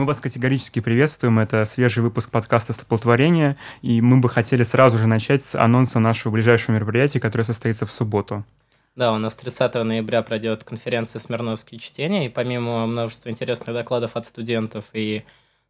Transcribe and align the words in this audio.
Мы 0.00 0.06
вас 0.06 0.18
категорически 0.18 0.80
приветствуем. 0.80 1.40
Это 1.40 1.66
свежий 1.66 2.02
выпуск 2.02 2.30
подкаста 2.30 2.72
«Столпотворение», 2.72 3.58
и 3.82 4.00
мы 4.00 4.18
бы 4.18 4.30
хотели 4.30 4.62
сразу 4.62 4.96
же 4.96 5.06
начать 5.06 5.42
с 5.42 5.54
анонса 5.54 5.98
нашего 5.98 6.32
ближайшего 6.32 6.74
мероприятия, 6.74 7.20
которое 7.20 7.44
состоится 7.44 7.84
в 7.84 7.90
субботу. 7.90 8.42
Да, 8.96 9.12
у 9.12 9.18
нас 9.18 9.34
30 9.34 9.74
ноября 9.74 10.22
пройдет 10.22 10.64
конференция 10.64 11.20
«Смирновские 11.20 11.78
чтения», 11.78 12.24
и 12.24 12.28
помимо 12.30 12.86
множества 12.86 13.28
интересных 13.28 13.74
докладов 13.74 14.16
от 14.16 14.24
студентов 14.24 14.86
и 14.94 15.24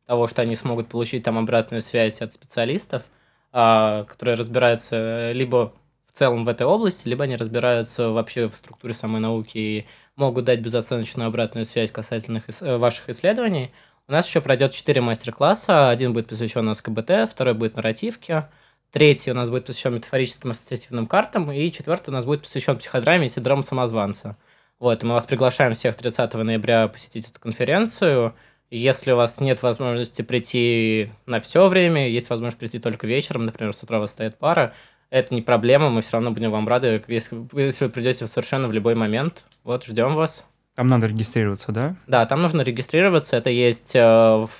того, 0.06 0.28
что 0.28 0.42
они 0.42 0.54
смогут 0.54 0.86
получить 0.86 1.24
там 1.24 1.36
обратную 1.36 1.82
связь 1.82 2.22
от 2.22 2.32
специалистов, 2.32 3.02
а, 3.50 4.04
которые 4.04 4.36
разбираются 4.36 5.32
либо 5.32 5.72
в 6.06 6.12
целом 6.12 6.44
в 6.44 6.48
этой 6.48 6.68
области, 6.68 7.08
либо 7.08 7.24
они 7.24 7.34
разбираются 7.34 8.10
вообще 8.10 8.48
в 8.48 8.54
структуре 8.54 8.94
самой 8.94 9.20
науки 9.20 9.58
и 9.58 9.86
могут 10.14 10.44
дать 10.44 10.60
безоценочную 10.60 11.26
обратную 11.26 11.64
связь 11.64 11.90
касательно 11.90 12.40
ваших 12.60 13.08
исследований– 13.08 13.72
у 14.10 14.12
нас 14.12 14.26
еще 14.26 14.40
пройдет 14.40 14.72
4 14.72 15.00
мастер-класса. 15.00 15.88
Один 15.88 16.12
будет 16.12 16.26
посвящен 16.26 16.62
у 16.62 16.64
нас 16.64 16.82
КБТ, 16.82 17.30
второй 17.30 17.54
будет 17.54 17.76
нарративке, 17.76 18.48
третий 18.90 19.30
у 19.30 19.34
нас 19.34 19.50
будет 19.50 19.66
посвящен 19.66 19.94
метафорическим 19.94 20.50
ассоциативным 20.50 21.06
картам, 21.06 21.52
и 21.52 21.70
четвертый 21.70 22.10
у 22.10 22.12
нас 22.14 22.24
будет 22.24 22.42
посвящен 22.42 22.76
психодраме 22.76 23.26
и 23.26 23.28
синдрому 23.28 23.62
самозванца. 23.62 24.36
Вот, 24.80 25.00
и 25.00 25.06
мы 25.06 25.14
вас 25.14 25.26
приглашаем 25.26 25.74
всех 25.74 25.94
30 25.94 26.34
ноября 26.34 26.88
посетить 26.88 27.30
эту 27.30 27.38
конференцию. 27.38 28.34
Если 28.68 29.12
у 29.12 29.16
вас 29.16 29.40
нет 29.40 29.62
возможности 29.62 30.22
прийти 30.22 31.12
на 31.26 31.38
все 31.38 31.68
время, 31.68 32.08
есть 32.08 32.30
возможность 32.30 32.58
прийти 32.58 32.80
только 32.80 33.06
вечером, 33.06 33.46
например, 33.46 33.72
с 33.72 33.82
утра 33.84 33.98
у 33.98 34.00
вас 34.00 34.10
стоит 34.10 34.36
пара, 34.38 34.74
это 35.10 35.32
не 35.32 35.42
проблема, 35.42 35.88
мы 35.88 36.00
все 36.00 36.14
равно 36.14 36.32
будем 36.32 36.50
вам 36.50 36.66
рады, 36.66 37.04
если, 37.06 37.46
если 37.52 37.84
вы 37.84 37.90
придете 37.90 38.26
совершенно 38.26 38.66
в 38.66 38.72
любой 38.72 38.96
момент. 38.96 39.46
Вот, 39.62 39.84
ждем 39.84 40.16
вас. 40.16 40.49
Там 40.74 40.86
надо 40.86 41.08
регистрироваться, 41.08 41.72
да? 41.72 41.96
Да, 42.06 42.24
там 42.26 42.42
нужно 42.42 42.62
регистрироваться. 42.62 43.36
Это 43.36 43.50
есть 43.50 43.94
э, 43.94 44.00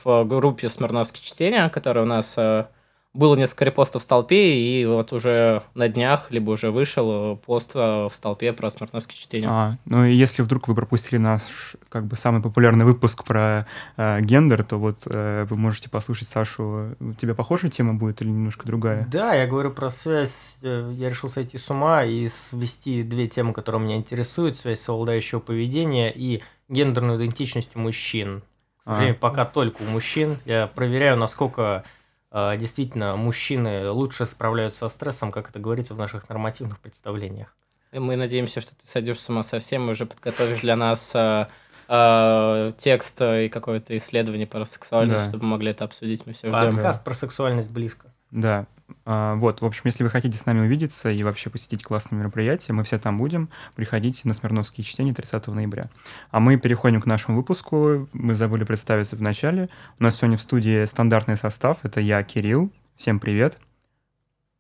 в 0.05 0.25
группе 0.25 0.69
Смирновские 0.69 1.23
чтения, 1.23 1.69
которая 1.69 2.05
у 2.05 2.09
нас 2.09 2.35
э, 2.37 2.67
было 3.13 3.35
несколько 3.35 3.65
репостов 3.65 4.03
в 4.03 4.05
столпе, 4.05 4.55
и 4.55 4.87
вот 4.87 5.13
уже 5.13 5.63
на 5.75 5.89
днях, 5.89 6.31
либо 6.31 6.51
уже 6.51 6.71
вышел 6.71 7.37
пост 7.37 7.73
э, 7.75 7.79
в 7.79 8.11
столпе 8.13 8.53
про 8.53 8.71
смертновские 8.71 9.17
чтения. 9.17 9.49
А, 9.51 9.79
ну 9.85 10.05
и 10.05 10.15
если 10.15 10.43
вдруг 10.43 10.69
вы 10.69 10.77
пропустили 10.77 11.19
наш 11.19 11.43
как 11.89 12.07
бы 12.07 12.17
самый 12.17 12.41
популярный 12.41 12.85
выпуск 12.85 13.25
про 13.25 13.67
э, 13.97 14.21
гендер, 14.21 14.63
то 14.63 14.77
вот 14.77 15.03
э, 15.07 15.45
вы 15.51 15.57
можете 15.57 15.91
послушать 15.91 16.29
Сашу. 16.29 16.95
У 17.01 17.13
тебя 17.15 17.35
похожая 17.35 17.71
тема 17.73 17.95
будет 17.95 18.23
или 18.23 18.29
немножко 18.29 18.65
другая? 18.65 19.07
Да, 19.11 19.35
я 19.35 19.49
говорю 19.49 19.73
про 19.73 19.91
связь. 19.91 20.57
Э, 20.63 20.93
я 20.95 21.09
решил 21.09 21.29
сойти 21.29 21.59
с 21.59 21.69
ума 21.69 22.05
и 22.05 22.29
свести 22.29 23.03
две 23.03 23.27
темы, 23.27 23.53
которые 23.53 23.83
меня 23.83 23.97
интересуют. 23.97 24.57
Связь 24.57 24.81
совладающего 24.81 25.41
поведения 25.41 26.13
и 26.13 26.43
гендерную 26.69 27.19
идентичность 27.19 27.75
у 27.75 27.81
мужчин. 27.81 28.43
К 28.85 28.91
сожалению, 28.91 29.17
а. 29.17 29.21
пока 29.21 29.45
только 29.45 29.83
у 29.83 29.87
мужчин. 29.87 30.39
Я 30.45 30.69
проверяю, 30.69 31.17
насколько 31.17 31.63
а, 31.63 31.85
действительно 32.33 33.17
мужчины 33.17 33.91
лучше 33.91 34.27
справляются 34.27 34.81
со 34.81 34.89
стрессом, 34.89 35.33
как 35.33 35.51
это 35.51 35.59
говорится 35.59 35.95
в 35.95 35.99
наших 35.99 36.29
нормативных 36.29 36.79
представлениях. 36.79 37.57
И 37.93 37.99
мы 37.99 38.17
надеемся, 38.17 38.61
что 38.61 38.77
ты 38.77 38.87
сойдешь 38.87 39.19
с 39.19 39.29
ума 39.29 39.43
совсем 39.43 39.89
и 39.89 39.91
уже 39.91 40.07
подготовишь 40.07 40.61
для 40.61 40.77
нас 40.77 41.11
э, 41.15 41.49
э, 41.89 42.73
текст 42.79 43.21
и 43.21 43.49
какое-то 43.49 43.97
исследование 43.97 44.47
про 44.47 44.65
сексуальность, 44.65 45.25
да. 45.25 45.29
чтобы 45.29 45.45
мы 45.45 45.51
могли 45.53 45.73
это 45.73 45.85
обсудить. 45.85 46.25
Мы 46.25 46.33
все 46.33 46.51
ждем. 46.51 46.75
Подкаст 46.75 47.03
про 47.03 47.15
сексуальность 47.15 47.71
близко. 47.71 48.13
Да, 48.31 48.67
вот, 49.05 49.61
в 49.61 49.65
общем, 49.65 49.83
если 49.85 50.03
вы 50.03 50.11
хотите 50.11 50.37
с 50.37 50.47
нами 50.47 50.61
увидеться 50.61 51.11
и 51.11 51.23
вообще 51.23 51.51
посетить 51.51 51.83
классные 51.83 52.19
мероприятия, 52.21 52.73
мы 52.73 52.85
все 52.85 52.99
там 52.99 53.19
будем. 53.19 53.49
Приходите 53.75 54.23
на 54.25 54.35
Смирновские 54.35 54.85
чтения 54.85 55.15
30 55.15 55.47
ноября. 55.49 55.91
А 56.31 56.41
мы 56.41 56.57
переходим 56.59 57.01
к 57.01 57.07
нашему 57.07 57.37
выпуску. 57.37 58.09
Мы 58.13 58.35
забыли 58.35 58.65
представиться 58.65 59.17
в 59.17 59.23
начале. 59.23 59.69
У 59.99 60.03
нас 60.03 60.17
сегодня 60.17 60.37
в 60.37 60.43
студии 60.43 60.85
стандартный 60.85 61.37
состав. 61.37 61.79
Это 61.83 62.01
я, 62.01 62.23
Кирилл. 62.23 62.71
Всем 62.97 63.21
привет. 63.21 63.59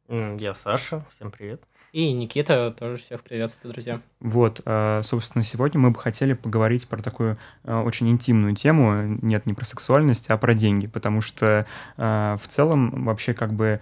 Я 0.09 0.55
Саша. 0.55 1.05
Всем 1.10 1.31
привет. 1.31 1.62
И 1.93 2.12
Никита 2.12 2.75
тоже 2.78 2.99
всех 2.99 3.23
приветствую, 3.23 3.73
друзья. 3.73 4.01
Вот, 4.21 4.61
а, 4.65 5.03
собственно, 5.03 5.43
сегодня 5.43 5.81
мы 5.81 5.91
бы 5.91 5.99
хотели 5.99 6.34
поговорить 6.34 6.87
про 6.87 7.03
такую 7.03 7.37
а, 7.65 7.83
очень 7.83 8.09
интимную 8.09 8.55
тему, 8.55 9.19
нет, 9.23 9.45
не 9.47 9.55
про 9.55 9.65
сексуальность, 9.65 10.31
а 10.31 10.39
про 10.39 10.55
деньги, 10.55 10.87
потому 10.87 11.21
что 11.21 11.67
а, 11.97 12.37
в 12.37 12.47
целом 12.47 13.05
вообще 13.05 13.34
как 13.34 13.53
бы 13.53 13.81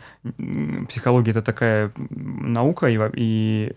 психология 0.89 1.33
это 1.33 1.43
такая 1.43 1.93
наука, 2.09 2.87
и, 2.87 2.99
и 3.15 3.73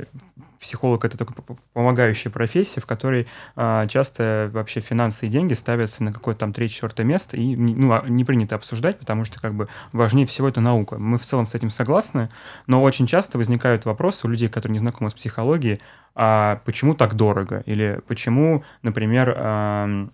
психолог 0.62 1.04
это 1.04 1.18
такая 1.18 1.36
помогающая 1.74 2.32
профессия, 2.32 2.80
в 2.80 2.86
которой 2.86 3.28
а, 3.56 3.88
часто 3.88 4.50
вообще 4.54 4.80
финансы 4.80 5.26
и 5.26 5.30
деньги 5.30 5.54
ставятся 5.54 6.04
на 6.04 6.14
какое-то 6.14 6.42
там 6.42 6.54
третье-четвертое 6.54 7.04
место, 7.04 7.36
и 7.36 7.56
ну, 7.56 7.92
а, 7.92 8.06
не 8.08 8.24
принято 8.24 8.56
обсуждать, 8.56 9.00
потому 9.00 9.26
что 9.26 9.42
как 9.42 9.56
бы 9.56 9.68
важнее 9.92 10.26
всего 10.26 10.48
это 10.48 10.62
наука. 10.62 10.98
Мы 10.98 11.18
в 11.18 11.26
целом 11.26 11.48
с 11.48 11.56
этим 11.56 11.70
согласны, 11.70 12.30
но 12.68 12.82
очень 12.82 13.08
часто 13.08 13.38
возникают 13.38 13.86
вопросы 13.86 14.28
у 14.28 14.30
людей, 14.30 14.48
которые 14.48 14.74
не 14.74 14.80
знакомы 14.80 15.10
с 15.10 15.14
психологией, 15.14 15.82
а 16.14 16.62
почему 16.66 16.94
так 16.94 17.16
дорого? 17.16 17.64
Или 17.66 18.02
почему, 18.08 18.64
например, 18.84 20.10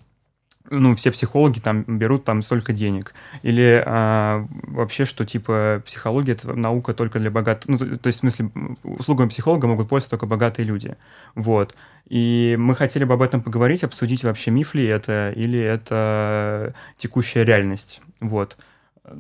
ну, 0.70 0.96
все 0.96 1.12
психологи 1.12 1.60
там 1.60 1.84
берут 1.84 2.24
там 2.24 2.42
столько 2.42 2.74
денег. 2.74 3.14
Или 3.42 3.84
а, 3.86 4.46
вообще, 4.50 5.06
что 5.06 5.26
типа 5.26 5.82
психология 5.86 6.34
это 6.34 6.54
наука 6.54 6.94
только 6.94 7.20
для 7.20 7.32
богатых. 7.32 7.68
Ну, 7.68 7.78
то, 7.78 7.98
то 7.98 8.08
есть, 8.08 8.20
в 8.20 8.22
смысле, 8.22 8.50
услугами 8.84 9.30
психолога 9.30 9.68
могут 9.68 9.90
пользоваться 9.90 10.12
только 10.12 10.26
богатые 10.26 10.66
люди. 10.66 10.96
Вот. 11.36 11.76
И 12.08 12.56
мы 12.60 12.76
хотели 12.76 13.04
бы 13.04 13.14
об 13.14 13.22
этом 13.22 13.42
поговорить, 13.42 13.84
обсудить 13.84 14.24
вообще 14.24 14.52
миф 14.52 14.74
ли 14.74 14.86
это, 14.86 15.32
или 15.36 15.60
это 15.60 16.74
текущая 16.98 17.44
реальность. 17.44 18.02
Вот. 18.20 18.58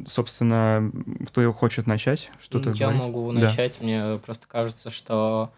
Собственно, 0.07 0.91
кто 1.27 1.51
хочет 1.53 1.87
начать? 1.87 2.29
Что-то 2.41 2.71
Я 2.71 2.87
говорить? 2.87 3.01
могу 3.01 3.31
начать. 3.31 3.77
Да. 3.79 3.85
Мне 3.85 4.19
просто 4.25 4.47
кажется, 4.47 4.89
что 4.89 5.51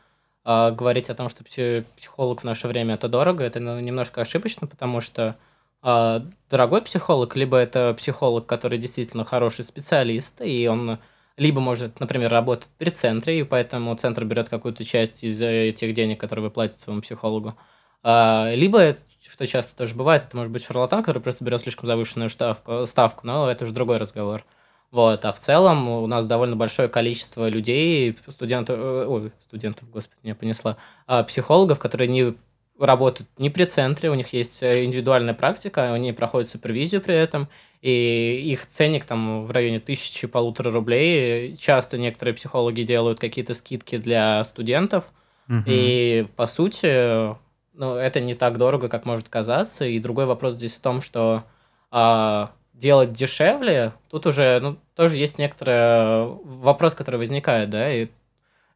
э, 0.46 0.72
говорить 0.72 1.10
о 1.10 1.16
том, 1.16 1.30
что 1.30 1.44
психолог 1.44 2.42
в 2.42 2.44
наше 2.44 2.68
время 2.68 2.96
это 2.96 3.08
дорого, 3.08 3.44
это 3.44 3.60
ну, 3.60 3.80
немножко 3.80 4.22
ошибочно, 4.22 4.68
потому 4.68 5.02
что 5.02 5.30
а, 5.30 5.36
дорогой 5.82 6.82
психолог, 6.82 7.36
либо 7.36 7.58
это 7.58 7.94
психолог, 7.94 8.46
который 8.46 8.78
действительно 8.78 9.24
хороший 9.26 9.64
специалист, 9.64 10.42
и 10.42 10.68
он 10.68 11.00
либо 11.38 11.62
может, 11.62 12.00
например, 12.00 12.30
работать 12.32 12.70
при 12.78 12.90
центре, 12.90 13.40
и 13.40 13.44
поэтому 13.44 13.96
центр 13.96 14.26
берет 14.26 14.50
какую-то 14.50 14.84
часть 14.84 15.24
из 15.24 15.40
тех 15.76 15.94
денег, 15.94 16.20
которые 16.20 16.46
вы 16.46 16.52
платите 16.52 16.82
своему 16.82 17.02
психологу. 17.02 17.56
А, 18.04 18.52
либо, 18.54 18.96
что 19.22 19.48
часто 19.48 19.76
тоже 19.76 19.96
бывает, 19.96 20.26
это 20.26 20.36
может 20.36 20.52
быть 20.52 20.64
шарлатан, 20.64 21.02
который 21.02 21.22
просто 21.22 21.44
берет 21.44 21.62
слишком 21.62 21.88
завышенную 21.88 22.30
ставку, 22.30 22.86
ставку 22.86 23.26
но 23.26 23.50
это 23.50 23.64
уже 23.66 23.74
другой 23.74 23.98
разговор. 23.98 24.46
Вот, 24.92 25.24
а 25.24 25.32
в 25.32 25.40
целом 25.40 25.88
у 25.88 26.08
нас 26.08 26.26
довольно 26.26 26.56
большое 26.56 26.90
количество 26.90 27.48
людей, 27.48 28.18
студентов, 28.28 28.78
э, 28.80 29.06
ой, 29.06 29.32
студентов, 29.44 29.90
господи, 29.92 30.20
меня 30.24 30.36
понесла, 30.36 30.78
а 31.06 31.24
психологов, 31.24 31.78
которые 31.80 32.08
не 32.08 32.36
работают 32.80 33.30
не 33.38 33.50
при 33.50 33.66
центре, 33.66 34.10
у 34.10 34.14
них 34.14 34.34
есть 34.34 34.64
э, 34.64 34.86
индивидуальная 34.86 35.34
практика, 35.34 35.94
они 35.94 36.14
проходят 36.14 36.50
супервизию 36.50 37.02
при 37.02 37.16
этом, 37.16 37.50
и 37.82 38.42
их 38.52 38.66
ценник 38.66 39.06
там 39.06 39.46
в 39.46 39.52
районе 39.52 39.80
тысячи 39.80 40.28
полутора 40.28 40.72
рублей. 40.72 41.56
Часто 41.58 41.98
некоторые 41.98 42.36
психологи 42.36 42.84
делают 42.84 43.20
какие-то 43.20 43.54
скидки 43.54 43.98
для 43.98 44.44
студентов, 44.44 45.06
угу. 45.48 45.64
и 45.66 46.26
по 46.36 46.48
сути, 46.48 47.36
ну, 47.74 47.96
это 47.96 48.20
не 48.20 48.34
так 48.34 48.58
дорого, 48.58 48.90
как 48.90 49.06
может 49.06 49.30
казаться. 49.30 49.86
И 49.86 50.00
другой 50.00 50.26
вопрос 50.26 50.54
здесь 50.54 50.74
в 50.74 50.82
том, 50.82 51.02
что 51.02 51.44
а, 51.92 52.52
делать 52.74 53.12
дешевле, 53.12 53.94
тут 54.10 54.26
уже 54.26 54.60
ну, 54.62 54.78
тоже 54.96 55.18
есть 55.18 55.38
некоторый 55.38 56.28
вопрос, 56.44 56.96
который 56.96 57.18
возникает, 57.18 57.70
да, 57.70 57.92
и 57.92 58.08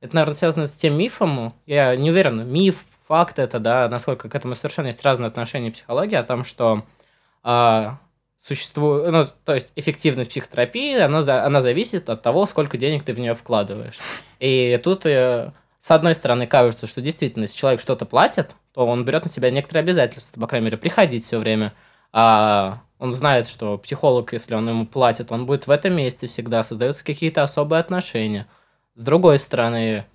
это, 0.02 0.16
наверное, 0.16 0.36
связано 0.36 0.66
с 0.66 0.74
тем 0.74 0.98
мифом, 0.98 1.54
я 1.66 1.96
не 1.96 2.12
уверен, 2.12 2.46
миф, 2.52 2.84
факт 3.08 3.40
это, 3.40 3.60
да, 3.60 3.88
насколько 3.90 4.30
к 4.30 4.36
этому 4.36 4.56
совершенно 4.56 4.88
есть 4.88 5.04
разные 5.04 5.28
отношения 5.28 5.72
психологии, 5.72 6.16
о 6.16 6.24
том, 6.24 6.44
что 6.44 6.84
а, 7.44 8.00
существует, 8.42 9.12
ну, 9.12 9.26
то 9.46 9.54
есть 9.54 9.72
эффективность 9.76 10.30
психотерапии, 10.30 11.00
она, 11.00 11.20
она 11.46 11.62
зависит 11.62 12.10
от 12.10 12.22
того, 12.22 12.46
сколько 12.46 12.78
денег 12.78 13.04
ты 13.04 13.14
в 13.14 13.20
нее 13.20 13.34
вкладываешь. 13.34 13.98
И 14.40 14.80
тут, 14.84 15.06
э, 15.06 15.54
с 15.80 15.92
одной 15.92 16.14
стороны, 16.14 16.46
кажется, 16.46 16.86
что 16.86 17.02
действительно, 17.02 17.44
если 17.44 17.58
человек 17.58 17.80
что-то 17.80 18.06
платит, 18.06 18.56
то 18.74 18.86
он 18.86 19.06
берет 19.06 19.24
на 19.24 19.30
себя 19.30 19.50
некоторые 19.50 19.84
обязательства, 19.84 20.42
по 20.42 20.48
крайней 20.48 20.66
мере, 20.66 20.78
приходить 20.78 21.24
все 21.24 21.38
время. 21.38 21.74
А 22.12 22.80
он 23.00 23.14
знает, 23.14 23.48
что 23.48 23.78
психолог, 23.78 24.34
если 24.34 24.56
он 24.56 24.68
ему 24.68 24.86
платит, 24.86 25.32
он 25.32 25.46
будет 25.46 25.68
в 25.68 25.72
этом 25.72 25.94
месте 25.96 26.28
всегда, 26.28 26.64
создаются 26.64 27.04
какие-то 27.04 27.44
особые 27.44 27.80
отношения. 27.80 28.48
С 28.96 29.04
другой 29.04 29.40
стороны, 29.40 30.06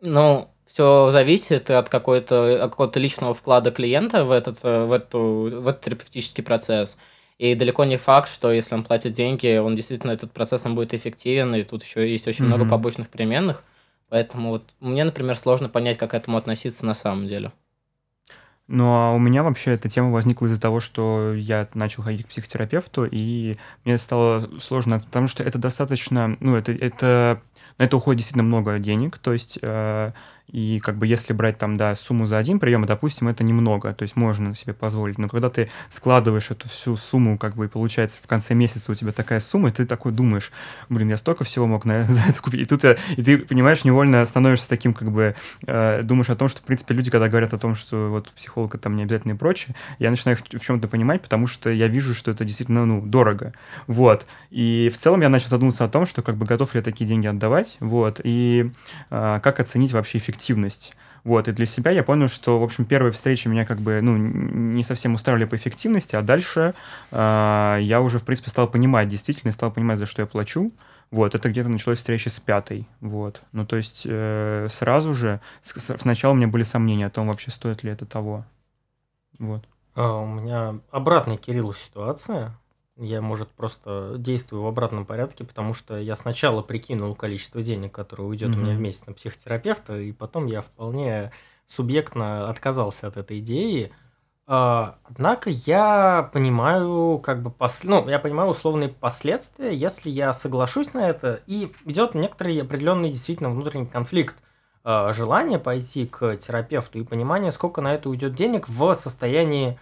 ну, 0.00 0.50
все 0.78 1.10
зависит 1.10 1.72
от 1.72 1.88
какой-то 1.88 2.68
какого-то 2.70 3.00
личного 3.00 3.34
вклада 3.34 3.72
клиента 3.72 4.24
в 4.24 4.30
этот, 4.30 4.62
в, 4.62 4.92
эту, 4.92 5.18
в 5.60 5.66
этот 5.66 5.80
терапевтический 5.80 6.44
процесс. 6.44 6.98
И 7.36 7.56
далеко 7.56 7.84
не 7.84 7.96
факт, 7.96 8.30
что 8.30 8.52
если 8.52 8.76
он 8.76 8.84
платит 8.84 9.12
деньги, 9.12 9.58
он 9.58 9.74
действительно 9.74 10.12
этот 10.12 10.30
процесс 10.30 10.64
он 10.66 10.76
будет 10.76 10.94
эффективен, 10.94 11.52
и 11.56 11.64
тут 11.64 11.82
еще 11.82 12.08
есть 12.08 12.28
очень 12.28 12.44
mm-hmm. 12.44 12.46
много 12.46 12.68
побочных 12.68 13.08
переменных. 13.08 13.64
Поэтому 14.08 14.50
вот 14.50 14.76
мне, 14.78 15.02
например, 15.02 15.36
сложно 15.36 15.68
понять, 15.68 15.98
как 15.98 16.12
к 16.12 16.14
этому 16.14 16.38
относиться 16.38 16.86
на 16.86 16.94
самом 16.94 17.26
деле. 17.26 17.50
Ну, 18.68 18.84
а 18.84 19.12
у 19.12 19.18
меня 19.18 19.42
вообще 19.42 19.72
эта 19.72 19.88
тема 19.88 20.12
возникла 20.12 20.46
из-за 20.46 20.60
того, 20.60 20.78
что 20.78 21.32
я 21.34 21.66
начал 21.74 22.04
ходить 22.04 22.26
к 22.26 22.28
психотерапевту, 22.28 23.04
и 23.04 23.56
мне 23.84 23.98
стало 23.98 24.48
сложно, 24.60 25.00
потому 25.00 25.26
что 25.26 25.42
это 25.42 25.58
достаточно, 25.58 26.36
ну, 26.38 26.54
это, 26.54 26.70
это 26.70 27.40
на 27.78 27.84
это 27.84 27.96
уходит 27.96 28.18
действительно 28.18 28.44
много 28.44 28.78
денег, 28.78 29.18
то 29.18 29.32
есть 29.32 29.58
э, 29.62 30.12
и 30.50 30.80
как 30.80 30.96
бы 30.96 31.06
если 31.06 31.32
брать 31.32 31.58
там, 31.58 31.76
да, 31.76 31.94
сумму 31.94 32.26
за 32.26 32.38
один 32.38 32.58
прием, 32.58 32.86
допустим, 32.86 33.28
это 33.28 33.44
немного, 33.44 33.92
то 33.92 34.02
есть 34.02 34.16
можно 34.16 34.54
себе 34.54 34.72
позволить. 34.72 35.18
Но 35.18 35.28
когда 35.28 35.50
ты 35.50 35.68
складываешь 35.90 36.50
эту 36.50 36.68
всю 36.68 36.96
сумму, 36.96 37.36
как 37.36 37.54
бы 37.54 37.68
получается 37.68 38.16
в 38.22 38.26
конце 38.26 38.54
месяца 38.54 38.90
у 38.90 38.94
тебя 38.94 39.12
такая 39.12 39.40
сумма, 39.40 39.68
и 39.68 39.72
ты 39.72 39.84
такой 39.84 40.12
думаешь, 40.12 40.50
блин, 40.88 41.10
я 41.10 41.18
столько 41.18 41.44
всего 41.44 41.66
мог 41.66 41.84
на, 41.84 42.04
за 42.06 42.20
это 42.28 42.40
купить. 42.40 42.62
И 42.62 42.64
тут 42.64 42.84
и 42.84 43.22
ты 43.22 43.38
понимаешь, 43.38 43.84
невольно 43.84 44.24
становишься 44.24 44.68
таким, 44.68 44.94
как 44.94 45.10
бы, 45.10 45.34
э, 45.66 46.02
думаешь 46.02 46.30
о 46.30 46.36
том, 46.36 46.48
что, 46.48 46.60
в 46.60 46.64
принципе, 46.64 46.94
люди, 46.94 47.10
когда 47.10 47.28
говорят 47.28 47.52
о 47.52 47.58
том, 47.58 47.74
что 47.74 48.08
вот 48.08 48.30
психолог 48.30 48.78
там 48.80 48.96
не 48.96 49.02
обязательно 49.02 49.32
и 49.32 49.36
прочее, 49.36 49.74
я 49.98 50.10
начинаю 50.10 50.38
в, 50.38 50.40
в 50.40 50.60
чем-то 50.60 50.88
понимать, 50.88 51.20
потому 51.20 51.46
что 51.46 51.68
я 51.68 51.88
вижу, 51.88 52.14
что 52.14 52.30
это 52.30 52.44
действительно, 52.44 52.86
ну, 52.86 53.02
дорого. 53.02 53.52
Вот. 53.86 54.26
И 54.50 54.90
в 54.94 54.98
целом 54.98 55.20
я 55.20 55.28
начал 55.28 55.48
задумываться 55.48 55.84
о 55.84 55.88
том, 55.88 56.06
что 56.06 56.22
как 56.22 56.36
бы 56.36 56.46
готов 56.46 56.74
ли 56.74 56.78
я 56.78 56.82
такие 56.82 57.06
деньги 57.06 57.26
отдавать, 57.26 57.76
вот, 57.80 58.20
и 58.24 58.70
э, 59.10 59.40
как 59.42 59.60
оценить 59.60 59.92
вообще 59.92 60.18
эффективность 60.18 60.37
эффективность. 60.38 60.94
Вот, 61.24 61.48
и 61.48 61.52
для 61.52 61.66
себя 61.66 61.90
я 61.90 62.02
понял, 62.02 62.28
что, 62.28 62.58
в 62.58 62.62
общем, 62.62 62.84
первые 62.84 63.12
встречи 63.12 63.48
меня 63.48 63.66
как 63.66 63.80
бы, 63.80 64.00
ну, 64.00 64.16
не 64.16 64.82
совсем 64.84 65.14
устраивали 65.14 65.44
по 65.44 65.56
эффективности, 65.56 66.16
а 66.16 66.22
дальше 66.22 66.74
э, 67.10 67.78
я 67.80 68.00
уже, 68.00 68.18
в 68.18 68.22
принципе, 68.22 68.50
стал 68.50 68.68
понимать, 68.68 69.08
действительно 69.08 69.52
стал 69.52 69.70
понимать, 69.70 69.98
за 69.98 70.06
что 70.06 70.22
я 70.22 70.26
плачу. 70.26 70.72
Вот, 71.10 71.34
это 71.34 71.50
где-то 71.50 71.68
началось 71.68 71.98
встреча 71.98 72.30
с 72.30 72.38
пятой, 72.38 72.86
вот. 73.00 73.42
Ну, 73.52 73.66
то 73.66 73.76
есть 73.76 74.02
э, 74.04 74.68
сразу 74.70 75.14
же, 75.14 75.40
с, 75.62 75.98
сначала 75.98 76.32
у 76.32 76.36
меня 76.36 76.48
были 76.48 76.62
сомнения 76.62 77.06
о 77.06 77.10
том, 77.10 77.28
вообще 77.28 77.50
стоит 77.50 77.82
ли 77.82 77.90
это 77.90 78.06
того. 78.06 78.44
Вот. 79.38 79.64
А, 79.94 80.20
у 80.20 80.26
меня 80.26 80.78
обратная 80.90 81.36
Кириллу 81.36 81.74
ситуация. 81.74 82.56
Я, 82.98 83.22
может, 83.22 83.48
просто 83.50 84.16
действую 84.18 84.62
в 84.62 84.66
обратном 84.66 85.06
порядке, 85.06 85.44
потому 85.44 85.72
что 85.72 85.98
я 85.98 86.16
сначала 86.16 86.62
прикинул 86.62 87.14
количество 87.14 87.62
денег, 87.62 87.92
которое 87.92 88.24
уйдет 88.24 88.50
mm-hmm. 88.50 88.54
у 88.54 88.58
меня 88.58 88.74
в 88.74 88.80
месяц 88.80 89.06
на 89.06 89.12
психотерапевта, 89.12 89.98
и 89.98 90.10
потом 90.10 90.46
я 90.46 90.62
вполне 90.62 91.30
субъектно 91.68 92.50
отказался 92.50 93.06
от 93.06 93.16
этой 93.16 93.38
идеи. 93.38 93.92
А, 94.48 94.98
однако 95.04 95.50
я 95.50 96.28
понимаю, 96.32 97.20
как 97.22 97.40
бы, 97.42 97.50
пос... 97.50 97.84
ну, 97.84 98.08
я 98.08 98.18
понимаю 98.18 98.50
условные 98.50 98.88
последствия, 98.88 99.76
если 99.76 100.10
я 100.10 100.32
соглашусь 100.32 100.92
на 100.92 101.08
это, 101.08 101.40
и 101.46 101.72
идет 101.84 102.14
некоторый 102.14 102.60
определенный 102.60 103.10
действительно 103.10 103.50
внутренний 103.50 103.86
конфликт 103.86 104.34
а, 104.82 105.12
желание 105.12 105.60
пойти 105.60 106.06
к 106.06 106.36
терапевту 106.38 106.98
и 106.98 107.04
понимание, 107.04 107.52
сколько 107.52 107.80
на 107.80 107.94
это 107.94 108.08
уйдет 108.08 108.34
денег 108.34 108.68
в 108.68 108.94
состоянии 108.94 109.78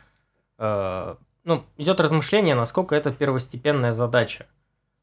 а, 0.59 1.17
ну, 1.47 1.65
идет 1.79 2.01
размышление, 2.01 2.57
насколько 2.57 2.95
это 2.95 3.13
первостепенная 3.13 3.93
задача. 3.93 4.47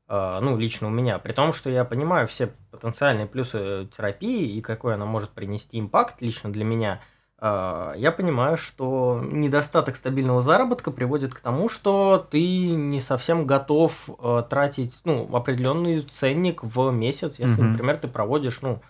Uh, 0.10 0.42
ну, 0.42 0.58
лично 0.58 0.88
у 0.88 0.92
меня. 0.92 1.18
При 1.18 1.32
том, 1.32 1.54
что 1.54 1.70
я 1.70 1.86
понимаю 1.86 2.28
все 2.28 2.52
потенциальные 2.72 3.26
плюсы 3.26 3.88
терапии 3.96 4.58
и 4.58 4.62
какой 4.62 4.96
она 4.96 5.06
может 5.06 5.30
принести 5.30 5.80
импакт 5.80 6.22
лично 6.22 6.52
для 6.52 6.66
меня, 6.66 7.02
uh, 7.40 7.98
я 7.98 8.12
понимаю, 8.12 8.58
что 8.58 9.22
недостаток 9.24 9.96
стабильного 9.96 10.42
заработка 10.42 10.92
приводит 10.92 11.34
к 11.34 11.40
тому, 11.40 11.70
что 11.70 12.28
ты 12.30 12.72
не 12.72 13.00
совсем 13.00 13.48
готов 13.48 14.10
uh, 14.10 14.46
тратить 14.46 15.00
ну, 15.06 15.34
определенный 15.34 16.02
ценник 16.02 16.62
в 16.62 16.92
месяц, 16.92 17.40
если, 17.40 17.64
mm-hmm. 17.64 17.68
например, 17.68 17.98
ты 17.98 18.10
проводишь, 18.10 18.62
ну, 18.62 18.82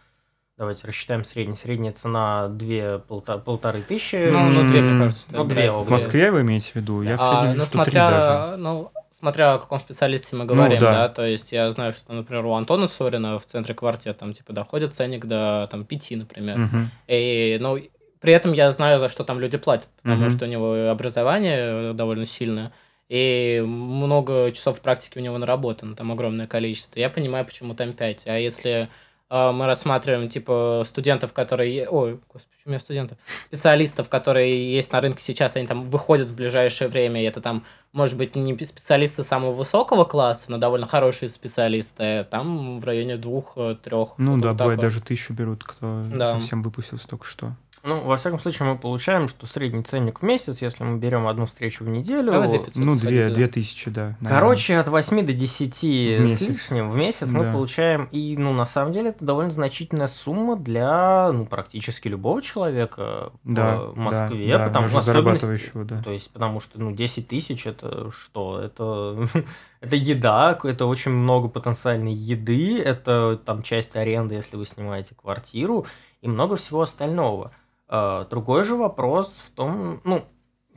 Давайте 0.57 0.87
рассчитаем 0.87 1.23
средний. 1.23 1.55
Средняя 1.55 1.93
цена 1.93 2.47
2 2.47 2.99
полта, 2.99 3.39
полторы 3.39 3.81
тысячи. 3.81 4.29
Ну, 4.31 4.51
ну 4.51 4.69
2, 4.69 4.81
мне 4.81 4.99
кажется. 4.99 5.27
Ну, 5.31 5.45
2, 5.45 5.71
в 5.71 5.89
Москве 5.89 6.31
вы 6.31 6.41
имеете 6.41 6.71
в 6.71 6.75
виду? 6.75 7.01
Я 7.01 7.17
а, 7.19 7.41
все 7.41 7.49
ну, 7.49 7.55
что 7.55 7.65
смотря, 7.65 8.09
3 8.09 8.19
даже. 8.19 8.57
Ну, 8.57 8.91
смотря 9.23 9.53
о 9.55 9.59
каком 9.59 9.79
специалисте 9.79 10.35
мы 10.35 10.45
говорим, 10.45 10.75
ну, 10.75 10.85
да. 10.85 10.91
да, 10.91 11.09
то 11.09 11.25
есть 11.25 11.51
я 11.51 11.71
знаю, 11.71 11.91
что, 11.91 12.13
например, 12.13 12.45
у 12.45 12.53
Антона 12.53 12.87
Сорина 12.87 13.39
в 13.39 13.45
центре 13.45 13.73
квартет 13.73 14.17
там, 14.17 14.33
типа, 14.33 14.53
доходит 14.53 14.93
ценник 14.93 15.25
до, 15.25 15.67
там, 15.71 15.85
5, 15.85 16.11
например. 16.11 16.59
Угу. 16.59 16.77
И, 17.07 17.57
ну, 17.59 17.79
при 18.19 18.33
этом 18.33 18.53
я 18.53 18.69
знаю, 18.71 18.99
за 18.99 19.09
что 19.09 19.23
там 19.23 19.39
люди 19.39 19.57
платят, 19.57 19.89
потому 20.03 20.27
угу. 20.27 20.29
что 20.29 20.45
у 20.45 20.47
него 20.47 20.89
образование 20.91 21.93
довольно 21.93 22.25
сильное, 22.25 22.71
и 23.09 23.63
много 23.65 24.51
часов 24.51 24.81
практики 24.81 25.17
у 25.17 25.21
него 25.21 25.37
наработано, 25.37 25.95
там 25.95 26.11
огромное 26.11 26.45
количество. 26.45 26.99
Я 26.99 27.09
понимаю, 27.09 27.43
почему 27.45 27.73
там 27.73 27.93
5. 27.93 28.27
А 28.27 28.37
если 28.37 28.89
мы 29.33 29.65
рассматриваем, 29.65 30.29
типа, 30.29 30.83
студентов, 30.85 31.33
которые... 31.33 31.89
Ой, 31.89 32.19
господи, 32.31 32.61
у 32.65 32.69
меня 32.69 32.79
студентов? 32.79 33.17
Специалистов, 33.47 34.07
которые 34.07 34.71
есть 34.71 34.91
на 34.91 35.01
рынке 35.01 35.23
сейчас, 35.23 35.55
они 35.55 35.65
там 35.65 35.89
выходят 35.89 36.29
в 36.29 36.35
ближайшее 36.35 36.87
время, 36.87 37.19
и 37.19 37.25
это 37.25 37.41
там, 37.41 37.65
может 37.93 38.17
быть, 38.17 38.35
не 38.35 38.57
специалисты 38.65 39.23
самого 39.23 39.51
высокого 39.51 40.03
класса, 40.03 40.51
но 40.51 40.57
довольно 40.57 40.87
хорошие 40.87 41.29
специалисты, 41.29 42.27
там 42.29 42.79
в 42.79 42.83
районе 42.83 43.17
двух-трех. 43.17 44.09
Ну 44.17 44.37
да, 44.37 44.53
бывает, 44.53 44.79
даже 44.79 44.99
тысячу 44.99 45.33
берут, 45.33 45.63
кто 45.63 46.03
да. 46.13 46.33
совсем 46.33 46.63
выпустился 46.63 47.07
только 47.07 47.25
что. 47.25 47.53
Ну, 47.85 47.99
во 47.99 48.15
всяком 48.15 48.39
случае, 48.39 48.69
мы 48.69 48.77
получаем, 48.77 49.27
что 49.27 49.45
средний 49.45 49.83
ценник 49.83 50.21
в 50.21 50.23
месяц, 50.23 50.61
если 50.61 50.85
мы 50.85 50.97
берем 50.99 51.27
одну 51.27 51.45
встречу 51.45 51.83
в 51.83 51.89
неделю... 51.89 52.31
Давай 52.31 52.47
2500 52.47 52.83
ну, 52.85 52.95
две, 52.95 53.29
две 53.29 53.47
тысячи, 53.47 53.91
да. 53.91 54.15
Наверное. 54.21 54.29
Короче, 54.29 54.77
от 54.77 54.87
8 54.87 55.25
до 55.25 55.33
10 55.33 55.75
с 55.75 55.81
лишним 55.81 56.89
в 56.89 56.95
месяц 56.95 57.27
да. 57.27 57.37
мы 57.37 57.51
получаем, 57.51 58.07
и, 58.09 58.37
ну, 58.37 58.53
на 58.53 58.65
самом 58.65 58.93
деле, 58.93 59.09
это 59.09 59.25
довольно 59.25 59.51
значительная 59.51 60.07
сумма 60.07 60.55
для, 60.55 61.29
ну, 61.33 61.45
практически 61.45 62.07
любого 62.07 62.41
человека 62.41 63.33
да, 63.43 63.79
в 63.79 63.97
Москве. 63.97 64.57
Да, 64.57 64.67
потому 64.67 64.87
что 64.87 65.01
зарабатывающего, 65.01 65.83
да. 65.83 66.01
То 66.01 66.11
есть, 66.11 66.31
потому 66.31 66.61
что, 66.61 66.79
ну, 66.79 66.93
10 66.93 67.27
тысяч 67.27 67.67
это 67.67 67.82
что? 68.11 68.59
Это, 68.59 69.27
это 69.81 69.95
еда, 69.95 70.57
это 70.63 70.85
очень 70.85 71.11
много 71.11 71.47
потенциальной 71.47 72.13
еды, 72.13 72.81
это 72.81 73.37
там 73.37 73.63
часть 73.63 73.95
аренды, 73.95 74.35
если 74.35 74.55
вы 74.55 74.65
снимаете 74.65 75.15
квартиру, 75.15 75.85
и 76.21 76.27
много 76.27 76.55
всего 76.55 76.81
остального. 76.81 77.51
А, 77.87 78.25
другой 78.25 78.63
же 78.63 78.75
вопрос 78.75 79.37
в 79.43 79.51
том, 79.51 80.01
ну, 80.03 80.25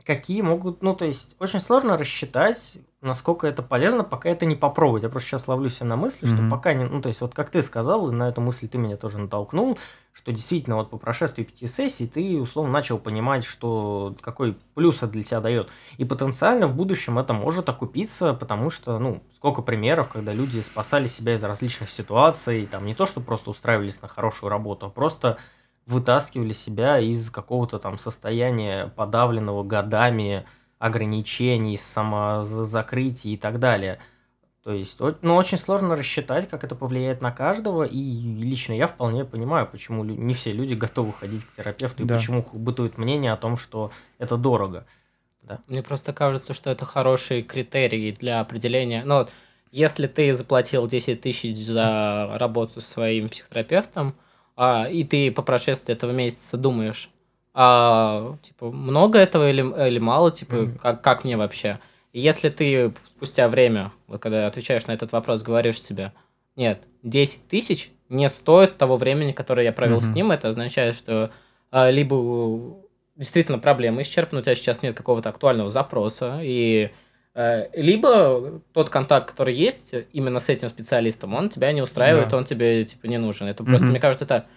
какие 0.05 0.41
могут, 0.41 0.81
ну, 0.81 0.95
то 0.95 1.05
есть, 1.05 1.35
очень 1.39 1.59
сложно 1.59 1.97
рассчитать, 1.97 2.77
насколько 3.01 3.45
это 3.45 3.61
полезно, 3.61 4.03
пока 4.03 4.29
это 4.29 4.45
не 4.45 4.55
попробовать. 4.55 5.03
Я 5.03 5.09
просто 5.09 5.29
сейчас 5.29 5.47
ловлю 5.47 5.69
себя 5.69 5.87
на 5.87 5.95
мысли, 5.97 6.27
mm-hmm. 6.27 6.35
что 6.35 6.49
пока 6.49 6.73
не, 6.73 6.85
ну, 6.85 7.01
то 7.01 7.09
есть, 7.09 7.21
вот 7.21 7.33
как 7.33 7.49
ты 7.49 7.61
сказал, 7.61 8.09
и 8.09 8.13
на 8.13 8.29
эту 8.29 8.39
мысль 8.41 8.67
ты 8.67 8.77
меня 8.77 8.97
тоже 8.97 9.19
натолкнул, 9.19 9.77
что 10.17 10.31
действительно 10.31 10.77
вот 10.77 10.89
по 10.89 10.97
прошествии 10.97 11.43
пяти 11.43 11.67
сессий 11.67 12.07
ты, 12.07 12.41
условно, 12.41 12.73
начал 12.73 12.97
понимать, 12.97 13.43
что 13.43 14.15
какой 14.21 14.57
плюс 14.73 14.97
это 14.97 15.09
для 15.09 15.21
тебя 15.21 15.41
дает. 15.41 15.69
И 15.97 16.05
потенциально 16.05 16.65
в 16.65 16.75
будущем 16.75 17.19
это 17.19 17.33
может 17.33 17.69
окупиться, 17.69 18.33
потому 18.33 18.71
что, 18.71 18.97
ну, 18.97 19.21
сколько 19.35 19.61
примеров, 19.61 20.09
когда 20.09 20.33
люди 20.33 20.59
спасали 20.61 21.05
себя 21.05 21.35
из 21.35 21.43
различных 21.43 21.91
ситуаций, 21.91 22.65
там 22.65 22.87
не 22.87 22.95
то, 22.95 23.05
что 23.05 23.21
просто 23.21 23.51
устраивались 23.51 24.01
на 24.01 24.07
хорошую 24.07 24.49
работу, 24.49 24.87
а 24.87 24.89
просто 24.89 25.37
вытаскивали 25.85 26.53
себя 26.53 26.97
из 26.97 27.29
какого-то 27.29 27.77
там 27.77 27.99
состояния 27.99 28.87
подавленного 28.95 29.63
годами 29.63 30.47
ограничений, 30.79 31.77
самозакрытий 31.77 33.35
и 33.35 33.37
так 33.37 33.59
далее. 33.59 33.99
То 34.63 34.73
есть, 34.73 34.97
ну, 34.99 35.35
очень 35.35 35.57
сложно 35.57 35.95
рассчитать, 35.95 36.49
как 36.49 36.63
это 36.63 36.75
повлияет 36.75 37.21
на 37.21 37.31
каждого, 37.31 37.83
и 37.83 37.97
лично 37.97 38.73
я 38.73 38.87
вполне 38.87 39.23
понимаю, 39.23 39.65
почему 39.65 40.03
не 40.03 40.33
все 40.33 40.51
люди 40.51 40.73
готовы 40.73 41.13
ходить 41.13 41.45
к 41.45 41.55
терапевту, 41.55 42.05
да. 42.05 42.15
и 42.15 42.17
почему 42.17 42.45
бытует 42.51 42.97
мнение 42.97 43.31
о 43.31 43.37
том, 43.37 43.55
что 43.55 43.91
это 44.17 44.35
дорого. 44.35 44.85
Да. 45.43 45.59
Мне 45.67 45.81
просто 45.81 46.11
кажется, 46.11 46.53
что 46.53 46.69
это 46.69 46.83
хороший 46.83 47.43
критерий 47.43 48.11
для 48.11 48.41
определения. 48.41 49.03
Ну, 49.05 49.19
вот, 49.19 49.31
если 49.71 50.07
ты 50.07 50.33
заплатил 50.33 50.87
10 50.87 51.21
тысяч 51.21 51.57
за 51.57 52.35
работу 52.37 52.81
с 52.81 52.85
своим 52.85 53.29
психотерапевтом, 53.29 54.15
а, 54.57 54.87
и 54.89 55.03
ты 55.03 55.31
по 55.31 55.43
прошествии 55.43 55.93
этого 55.93 56.11
месяца 56.11 56.57
думаешь, 56.57 57.09
а, 57.53 58.35
типа, 58.43 58.71
много 58.71 59.19
этого 59.19 59.49
или, 59.49 59.61
или 59.87 59.99
мало, 59.99 60.31
типа, 60.31 60.55
mm-hmm. 60.55 60.79
как, 60.79 61.01
как 61.01 61.23
мне 61.23 61.37
вообще? 61.37 61.79
И 62.17 62.19
если 62.19 62.49
ты 62.49 62.93
спустя 63.15 63.47
время, 63.47 63.91
вот 64.07 64.21
когда 64.21 64.47
отвечаешь 64.47 64.87
на 64.87 64.91
этот 64.91 65.11
вопрос, 65.11 65.43
говоришь 65.43 65.81
себе, 65.81 66.13
нет, 66.55 66.83
10 67.03 67.47
тысяч 67.47 67.91
не 68.09 68.27
стоит 68.27 68.77
того 68.77 68.97
времени, 68.97 69.31
которое 69.31 69.65
я 69.65 69.71
провел 69.71 69.99
mm-hmm. 69.99 70.11
с 70.11 70.15
ним, 70.15 70.31
это 70.31 70.49
означает, 70.49 70.95
что 70.95 71.29
а, 71.69 71.91
либо 71.91 72.75
действительно 73.15 73.59
проблема 73.59 74.01
исчерпана, 74.01 74.39
у 74.39 74.43
тебя 74.43 74.55
сейчас 74.55 74.81
нет 74.81 74.95
какого-то 74.95 75.29
актуального 75.29 75.69
запроса, 75.69 76.39
и 76.41 76.89
Э, 77.39 77.67
либо 77.73 78.63
тот 78.73 78.89
контакт, 78.89 79.29
который 79.29 79.53
есть 79.53 79.93
именно 80.11 80.39
с 80.39 80.49
этим 80.49 80.69
специалистом, 80.69 81.35
он 81.35 81.49
тебя 81.49 81.71
не 81.71 81.83
устраивает, 81.83 82.29
да. 82.29 82.37
он 82.37 82.45
тебе 82.45 82.83
типа 82.83 83.05
не 83.05 83.19
нужен. 83.19 83.47
Это 83.47 83.63
просто, 83.63 83.85
mm-hmm. 83.85 83.89
мне 83.91 83.99
кажется, 83.99 84.25
это 84.25 84.47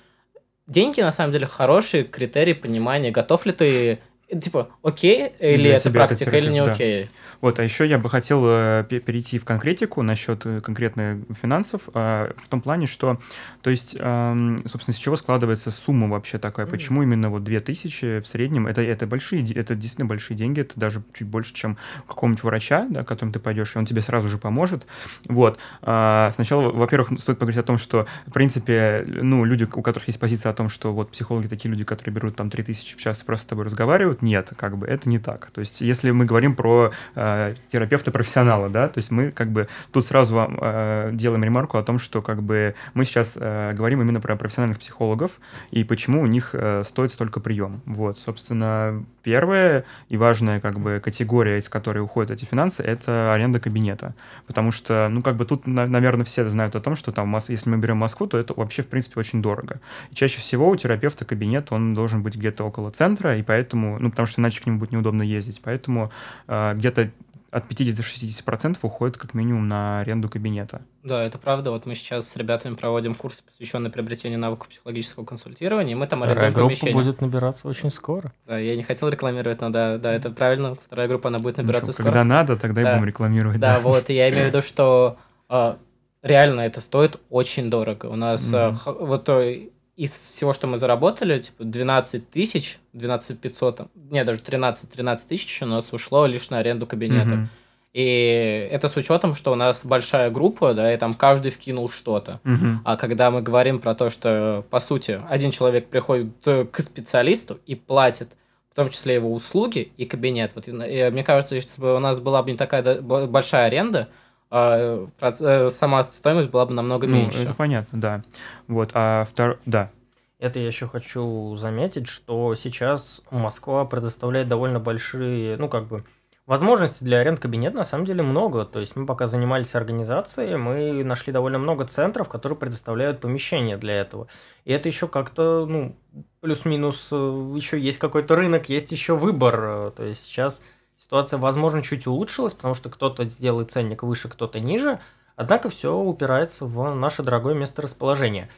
деньги 0.67 1.03
на 1.03 1.13
самом 1.13 1.31
деле 1.31 1.47
хороший 1.47 2.05
критерий 2.05 2.55
понимания, 2.55 3.11
готов 3.11 3.45
ли 3.45 3.53
ты 3.53 3.99
типа, 4.39 4.69
окей, 4.83 5.33
или 5.41 5.63
Для 5.63 5.75
это 5.75 5.85
себя 5.85 6.05
это 6.05 6.09
практика, 6.09 6.37
или 6.37 6.51
не 6.51 6.65
да. 6.65 6.73
окей. 6.73 7.09
Вот, 7.41 7.59
а 7.59 7.65
еще 7.65 7.87
я 7.87 7.99
бы 7.99 8.11
хотел 8.11 8.43
э, 8.47 8.85
пе- 8.89 9.01
перейти 9.01 9.39
в 9.39 9.45
конкретику 9.45 10.03
насчет 10.03 10.45
э, 10.45 10.61
конкретных 10.61 11.25
финансов, 11.41 11.83
э, 11.95 12.33
в 12.37 12.49
том 12.49 12.61
плане, 12.61 12.87
что, 12.87 13.19
то 13.63 13.71
есть, 13.71 13.93
собственно, 13.93 14.95
с 14.95 14.97
чего 14.97 15.17
складывается 15.17 15.71
сумма 15.71 16.09
вообще 16.09 16.39
такая, 16.39 16.67
почему 16.67 17.03
именно 17.03 17.31
вот 17.31 17.43
2000 17.45 18.21
в 18.21 18.27
среднем, 18.27 18.67
это, 18.67 18.83
это 18.83 19.07
большие, 19.07 19.43
это 19.55 19.75
действительно 19.75 20.07
большие 20.07 20.37
деньги, 20.37 20.61
это 20.61 20.79
даже 20.79 21.03
чуть 21.15 21.29
больше, 21.29 21.55
чем 21.55 21.79
какого-нибудь 22.07 22.43
врача, 22.43 22.87
да, 22.91 23.03
к 23.03 23.09
которому 23.09 23.33
ты 23.33 23.39
пойдешь, 23.41 23.75
и 23.75 23.79
он 23.79 23.87
тебе 23.87 24.03
сразу 24.03 24.29
же 24.29 24.39
поможет. 24.39 24.87
Вот, 25.29 25.59
А, 25.83 26.31
сначала, 26.33 26.71
во-первых, 26.71 27.19
стоит 27.21 27.39
поговорить 27.39 27.59
о 27.59 27.63
том, 27.63 27.79
что, 27.79 28.07
в 28.27 28.33
принципе, 28.33 29.05
ну, 29.07 29.45
люди, 29.45 29.67
у 29.73 29.83
которых 29.83 30.09
есть 30.09 30.21
позиция 30.21 30.51
о 30.51 30.55
том, 30.55 30.69
что 30.69 30.93
вот 30.93 31.11
психологи 31.11 31.47
такие 31.47 31.71
люди, 31.71 31.85
которые 31.85 32.15
берут 32.15 32.37
там 32.37 32.51
3000 32.51 32.97
в 32.97 33.01
час 33.01 33.23
и 33.23 33.25
просто 33.25 33.47
с 33.47 33.49
тобой 33.49 33.65
разговаривают, 33.65 34.20
нет, 34.23 34.53
как 34.57 34.77
бы 34.77 34.87
это 34.87 35.09
не 35.09 35.19
так. 35.19 35.51
То 35.51 35.61
есть, 35.61 35.81
если 35.81 36.11
мы 36.11 36.25
говорим 36.25 36.55
про 36.55 36.93
э, 37.15 37.55
терапевта-профессионала, 37.69 38.69
да, 38.69 38.89
то 38.89 38.99
есть 38.99 39.11
мы 39.11 39.31
как 39.31 39.51
бы 39.51 39.69
тут 39.93 40.05
сразу 40.07 40.35
вам 40.35 40.59
э, 40.61 41.11
делаем 41.13 41.45
ремарку 41.45 41.79
о 41.79 41.83
том, 41.83 41.99
что 41.99 42.23
как 42.23 42.43
бы 42.43 42.75
мы 42.95 43.05
сейчас 43.05 43.37
э, 43.41 43.73
говорим 43.75 44.03
именно 44.03 44.21
про 44.21 44.37
профессиональных 44.37 44.79
психологов 44.79 45.33
и 45.71 45.85
почему 45.85 46.23
у 46.23 46.27
них 46.27 46.51
э, 46.53 46.83
стоит 46.85 47.13
столько 47.13 47.41
прием. 47.41 47.83
Вот, 47.87 48.19
собственно, 48.19 49.05
первая 49.23 49.85
и 50.09 50.17
важная 50.17 50.61
как 50.61 50.81
бы 50.81 51.01
категория, 51.03 51.59
из 51.59 51.69
которой 51.69 51.99
уходят 51.99 52.31
эти 52.31 52.45
финансы, 52.45 52.83
это 52.83 53.33
аренда 53.33 53.61
кабинета. 53.61 54.15
Потому 54.47 54.73
что, 54.73 55.09
ну, 55.09 55.23
как 55.23 55.37
бы 55.37 55.45
тут, 55.45 55.67
на- 55.67 55.87
наверное, 55.87 56.25
все 56.25 56.49
знают 56.49 56.77
о 56.77 56.81
том, 56.81 56.97
что 56.97 57.13
там, 57.13 57.37
если 57.49 57.69
мы 57.71 57.79
берем 57.79 57.99
Москву, 57.99 58.27
то 58.27 58.39
это 58.39 58.55
вообще, 58.55 58.83
в 58.83 58.87
принципе, 58.87 59.21
очень 59.21 59.43
дорого. 59.43 59.81
И 60.11 60.15
чаще 60.15 60.41
всего 60.41 60.69
у 60.69 60.77
терапевта 60.77 61.25
кабинет, 61.25 61.73
он 61.73 61.95
должен 61.95 62.23
быть 62.23 62.37
где-то 62.37 62.65
около 62.65 62.91
центра, 62.91 63.37
и 63.37 63.43
поэтому, 63.43 63.99
ну, 63.99 64.10
потому 64.11 64.27
что 64.27 64.41
иначе 64.41 64.61
к 64.63 64.67
нему 64.67 64.79
будет 64.79 64.93
неудобно 64.93 65.23
ездить. 65.23 65.61
Поэтому 65.63 66.11
э, 66.49 66.75
где-то 66.75 67.11
от 67.51 67.67
50 67.67 67.97
до 67.97 68.03
60% 68.03 68.79
уходит 68.83 69.17
как 69.19 69.35
минимум 69.35 69.67
на 69.67 69.99
аренду 69.99 70.29
кабинета. 70.29 70.83
Да, 71.03 71.21
это 71.25 71.37
правда. 71.37 71.73
Вот 71.73 71.85
мы 71.85 71.97
сейчас 71.97 72.29
с 72.29 72.37
ребятами 72.37 72.77
проводим 72.77 73.17
курс, 73.17 73.41
посвященный 73.41 73.91
приобретению 73.91 74.39
навыков 74.39 74.69
психологического 74.69 75.25
консультирования, 75.25 75.93
и 75.93 75.95
мы 75.97 76.07
там 76.07 76.21
Вторая 76.21 76.37
арендуем 76.37 76.69
группа 76.69 76.81
помещение. 76.81 76.95
будет 76.95 77.21
набираться 77.21 77.67
очень 77.67 77.91
скоро. 77.91 78.33
Да, 78.47 78.57
я 78.57 78.77
не 78.77 78.85
хотел 78.85 79.09
рекламировать, 79.09 79.61
но 79.61 79.71
да, 79.71 79.99
да, 79.99 80.13
это 80.13 80.31
правильно. 80.31 80.77
Вторая 80.77 81.09
группа, 81.09 81.27
она 81.29 81.41
будет 81.41 81.57
набираться 81.57 81.87
Ничего, 81.91 81.93
скоро. 81.95 82.07
когда 82.07 82.23
надо, 82.23 82.57
тогда 82.57 82.83
Да. 82.83 82.91
и 82.91 82.95
будем 82.95 83.09
рекламировать. 83.09 83.59
Да, 83.59 83.81
вот, 83.81 84.11
и 84.11 84.15
я 84.15 84.31
имею 84.31 84.45
в 84.45 84.49
виду, 84.51 84.63
что 84.63 85.17
а, 85.49 85.77
реально 86.23 86.61
это 86.61 86.81
стоит 86.81 87.19
очень 87.31 87.69
дорого. 87.69 88.07
У 88.07 88.15
нас 88.17 88.47
Мгм. 88.47 88.77
х- 88.77 88.93
вот 88.93 89.29
э, 89.29 89.71
из 90.01 90.13
всего, 90.13 90.55
что 90.55 90.67
мы 90.67 90.79
заработали, 90.79 91.41
типа 91.41 91.63
12 91.63 92.31
тысяч, 92.31 92.79
12 92.95 93.39
500, 93.39 93.77
там, 93.77 93.89
не, 94.11 94.25
даже 94.25 94.41
13, 94.41 94.91
13 94.91 95.29
тысяч 95.29 95.61
у 95.61 95.67
нас 95.67 95.93
ушло 95.93 96.25
лишь 96.25 96.49
на 96.49 96.59
аренду 96.59 96.87
кабинета. 96.87 97.35
Мгм. 97.35 97.49
И 97.93 98.69
это 98.73 98.89
с 98.89 98.97
учетом, 98.97 99.35
что 99.35 99.53
у 99.53 99.57
нас 99.57 99.85
большая 99.85 100.31
группа, 100.31 100.73
да, 100.73 100.91
и 100.95 100.97
там 100.97 101.13
каждый 101.13 101.51
вкинул 101.51 101.91
что-то. 101.91 102.41
Мгм. 102.45 102.81
А 102.83 102.97
когда 102.97 103.31
мы 103.31 103.43
говорим 103.43 103.79
про 103.79 103.95
то, 103.95 104.09
что, 104.09 104.65
по 104.71 104.81
сути, 104.81 105.21
один 105.29 105.51
человек 105.51 105.89
приходит 105.89 106.29
к 106.45 106.81
специалисту 106.81 107.61
и 107.67 107.75
платит, 107.75 108.31
в 108.71 108.77
том 108.77 108.89
числе 108.89 109.17
его 109.17 109.31
услуги 109.31 109.93
и 109.99 110.07
кабинет. 110.07 110.53
Вот, 110.55 110.67
и, 110.67 110.71
э, 110.71 111.11
мне 111.11 111.25
кажется, 111.25 111.57
если 111.57 111.79
бы 111.79 111.95
у 111.95 111.99
нас 111.99 112.21
была 112.21 112.43
бы 112.43 112.53
не 112.53 112.57
такая 112.57 113.03
большая 113.03 113.67
аренда, 113.67 114.09
а, 114.51 115.07
э, 115.21 115.71
сама 115.71 116.03
стоимость 116.03 116.51
была 116.51 116.67
бы 116.67 116.75
намного 116.75 117.07
Ну, 117.07 117.17
меньше. 117.17 117.43
это 117.43 117.55
понятно, 117.55 118.01
да. 118.01 118.23
Вот, 118.67 118.91
а 118.95 119.25
второй, 119.31 119.57
да. 119.65 119.91
Это 120.39 120.59
я 120.59 120.67
еще 120.67 120.89
хочу 120.89 121.55
заметить, 121.57 122.09
что 122.09 122.55
сейчас 122.55 123.21
Москва 123.31 123.85
предоставляет 123.85 124.49
довольно 124.49 124.81
большие, 124.81 125.57
ну, 125.57 125.69
как 125.69 125.87
бы, 125.87 126.03
возможностей 126.47 127.05
для 127.05 127.19
аренд 127.19 127.39
кабинет 127.39 127.75
на 127.75 127.85
самом 127.85 128.07
деле 128.07 128.23
много. 128.25 128.65
То 128.65 128.81
есть 128.81 128.97
мы 128.97 129.07
пока 129.07 129.27
занимались 129.27 129.75
организацией, 129.77 130.57
мы 130.57 131.05
нашли 131.05 131.33
довольно 131.33 131.59
много 131.59 131.87
центров, 131.87 132.29
которые 132.29 132.59
предоставляют 132.59 133.21
помещения 133.21 133.77
для 133.77 134.01
этого. 134.01 134.27
И 134.65 134.73
это 134.73 134.89
еще 134.89 135.07
как-то, 135.07 135.65
ну, 135.67 135.95
плюс-минус, 136.41 137.09
э, 137.13 137.17
еще 137.55 137.79
есть 137.79 137.99
какой-то 137.99 138.35
рынок, 138.35 138.69
есть 138.69 138.91
еще 138.91 139.15
выбор. 139.15 139.93
То 139.93 140.05
есть 140.05 140.25
сейчас 140.25 140.63
ситуация, 141.11 141.39
возможно, 141.41 141.83
чуть 141.83 142.07
улучшилась, 142.07 142.53
потому 142.53 142.77
что 142.77 142.89
кто-то 142.89 143.25
сделает 143.25 143.73
ценник 143.73 144.05
выше, 144.05 144.29
кто-то 144.29 144.61
ниже. 144.61 145.01
Однако 145.35 145.69
все 145.69 145.93
упирается 145.97 146.67
в 146.67 146.95
наше 146.95 147.25
дорогое 147.25 147.55
месторасположение. 147.55 148.49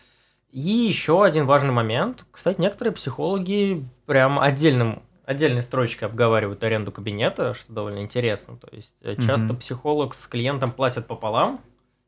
И 0.50 0.60
еще 0.60 1.24
один 1.24 1.46
важный 1.46 1.72
момент. 1.72 2.26
Кстати, 2.30 2.60
некоторые 2.60 2.92
психологи 2.92 3.82
прям 4.04 4.38
отдельным, 4.38 5.02
отдельной 5.24 5.62
строчкой 5.62 6.08
обговаривают 6.08 6.62
аренду 6.62 6.92
кабинета, 6.92 7.54
что 7.54 7.72
довольно 7.72 8.00
интересно. 8.00 8.58
То 8.58 8.68
есть 8.70 8.96
э, 9.00 9.16
часто 9.16 9.46
Мгм. 9.54 9.56
психолог 9.56 10.12
с 10.12 10.26
клиентом 10.26 10.72
платят 10.72 11.06
пополам, 11.06 11.58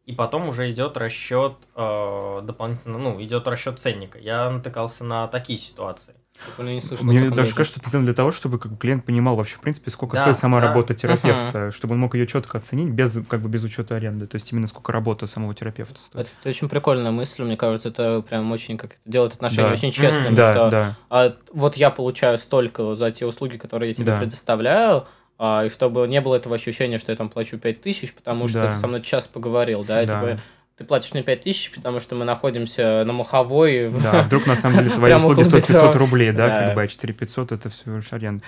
и 0.04 0.12
потом 0.12 0.46
уже 0.50 0.70
идет 0.70 0.98
расчет 0.98 1.54
э, 1.74 2.40
дополнительно, 2.42 2.98
ну, 2.98 3.22
идет 3.22 3.48
расчет 3.48 3.80
ценника. 3.80 4.18
Я 4.18 4.50
натыкался 4.50 5.04
на 5.04 5.26
такие 5.26 5.58
ситуации. 5.58 6.12
Не 6.58 6.80
слышал 6.80 7.04
Мне 7.06 7.30
даже 7.30 7.54
кажется, 7.54 7.64
что 7.64 7.80
это 7.80 7.88
сделано 7.88 8.06
для 8.06 8.14
того, 8.14 8.30
чтобы 8.32 8.58
как 8.58 8.72
бы, 8.72 8.78
клиент 8.78 9.04
понимал 9.04 9.36
вообще, 9.36 9.56
в 9.56 9.60
принципе, 9.60 9.90
сколько 9.90 10.16
Да, 10.16 10.22
стоит 10.24 10.38
сама 10.38 10.60
да. 10.60 10.68
работа 10.68 10.94
терапевта, 10.94 11.70
чтобы 11.70 11.94
он 11.94 12.00
мог 12.00 12.14
ее 12.14 12.26
четко 12.26 12.58
оценить 12.58 12.90
без, 12.90 13.18
как 13.28 13.40
бы, 13.40 13.48
без 13.48 13.62
учета 13.64 13.96
аренды. 13.96 14.26
То 14.26 14.34
есть 14.36 14.50
именно 14.52 14.66
сколько 14.66 14.92
работа 14.92 15.26
самого 15.26 15.54
терапевта 15.54 16.00
стоит. 16.00 16.28
Это 16.40 16.48
очень 16.48 16.68
прикольная 16.68 17.10
мысль, 17.12 17.44
мне 17.44 17.56
кажется, 17.56 17.88
это 17.88 18.20
прям 18.28 18.50
очень 18.52 18.76
как 18.76 18.92
это 18.92 19.00
делает 19.06 19.34
отношения 19.34 19.68
Да. 19.68 19.74
очень 19.74 19.90
честными, 19.92 20.34
Да, 20.34 20.52
что 20.52 20.70
да. 20.70 20.94
а, 21.08 21.34
вот 21.52 21.76
я 21.76 21.90
получаю 21.90 22.36
столько 22.38 22.94
за 22.94 23.10
те 23.10 23.26
услуги, 23.26 23.56
которые 23.56 23.90
я 23.90 23.94
тебе 23.94 24.06
Да. 24.06 24.18
предоставляю, 24.18 25.06
а, 25.38 25.64
и 25.64 25.68
чтобы 25.70 26.06
не 26.08 26.20
было 26.20 26.36
этого 26.36 26.56
ощущения, 26.56 26.98
что 26.98 27.12
я 27.12 27.16
там 27.16 27.28
плачу 27.28 27.58
5 27.58 27.80
тысяч, 27.80 28.14
потому 28.14 28.48
что 28.48 28.60
Да. 28.62 28.70
ты 28.70 28.76
со 28.76 28.86
мной 28.86 29.02
час 29.02 29.26
поговорил, 29.26 29.84
да, 29.84 30.04
Да. 30.04 30.20
типа, 30.20 30.40
ты 30.76 30.82
платишь 30.82 31.14
мне 31.14 31.22
5 31.22 31.40
тысяч, 31.42 31.70
потому 31.72 32.00
что 32.00 32.16
мы 32.16 32.24
находимся 32.24 33.04
на 33.06 33.12
Маховой. 33.12 33.86
в- 33.88 34.02
Да, 34.02 34.22
вдруг 34.22 34.44
на 34.48 34.56
самом 34.56 34.78
деле 34.78 34.90
твои 34.96 35.12
услуги 35.14 35.44
стоят 35.44 35.68
метро. 35.68 35.82
500 35.86 35.96
рублей, 35.96 36.32
да, 36.32 36.48
как 36.66 36.74
бы, 36.74 36.82
а 36.82 36.88
4500 36.88 37.52
это 37.52 37.70
всего 37.70 37.96
лишь 37.98 38.12
аренда. 38.12 38.42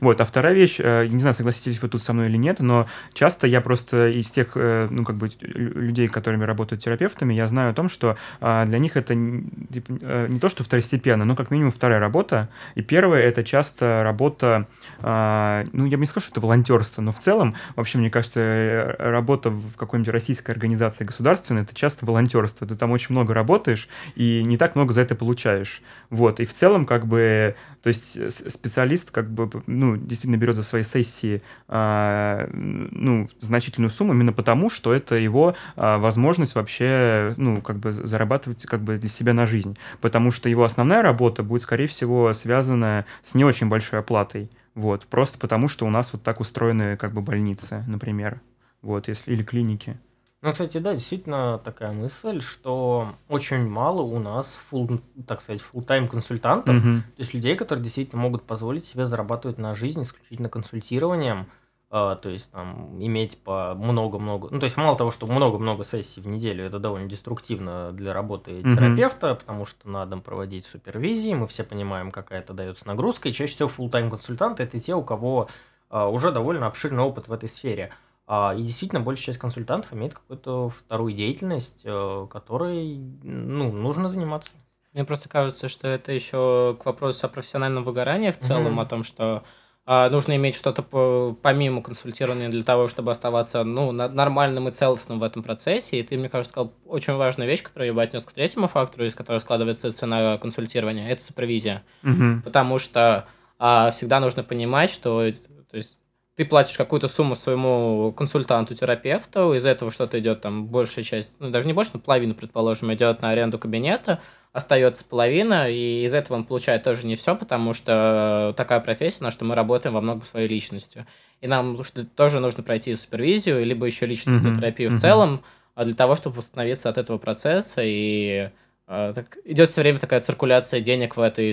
Вот, 0.00 0.20
а 0.20 0.26
вторая 0.26 0.52
вещь, 0.52 0.76
э, 0.78 1.06
не 1.06 1.20
знаю, 1.20 1.32
согласитесь 1.34 1.80
вы 1.80 1.88
тут 1.88 2.02
со 2.02 2.12
мной 2.12 2.26
или 2.26 2.36
нет, 2.36 2.60
но 2.60 2.86
часто 3.14 3.46
я 3.46 3.62
просто 3.62 4.08
из 4.08 4.30
тех, 4.30 4.52
э, 4.56 4.88
ну, 4.90 5.04
как 5.06 5.16
бы, 5.16 5.28
лю- 5.40 5.72
людей, 5.80 6.06
которыми 6.08 6.44
работают 6.44 6.84
терапевтами, 6.84 7.32
я 7.32 7.48
знаю 7.48 7.70
о 7.70 7.74
том, 7.74 7.88
что 7.88 8.18
а, 8.42 8.66
для 8.66 8.78
них 8.78 8.98
это 8.98 9.14
типа, 9.14 9.92
э, 10.02 10.26
не 10.28 10.38
то, 10.38 10.50
что 10.50 10.62
второстепенно, 10.64 11.24
но 11.24 11.34
как 11.34 11.50
минимум 11.50 11.72
вторая 11.72 11.98
работа. 11.98 12.50
И 12.74 12.82
первая 12.82 13.22
это 13.22 13.42
часто 13.42 14.00
работа, 14.02 14.66
а, 15.00 15.64
ну, 15.72 15.86
я 15.86 15.96
бы 15.96 16.02
не 16.02 16.06
сказал, 16.06 16.24
что 16.24 16.32
это 16.32 16.40
волонтерство, 16.40 17.00
но 17.00 17.10
в 17.12 17.20
целом, 17.20 17.54
вообще, 17.74 17.96
мне 17.96 18.10
кажется, 18.10 18.96
работа 18.98 19.48
в 19.48 19.76
какой-нибудь 19.76 20.12
российской 20.12 20.50
организации 20.50 21.04
государственной, 21.04 21.69
это 21.70 21.78
часто 21.78 22.04
волонтерство. 22.04 22.66
Ты 22.66 22.74
там 22.74 22.90
очень 22.90 23.14
много 23.14 23.32
работаешь, 23.32 23.88
и 24.16 24.42
не 24.44 24.56
так 24.56 24.74
много 24.74 24.92
за 24.92 25.02
это 25.02 25.14
получаешь. 25.14 25.82
Вот, 26.10 26.40
и 26.40 26.44
в 26.44 26.52
целом, 26.52 26.84
как 26.84 27.06
бы, 27.06 27.54
то 27.82 27.88
есть 27.88 28.16
с- 28.16 28.50
специалист, 28.50 29.10
как 29.10 29.30
бы, 29.30 29.50
ну, 29.66 29.96
действительно 29.96 30.36
берет 30.36 30.56
за 30.56 30.62
свои 30.62 30.82
сессии, 30.82 31.42
а, 31.68 32.48
ну, 32.52 33.28
значительную 33.38 33.90
сумму 33.90 34.12
именно 34.12 34.32
потому, 34.32 34.68
что 34.70 34.92
это 34.92 35.14
его 35.14 35.54
а, 35.76 35.98
возможность 35.98 36.54
вообще, 36.54 37.34
ну, 37.36 37.62
как 37.62 37.76
бы 37.76 37.92
зарабатывать, 37.92 38.66
как 38.66 38.82
бы, 38.82 38.98
для 38.98 39.08
себя 39.08 39.32
на 39.32 39.46
жизнь. 39.46 39.78
Потому 40.00 40.32
что 40.32 40.48
его 40.48 40.64
основная 40.64 41.02
работа 41.02 41.42
будет, 41.42 41.62
скорее 41.62 41.86
всего, 41.86 42.32
связана 42.34 43.06
с 43.22 43.34
не 43.34 43.44
очень 43.44 43.68
большой 43.68 44.00
оплатой. 44.00 44.50
Вот, 44.74 45.06
просто 45.06 45.38
потому, 45.38 45.68
что 45.68 45.86
у 45.86 45.90
нас 45.90 46.12
вот 46.12 46.22
так 46.22 46.40
устроены, 46.40 46.96
как 46.96 47.12
бы, 47.12 47.22
больницы, 47.22 47.84
например. 47.86 48.40
Вот, 48.82 49.08
если, 49.08 49.32
или 49.32 49.42
клиники. 49.42 49.96
Ну, 50.42 50.52
кстати, 50.52 50.78
да, 50.78 50.94
действительно 50.94 51.58
такая 51.58 51.92
мысль, 51.92 52.40
что 52.40 53.12
очень 53.28 53.68
мало 53.68 54.00
у 54.00 54.18
нас, 54.18 54.58
full, 54.72 55.02
так 55.26 55.42
сказать, 55.42 55.62
full-time 55.62 56.08
консультантов, 56.08 56.76
Мгм. 56.76 57.02
то 57.02 57.20
есть 57.20 57.34
людей, 57.34 57.56
которые 57.56 57.82
действительно 57.82 58.22
могут 58.22 58.44
позволить 58.44 58.86
себе 58.86 59.04
зарабатывать 59.04 59.58
на 59.58 59.74
жизнь 59.74 60.02
исключительно 60.02 60.48
консультированием, 60.48 61.46
а, 61.90 62.14
то 62.16 62.30
есть 62.30 62.50
там 62.52 62.96
иметь 63.04 63.36
по 63.42 63.74
много-много, 63.74 64.48
ну 64.50 64.60
то 64.60 64.64
есть 64.64 64.78
мало 64.78 64.96
того, 64.96 65.10
что 65.10 65.26
много-много 65.26 65.84
сессий 65.84 66.22
в 66.22 66.26
неделю, 66.26 66.64
это 66.64 66.78
довольно 66.78 67.08
деструктивно 67.08 67.92
для 67.92 68.14
работы 68.14 68.52
Мгм. 68.62 68.76
терапевта, 68.76 69.34
потому 69.34 69.66
что 69.66 69.90
надо 69.90 70.16
проводить 70.16 70.64
супервизии, 70.64 71.34
мы 71.34 71.48
все 71.48 71.64
понимаем, 71.64 72.10
какая 72.10 72.38
это 72.40 72.54
дается 72.54 72.86
нагрузка, 72.86 73.28
и 73.28 73.32
чаще 73.34 73.52
всего 73.52 73.68
full-time 73.68 74.08
консультанты 74.08 74.62
это 74.62 74.78
те, 74.80 74.94
у 74.94 75.02
кого 75.02 75.48
а, 75.90 76.08
уже 76.08 76.32
довольно 76.32 76.66
обширный 76.66 77.02
опыт 77.02 77.28
в 77.28 77.32
этой 77.32 77.48
сфере. 77.50 77.90
А, 78.32 78.54
И 78.54 78.62
действительно, 78.62 79.00
большая 79.00 79.26
часть 79.26 79.38
консультантов 79.38 79.92
имеет 79.92 80.14
какую-то 80.14 80.68
вторую 80.68 81.12
деятельность, 81.12 81.80
э, 81.82 82.26
которой 82.30 82.96
ну, 83.24 83.72
нужно 83.72 84.08
заниматься. 84.08 84.50
Мне 84.92 85.04
просто 85.04 85.28
кажется, 85.28 85.66
что 85.66 85.88
это 85.88 86.12
еще 86.12 86.76
к 86.80 86.86
вопросу 86.86 87.26
о 87.26 87.28
профессиональном 87.28 87.82
выгорании 87.82 88.30
в 88.30 88.38
целом, 88.38 88.74
Мгм. 88.74 88.80
о 88.80 88.86
том, 88.86 89.02
что 89.02 89.42
а, 89.84 90.08
нужно 90.10 90.36
иметь 90.36 90.54
что-то 90.54 90.82
по- 90.84 91.36
помимо 91.42 91.82
консультирования 91.82 92.48
для 92.50 92.62
того, 92.62 92.86
чтобы 92.86 93.10
оставаться 93.10 93.64
ну, 93.64 93.90
на- 93.90 94.08
нормальным 94.08 94.68
и 94.68 94.70
целостным 94.70 95.18
в 95.18 95.24
этом 95.24 95.42
процессе. 95.42 95.98
И 95.98 96.02
ты, 96.04 96.16
мне 96.16 96.28
кажется, 96.28 96.52
сказал 96.52 96.72
очень 96.84 97.14
важную 97.14 97.48
вещь, 97.50 97.64
которую 97.64 97.88
я 97.88 97.94
бы 97.94 98.00
отнес 98.02 98.24
к 98.24 98.30
третьему 98.32 98.68
фактору, 98.68 99.06
из 99.06 99.16
которого 99.16 99.40
складывается 99.40 99.90
цена 99.90 100.38
консультирования, 100.38 101.08
это 101.08 101.20
супервизия. 101.22 101.82
Мгм. 102.02 102.42
Потому 102.42 102.78
что 102.78 103.26
а 103.58 103.90
всегда 103.90 104.20
нужно 104.20 104.44
понимать, 104.44 104.90
что 104.90 105.24
то 105.70 105.76
есть, 105.76 105.96
ты 106.40 106.46
платишь 106.46 106.78
какую-то 106.78 107.06
сумму 107.06 107.34
своему 107.34 108.14
консультанту, 108.16 108.74
терапевту, 108.74 109.52
из 109.52 109.66
этого 109.66 109.90
что-то 109.90 110.18
идет 110.18 110.40
там 110.40 110.68
большая 110.68 111.04
часть, 111.04 111.34
ну 111.38 111.50
даже 111.50 111.66
не 111.66 111.74
больше, 111.74 111.90
но 111.92 112.00
половина, 112.00 112.32
предположим, 112.32 112.90
идет 112.94 113.20
на 113.20 113.28
аренду 113.28 113.58
кабинета, 113.58 114.22
остается 114.54 115.04
половина, 115.04 115.70
и 115.70 116.02
из 116.02 116.14
этого 116.14 116.38
он 116.38 116.44
получает 116.46 116.82
тоже 116.82 117.04
не 117.04 117.14
все, 117.16 117.36
потому 117.36 117.74
что 117.74 118.54
такая 118.56 118.80
профессия, 118.80 119.22
на 119.22 119.30
что 119.30 119.44
мы 119.44 119.54
работаем 119.54 119.94
во 119.94 120.00
многом 120.00 120.24
своей 120.24 120.48
личностью. 120.48 121.06
И 121.42 121.46
нам 121.46 121.78
тоже 122.16 122.40
нужно 122.40 122.62
пройти 122.62 122.94
супервизию, 122.94 123.62
либо 123.62 123.84
еще 123.84 124.06
личностную 124.06 124.54
mm-hmm. 124.54 124.58
терапию 124.58 124.90
mm-hmm. 124.92 124.96
в 124.96 125.00
целом, 125.02 125.44
а 125.74 125.84
для 125.84 125.94
того, 125.94 126.14
чтобы 126.14 126.36
восстановиться 126.36 126.88
от 126.88 126.96
этого 126.96 127.18
процесса. 127.18 127.82
И 127.84 128.48
э, 128.88 129.12
так, 129.14 129.36
идет 129.44 129.68
все 129.68 129.82
время 129.82 129.98
такая 129.98 130.20
циркуляция 130.20 130.80
денег 130.80 131.18
в 131.18 131.20
этой 131.20 131.52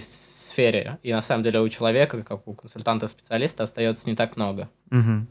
сфере. 0.58 0.98
И 1.04 1.14
на 1.14 1.22
самом 1.22 1.44
деле 1.44 1.60
у 1.62 1.70
человека, 1.70 2.24
как 2.24 2.48
у 2.48 2.54
консультанта-специалиста, 2.56 3.64
остается 3.64 4.10
не 4.10 4.16
так 4.16 4.36
много. 4.38 4.70
Угу. 4.92 5.28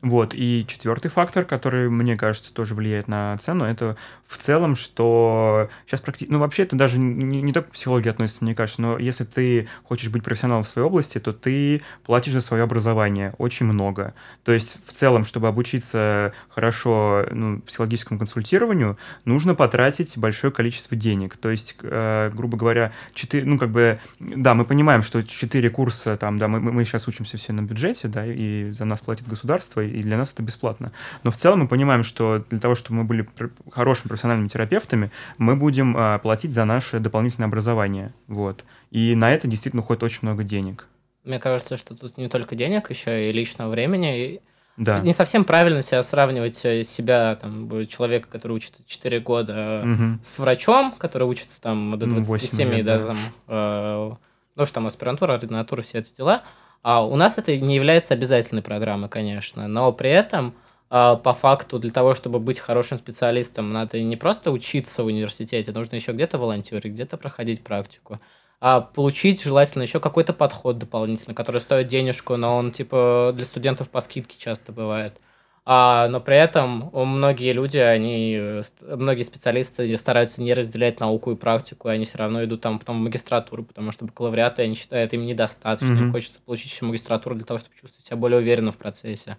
Вот, 0.00 0.32
и 0.32 0.64
четвертый 0.68 1.10
фактор, 1.10 1.44
который, 1.44 1.90
мне 1.90 2.16
кажется, 2.16 2.54
тоже 2.54 2.74
влияет 2.74 3.08
на 3.08 3.36
цену, 3.38 3.64
это 3.64 3.96
в 4.28 4.36
целом, 4.36 4.76
что 4.76 5.68
сейчас 5.86 6.00
практически, 6.00 6.30
ну, 6.30 6.38
вообще 6.38 6.62
это 6.62 6.76
даже 6.76 6.98
не, 6.98 7.42
не 7.42 7.52
только 7.52 7.70
к 7.70 7.72
психологии 7.72 8.08
относится, 8.08 8.44
мне 8.44 8.54
кажется, 8.54 8.80
но 8.80 8.98
если 8.98 9.24
ты 9.24 9.68
хочешь 9.82 10.10
быть 10.10 10.22
профессионалом 10.22 10.62
в 10.62 10.68
своей 10.68 10.86
области, 10.86 11.18
то 11.18 11.32
ты 11.32 11.82
платишь 12.04 12.34
за 12.34 12.42
свое 12.42 12.62
образование 12.62 13.34
очень 13.38 13.66
много. 13.66 14.14
То 14.44 14.52
есть 14.52 14.76
в 14.86 14.92
целом, 14.92 15.24
чтобы 15.24 15.48
обучиться 15.48 16.32
хорошо 16.48 17.26
ну, 17.32 17.60
психологическому 17.62 18.18
консультированию, 18.18 18.98
нужно 19.24 19.56
потратить 19.56 20.16
большое 20.16 20.52
количество 20.52 20.96
денег. 20.96 21.36
То 21.36 21.50
есть, 21.50 21.74
э, 21.82 22.30
грубо 22.32 22.56
говоря, 22.56 22.92
4, 23.14 23.44
ну, 23.44 23.58
как 23.58 23.70
бы, 23.70 23.98
да, 24.20 24.54
мы 24.54 24.64
понимаем, 24.64 25.02
что 25.02 25.24
4 25.24 25.70
курса, 25.70 26.16
там, 26.16 26.38
да, 26.38 26.46
мы, 26.46 26.60
мы 26.60 26.84
сейчас 26.84 27.08
учимся 27.08 27.36
все 27.36 27.52
на 27.52 27.62
бюджете, 27.62 28.06
да, 28.06 28.24
и 28.24 28.70
за 28.70 28.84
нас 28.84 29.00
платит 29.00 29.26
государство, 29.26 29.87
и 29.88 30.02
для 30.02 30.16
нас 30.16 30.32
это 30.32 30.42
бесплатно. 30.42 30.92
Но 31.22 31.30
в 31.30 31.36
целом 31.36 31.60
мы 31.60 31.68
понимаем, 31.68 32.02
что 32.02 32.44
для 32.50 32.58
того, 32.58 32.74
чтобы 32.74 32.98
мы 32.98 33.04
были 33.04 33.26
хорошими 33.70 34.08
профессиональными 34.08 34.48
терапевтами, 34.48 35.10
мы 35.38 35.56
будем 35.56 35.96
а, 35.96 36.18
платить 36.18 36.54
за 36.54 36.64
наше 36.64 37.00
дополнительное 37.00 37.48
образование. 37.48 38.12
Вот. 38.26 38.64
И 38.90 39.14
на 39.14 39.32
это 39.32 39.48
действительно 39.48 39.82
уходит 39.82 40.02
очень 40.02 40.20
много 40.22 40.44
денег. 40.44 40.86
Мне 41.24 41.38
кажется, 41.38 41.76
что 41.76 41.94
тут 41.94 42.16
не 42.16 42.28
только 42.28 42.56
денег, 42.56 42.90
еще 42.90 43.28
и 43.28 43.32
личного 43.32 43.70
времени. 43.70 44.18
И 44.18 44.40
да. 44.78 45.00
Не 45.00 45.12
совсем 45.12 45.44
правильно 45.44 45.82
себя 45.82 46.04
сравнивать 46.04 46.64
э, 46.64 46.84
себя, 46.84 47.34
там, 47.34 47.86
человека, 47.88 48.28
который 48.30 48.52
учится 48.52 48.80
4 48.86 49.18
года, 49.20 49.82
угу. 49.84 50.20
с 50.22 50.38
врачом, 50.38 50.94
который 50.96 51.26
учится 51.26 51.60
там 51.60 51.98
до 51.98 52.06
27, 52.06 52.68
ну, 52.68 52.76
лет, 52.76 52.86
да, 52.86 52.98
да. 52.98 53.06
Там, 53.06 53.16
э, 53.48 54.14
ну, 54.54 54.64
что 54.64 54.74
там, 54.74 54.86
аспирантура, 54.86 55.34
ординатура, 55.34 55.82
все 55.82 55.98
эти 55.98 56.14
дела. 56.14 56.42
А 56.90 57.04
у 57.04 57.16
нас 57.16 57.36
это 57.36 57.54
не 57.54 57.74
является 57.74 58.14
обязательной 58.14 58.62
программой, 58.62 59.10
конечно, 59.10 59.68
но 59.68 59.92
при 59.92 60.08
этом 60.08 60.54
а, 60.88 61.16
по 61.16 61.34
факту 61.34 61.78
для 61.78 61.90
того, 61.90 62.14
чтобы 62.14 62.38
быть 62.38 62.58
хорошим 62.58 62.96
специалистом, 62.96 63.74
надо 63.74 64.00
не 64.00 64.16
просто 64.16 64.50
учиться 64.50 65.02
в 65.02 65.06
университете, 65.06 65.70
нужно 65.72 65.96
еще 65.96 66.12
где-то 66.12 66.38
волонтерить, 66.38 66.94
где-то 66.94 67.18
проходить 67.18 67.62
практику, 67.62 68.16
а 68.58 68.80
получить 68.80 69.42
желательно 69.42 69.82
еще 69.82 70.00
какой-то 70.00 70.32
подход 70.32 70.78
дополнительный, 70.78 71.34
который 71.34 71.60
стоит 71.60 71.88
денежку, 71.88 72.36
но 72.36 72.56
он 72.56 72.72
типа 72.72 73.32
для 73.34 73.44
студентов 73.44 73.90
по 73.90 74.00
скидке 74.00 74.36
часто 74.38 74.72
бывает. 74.72 75.20
А, 75.70 76.08
но 76.08 76.18
при 76.18 76.34
этом 76.34 76.90
многие 76.94 77.52
люди, 77.52 77.76
они, 77.76 78.62
многие 78.80 79.22
специалисты 79.22 79.94
стараются 79.98 80.40
не 80.40 80.54
разделять 80.54 80.98
науку 80.98 81.30
и 81.32 81.36
практику, 81.36 81.90
и 81.90 81.92
они 81.92 82.06
все 82.06 82.16
равно 82.16 82.42
идут 82.42 82.62
там 82.62 82.78
потом 82.78 82.96
в 82.96 83.02
магистратуру, 83.02 83.64
потому 83.64 83.92
что 83.92 84.06
бакалавриаты 84.06 84.62
они 84.62 84.74
считают 84.74 85.12
им 85.12 85.26
недостаточно, 85.26 85.92
mm-hmm. 85.92 86.04
им 86.04 86.12
хочется 86.12 86.40
получить 86.40 86.72
еще 86.72 86.86
магистратуру 86.86 87.34
для 87.34 87.44
того, 87.44 87.58
чтобы 87.58 87.74
чувствовать 87.74 88.06
себя 88.06 88.16
более 88.16 88.38
уверенно 88.38 88.72
в 88.72 88.78
процессе. 88.78 89.36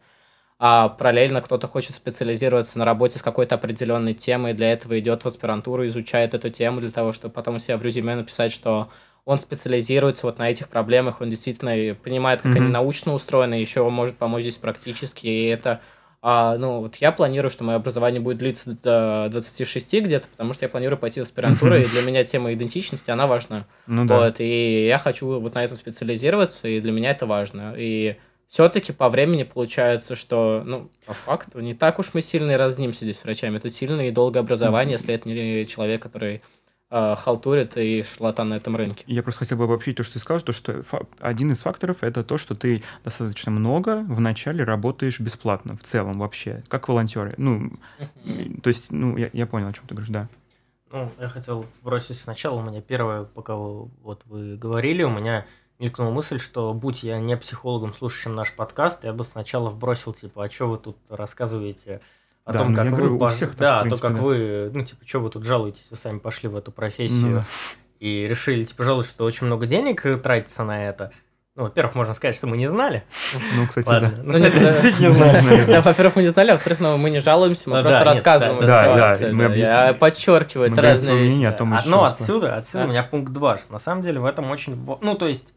А 0.59 0.89
параллельно 0.89 1.41
кто-то 1.41 1.67
хочет 1.67 1.95
специализироваться 1.95 2.77
на 2.77 2.85
работе 2.85 3.17
с 3.17 3.23
какой-то 3.23 3.55
определенной 3.55 4.13
темой, 4.13 4.51
и 4.51 4.53
для 4.53 4.71
этого 4.71 4.99
идет 4.99 5.23
в 5.23 5.25
аспирантуру, 5.25 5.87
изучает 5.87 6.35
эту 6.35 6.51
тему 6.51 6.79
для 6.79 6.91
того, 6.91 7.11
чтобы 7.11 7.33
потом 7.33 7.57
себя 7.57 7.77
в 7.77 7.81
резюме 7.81 8.13
написать, 8.13 8.51
что 8.51 8.87
он 9.25 9.39
специализируется 9.39 10.27
вот 10.27 10.37
на 10.37 10.47
этих 10.47 10.69
проблемах, 10.69 11.21
он 11.21 11.31
действительно 11.31 11.95
понимает, 11.95 12.43
как 12.43 12.51
mm-hmm. 12.51 12.57
они 12.57 12.67
научно 12.67 13.15
устроены, 13.15 13.55
еще 13.55 13.89
может 13.89 14.17
помочь 14.17 14.43
здесь 14.43 14.57
практически, 14.57 15.25
и 15.25 15.45
это 15.45 15.81
а, 16.21 16.57
ну, 16.57 16.81
вот 16.81 16.97
я 16.97 17.11
планирую, 17.11 17.49
что 17.49 17.63
мое 17.63 17.77
образование 17.77 18.19
будет 18.19 18.37
длиться 18.37 18.77
до 18.83 19.29
26 19.31 20.01
где-то, 20.01 20.27
потому 20.27 20.53
что 20.53 20.65
я 20.65 20.69
планирую 20.69 20.97
пойти 20.97 21.21
в 21.21 21.23
аспирантуру, 21.23 21.77
и 21.77 21.85
для 21.85 22.01
меня 22.01 22.23
тема 22.25 22.53
идентичности, 22.53 23.09
она 23.09 23.25
важна. 23.25 23.65
Ну 23.87 24.05
да. 24.05 24.17
Вот, 24.17 24.39
и 24.39 24.85
я 24.85 24.97
хочу 24.97 25.39
вот 25.39 25.55
на 25.55 25.63
этом 25.63 25.77
специализироваться, 25.77 26.67
и 26.67 26.81
для 26.81 26.91
меня 26.91 27.11
это 27.11 27.25
важно. 27.25 27.73
И 27.77 28.17
все-таки 28.47 28.91
по 28.91 29.09
времени 29.09 29.43
получается, 29.43 30.15
что, 30.15 30.63
ну, 30.65 30.89
по 31.05 31.13
факту, 31.13 31.59
не 31.59 31.73
так 31.73 31.99
уж 31.99 32.13
мы 32.13 32.21
сильно 32.21 32.57
разнимся 32.57 33.05
здесь 33.05 33.19
с 33.19 33.23
врачами. 33.23 33.57
Это 33.57 33.69
сильное 33.69 34.07
и 34.07 34.11
долгое 34.11 34.39
образование, 34.39 34.93
если 34.93 35.13
это 35.13 35.29
не 35.29 35.65
человек, 35.67 36.01
который 36.01 36.41
э, 36.89 37.15
халтурит 37.15 37.77
и 37.77 38.03
шарлатан 38.03 38.49
на 38.49 38.55
этом 38.55 38.75
рынке. 38.75 39.03
Я 39.07 39.23
просто 39.23 39.39
хотел 39.39 39.57
бы 39.57 39.65
обобщить 39.65 39.97
то, 39.97 40.03
что 40.03 40.13
ты 40.13 40.19
сказал, 40.19 40.41
то, 40.41 40.53
что 40.53 40.83
один 41.19 41.51
из 41.51 41.61
факторов— 41.61 41.97
это 42.01 42.23
то, 42.23 42.37
что 42.37 42.55
ты 42.55 42.83
достаточно 43.03 43.51
много 43.51 44.03
вначале 44.07 44.63
работаешь 44.63 45.19
бесплатно 45.19 45.75
в 45.75 45.83
целом 45.83 46.19
вообще, 46.19 46.63
как 46.67 46.87
волонтеры. 46.87 47.33
Ну, 47.37 47.71
то 48.63 48.69
есть, 48.69 48.91
ну, 48.91 49.17
я, 49.17 49.29
я 49.33 49.47
понял, 49.47 49.67
о 49.67 49.73
чем 49.73 49.85
ты 49.87 49.95
говоришь, 49.95 50.13
да. 50.13 50.27
Ну, 50.91 51.11
я 51.19 51.27
хотел 51.27 51.65
бросить 51.83 52.17
сначала, 52.17 52.59
у 52.59 52.63
меня 52.63 52.81
первое, 52.81 53.23
пока 53.23 53.55
вы, 53.55 53.89
вот 54.01 54.23
вы 54.25 54.57
говорили, 54.57 55.03
у 55.03 55.11
меня 55.11 55.45
мелькнула 55.77 56.11
мысль, 56.11 56.39
что 56.39 56.73
будь 56.73 57.03
я 57.03 57.19
не 57.19 57.37
психологом, 57.37 57.93
слушающим 57.93 58.35
наш 58.35 58.53
подкаст, 58.53 59.03
я 59.03 59.13
бы 59.13 59.23
сначала 59.23 59.69
вбросил, 59.69 60.13
типа, 60.13 60.45
а 60.45 60.49
что 60.49 60.67
вы 60.67 60.77
тут 60.77 60.97
рассказываете 61.09 62.01
о 62.49 62.53
да, 62.53 62.59
том, 62.59 62.71
ну, 62.71 62.75
как 62.75 62.85
вы, 62.85 62.97
говорю, 62.97 63.19
пож... 63.19 63.33
всех 63.35 63.55
да, 63.57 63.73
так, 63.73 63.81
принципе, 63.83 64.01
то, 64.01 64.07
как 64.07 64.17
да. 64.17 64.21
вы, 64.23 64.71
ну, 64.73 64.83
типа, 64.83 65.05
что 65.05 65.19
вы 65.19 65.29
тут 65.29 65.43
жалуетесь, 65.43 65.85
вы 65.91 65.97
сами 65.97 66.17
пошли 66.17 66.49
в 66.49 66.55
эту 66.55 66.71
профессию 66.71 67.27
ну, 67.27 67.35
да. 67.37 67.45
и 67.99 68.27
решили, 68.27 68.63
типа, 68.63 68.83
жалуются, 68.83 69.11
что 69.11 69.25
очень 69.25 69.45
много 69.45 69.67
денег 69.67 70.01
тратится 70.23 70.63
на 70.63 70.87
это. 70.89 71.11
Ну, 71.55 71.65
во-первых, 71.65 71.93
можно 71.93 72.13
сказать, 72.13 72.35
что 72.35 72.47
мы 72.47 72.57
не 72.57 72.65
знали. 72.65 73.03
Ну, 73.55 73.67
кстати, 73.67 73.87
Ладно. 73.87 74.09
да. 74.17 74.23
Ну, 74.23 74.37
действительно 74.39 75.09
не 75.09 75.13
знали. 75.13 75.65
Да, 75.65 75.81
во-первых, 75.81 76.15
мы 76.15 76.23
не 76.23 76.29
знали, 76.29 76.49
а 76.49 76.53
во-вторых, 76.53 76.79
ну, 76.79 76.97
мы 76.97 77.09
не 77.11 77.19
жалуемся, 77.19 77.69
мы 77.69 77.81
просто 77.81 78.03
рассказываем 78.03 78.59
о 78.59 78.65
ситуации. 78.65 79.59
Я 79.59 79.93
подчеркиваю, 79.93 80.71
это 80.71 80.81
разные 80.81 81.17
вещи. 81.17 81.55
Ну, 81.85 82.03
отсюда, 82.03 82.55
отсюда 82.55 82.85
у 82.85 82.87
меня 82.87 83.03
пункт 83.03 83.31
два, 83.31 83.57
что 83.59 83.71
на 83.73 83.79
самом 83.79 84.01
деле 84.01 84.19
в 84.19 84.25
этом 84.25 84.49
очень... 84.49 84.75
Ну, 85.01 85.15
то 85.15 85.27
есть, 85.27 85.53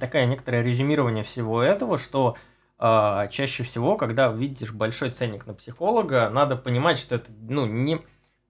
такая 0.00 0.26
некоторое 0.26 0.62
резюмирование 0.62 1.22
всего 1.22 1.62
этого, 1.62 1.98
что 1.98 2.36
э, 2.36 2.51
чаще 3.30 3.62
всего, 3.62 3.96
когда 3.96 4.32
видишь 4.32 4.72
большой 4.72 5.12
ценник 5.12 5.46
на 5.46 5.54
психолога, 5.54 6.28
надо 6.30 6.56
понимать, 6.56 6.98
что 6.98 7.14
это 7.14 7.30
ну, 7.48 7.64
не... 7.64 8.00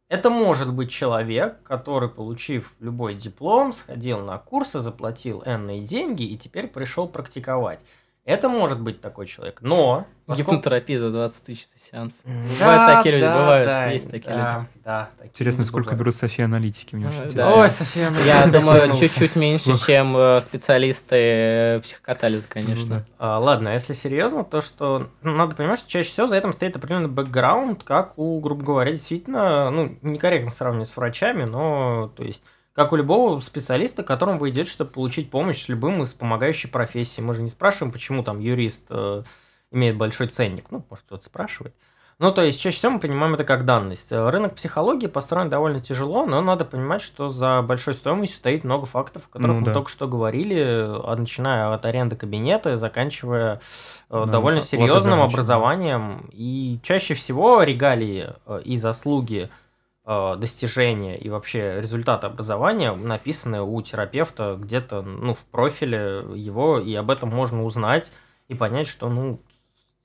Это 0.08 0.30
может 0.30 0.72
быть 0.72 0.90
человек, 0.90 1.62
который, 1.62 2.08
получив 2.08 2.74
любой 2.80 3.14
диплом, 3.14 3.72
сходил 3.72 4.20
на 4.20 4.38
курсы, 4.38 4.80
заплатил 4.80 5.42
энные 5.44 5.80
деньги 5.80 6.22
и 6.22 6.38
теперь 6.38 6.68
пришел 6.68 7.08
практиковать. 7.08 7.80
Это 8.24 8.48
может 8.48 8.80
быть 8.80 9.00
такой 9.00 9.26
человек, 9.26 9.62
но... 9.62 10.06
Поскольку... 10.26 10.52
Гипнотерапия 10.52 11.00
за 11.00 11.10
20 11.10 11.42
тысяч 11.42 11.66
за 11.66 11.78
сеанс. 11.80 12.22
Да, 12.24 12.30
бывают 12.60 12.96
такие 12.96 13.14
люди, 13.16 13.24
да, 13.24 13.38
бывают, 13.40 13.66
да, 13.66 13.86
есть 13.86 14.10
такие 14.10 14.36
да, 14.36 14.56
люди. 14.58 14.68
Да, 14.84 15.10
такие 15.16 15.30
Интересно, 15.30 15.64
сколько 15.64 15.86
бывают. 15.86 16.00
берут 16.00 16.14
София 16.14 16.44
аналитики, 16.44 16.94
мне 16.94 17.08
очень 17.08 17.32
да. 17.32 17.52
Ой, 17.52 17.68
София 17.68 18.06
аналитики. 18.06 18.28
Я 18.28 18.46
думаю, 18.60 18.96
чуть-чуть 18.96 19.34
меньше, 19.34 19.76
чем 19.84 20.16
э, 20.16 20.40
специалисты 20.40 21.16
э, 21.16 21.80
психокатализа, 21.82 22.48
конечно. 22.48 22.94
Ну, 22.94 23.00
да. 23.00 23.06
а, 23.18 23.38
ладно, 23.40 23.70
а 23.70 23.74
если 23.74 23.92
серьезно, 23.92 24.44
то 24.44 24.60
что 24.60 25.10
ну, 25.22 25.32
надо 25.32 25.56
понимать, 25.56 25.80
что 25.80 25.90
чаще 25.90 26.10
всего 26.10 26.28
за 26.28 26.36
этим 26.36 26.52
стоит 26.52 26.76
определенный 26.76 27.08
бэкграунд, 27.08 27.82
как 27.82 28.16
у, 28.16 28.38
грубо 28.38 28.64
говоря, 28.64 28.92
действительно, 28.92 29.68
ну, 29.70 29.98
некорректно 30.02 30.52
сравнивать 30.52 30.88
с 30.88 30.96
врачами, 30.96 31.42
но, 31.42 32.12
то 32.16 32.22
есть 32.22 32.44
как 32.74 32.92
у 32.92 32.96
любого 32.96 33.40
специалиста, 33.40 34.02
к 34.02 34.06
которому 34.06 34.38
вы 34.38 34.50
идете, 34.50 34.70
чтобы 34.70 34.90
получить 34.90 35.30
помощь 35.30 35.64
с 35.64 35.68
любым 35.68 36.02
из 36.02 36.14
помогающей 36.14 36.70
профессий. 36.70 37.20
Мы 37.20 37.34
же 37.34 37.42
не 37.42 37.50
спрашиваем, 37.50 37.92
почему 37.92 38.22
там 38.22 38.40
юрист 38.40 38.86
э, 38.88 39.22
имеет 39.70 39.96
большой 39.96 40.28
ценник. 40.28 40.70
Ну, 40.70 40.84
может, 40.88 41.04
кто-то 41.04 41.24
спрашивает. 41.24 41.74
Ну, 42.18 42.32
то 42.32 42.42
есть, 42.42 42.60
чаще 42.60 42.76
всего 42.76 42.92
мы 42.92 43.00
понимаем 43.00 43.34
это 43.34 43.42
как 43.42 43.64
данность. 43.64 44.12
Рынок 44.12 44.54
психологии 44.54 45.08
построен 45.08 45.48
довольно 45.48 45.80
тяжело, 45.80 46.24
но 46.24 46.40
надо 46.40 46.64
понимать, 46.64 47.02
что 47.02 47.30
за 47.30 47.62
большой 47.62 47.94
стоимостью 47.94 48.36
стоит 48.38 48.64
много 48.64 48.86
фактов, 48.86 49.22
о 49.26 49.32
которых 49.32 49.56
ну, 49.56 49.60
мы 49.60 49.66
да. 49.66 49.74
только 49.74 49.90
что 49.90 50.06
говорили, 50.06 50.86
начиная 51.16 51.74
от 51.74 51.84
аренды 51.84 52.14
кабинета, 52.14 52.76
заканчивая 52.76 53.60
э, 54.08 54.24
да, 54.24 54.24
довольно 54.26 54.60
серьезным 54.60 55.20
образованием. 55.20 56.30
И 56.32 56.78
чаще 56.82 57.14
всего 57.14 57.62
регалии 57.64 58.30
э, 58.46 58.60
и 58.64 58.76
заслуги– 58.76 59.50
Э, 59.60 59.61
достижения 60.04 61.16
и 61.16 61.28
вообще 61.28 61.78
результаты 61.78 62.26
образования 62.26 62.92
написаны 62.92 63.62
у 63.62 63.80
терапевта 63.82 64.56
где-то 64.58 65.02
ну, 65.02 65.34
в 65.34 65.44
профиле 65.44 66.24
его, 66.34 66.80
и 66.80 66.92
об 66.94 67.10
этом 67.10 67.28
можно 67.28 67.62
узнать 67.64 68.10
и 68.48 68.54
понять, 68.54 68.88
что 68.88 69.08
ну, 69.08 69.40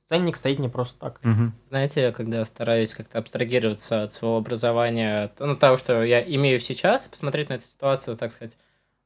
ценник 0.07 0.35
стоит 0.35 0.59
не 0.59 0.69
просто 0.69 0.99
так. 0.99 1.19
Угу. 1.23 1.51
Знаете, 1.69 2.01
я 2.01 2.11
когда 2.11 2.45
стараюсь 2.45 2.93
как-то 2.93 3.17
абстрагироваться 3.17 4.03
от 4.03 4.13
своего 4.13 4.37
образования, 4.37 5.31
ну, 5.39 5.55
того, 5.55 5.77
что 5.77 6.03
я 6.03 6.21
имею 6.21 6.59
сейчас, 6.59 7.07
и 7.07 7.09
посмотреть 7.09 7.49
на 7.49 7.53
эту 7.53 7.65
ситуацию, 7.65 8.17
так 8.17 8.31
сказать, 8.31 8.57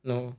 ну, 0.04 0.36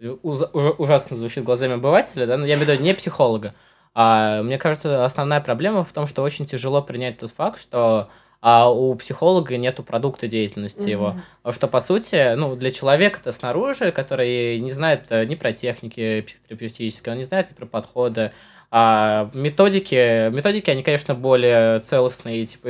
уз- 0.00 0.50
ужасно 0.52 1.16
звучит 1.16 1.44
глазами 1.44 1.74
обывателя, 1.74 2.26
да, 2.26 2.36
но 2.36 2.46
я 2.46 2.54
имею 2.54 2.66
в 2.66 2.70
виду 2.70 2.82
не 2.82 2.94
психолога. 2.94 3.54
А, 3.94 4.42
мне 4.42 4.58
кажется, 4.58 5.04
основная 5.04 5.40
проблема 5.40 5.82
в 5.82 5.92
том, 5.92 6.06
что 6.06 6.22
очень 6.22 6.46
тяжело 6.46 6.82
принять 6.82 7.18
тот 7.18 7.30
факт, 7.30 7.60
что 7.60 8.10
а 8.46 8.70
у 8.70 8.94
психолога 8.94 9.56
нету 9.56 9.82
продукта 9.82 10.28
деятельности 10.28 10.82
mm-hmm. 10.82 10.90
его. 10.90 11.16
Что, 11.50 11.66
по 11.66 11.80
сути, 11.80 12.34
ну, 12.34 12.56
для 12.56 12.70
человека-то 12.70 13.32
снаружи, 13.32 13.90
который 13.90 14.58
не 14.58 14.70
знает 14.70 15.06
э, 15.08 15.24
ни 15.24 15.34
про 15.34 15.54
техники 15.54 16.20
психотерапевтические, 16.20 17.12
он 17.12 17.18
не 17.20 17.24
знает 17.24 17.48
ни 17.50 17.54
про 17.54 17.64
подходы, 17.64 18.32
а 18.70 19.30
методики, 19.32 20.28
методики, 20.28 20.68
они, 20.68 20.82
конечно, 20.82 21.14
более 21.14 21.78
целостные. 21.78 22.44
Типа, 22.44 22.68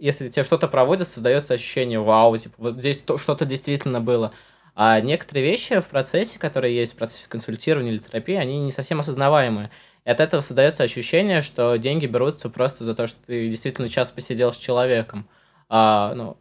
если 0.00 0.26
тебе 0.26 0.42
что-то 0.42 0.66
проводят, 0.66 1.06
создается 1.06 1.54
ощущение, 1.54 2.00
вау, 2.00 2.36
типа, 2.36 2.56
вот 2.58 2.78
здесь 2.78 3.04
что-то 3.04 3.44
действительно 3.44 4.00
было. 4.00 4.32
А 4.74 5.00
некоторые 5.00 5.48
вещи 5.48 5.78
в 5.78 5.86
процессе, 5.86 6.40
которые 6.40 6.74
есть 6.74 6.94
в 6.94 6.96
процессе 6.96 7.28
консультирования 7.28 7.92
или 7.92 7.98
терапии, 7.98 8.34
они 8.34 8.58
не 8.58 8.72
совсем 8.72 8.98
осознаваемые. 8.98 9.70
И 10.04 10.10
от 10.10 10.20
этого 10.20 10.40
создается 10.40 10.82
ощущение, 10.82 11.40
что 11.40 11.76
деньги 11.76 12.06
берутся 12.06 12.50
просто 12.50 12.84
за 12.84 12.94
то, 12.94 13.06
что 13.06 13.18
ты 13.26 13.48
действительно 13.48 13.88
час 13.88 14.10
посидел 14.10 14.52
с 14.52 14.58
человеком. 14.58 15.26
А, 15.68 16.14
ну, 16.14 16.36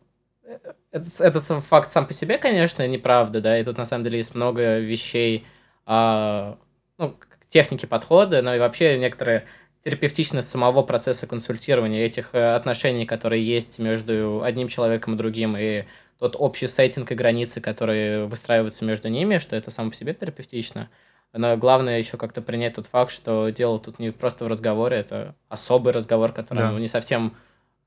этот, 0.91 1.21
этот 1.21 1.43
факт 1.63 1.89
сам 1.89 2.05
по 2.05 2.13
себе, 2.13 2.37
конечно, 2.37 2.85
неправда, 2.87 3.41
да, 3.41 3.57
и 3.57 3.63
тут 3.63 3.77
на 3.77 3.85
самом 3.85 4.03
деле 4.03 4.17
есть 4.17 4.35
много 4.35 4.79
вещей, 4.79 5.45
а, 5.85 6.57
ну, 6.97 7.17
техники 7.47 7.85
подхода, 7.85 8.41
но 8.41 8.55
и 8.55 8.59
вообще 8.59 8.97
некоторые 8.97 9.45
терапевтичность 9.83 10.49
самого 10.49 10.81
процесса 10.81 11.27
консультирования, 11.27 12.05
этих 12.05 12.29
э, 12.33 12.55
отношений, 12.55 13.05
которые 13.05 13.45
есть 13.45 13.79
между 13.79 14.41
одним 14.43 14.67
человеком 14.69 15.15
и 15.15 15.17
другим, 15.17 15.57
и 15.57 15.83
тот 16.19 16.35
общий 16.37 16.67
сеттинг 16.67 17.11
и 17.11 17.15
границы, 17.15 17.59
которые 17.59 18.25
выстраиваются 18.25 18.85
между 18.85 19.09
ними, 19.09 19.39
что 19.39 19.55
это 19.55 19.71
само 19.71 19.89
по 19.89 19.95
себе 19.95 20.13
терапевтично. 20.13 20.89
Но 21.33 21.57
главное 21.57 21.97
еще 21.97 22.17
как-то 22.17 22.41
принять 22.41 22.75
тот 22.75 22.85
факт, 22.85 23.11
что 23.11 23.49
дело 23.49 23.79
тут 23.79 23.97
не 23.97 24.11
просто 24.11 24.45
в 24.45 24.47
разговоре, 24.47 24.97
это 24.97 25.35
особый 25.49 25.91
разговор, 25.91 26.31
который 26.31 26.59
да. 26.59 26.71
ну, 26.71 26.77
не 26.77 26.87
совсем... 26.87 27.33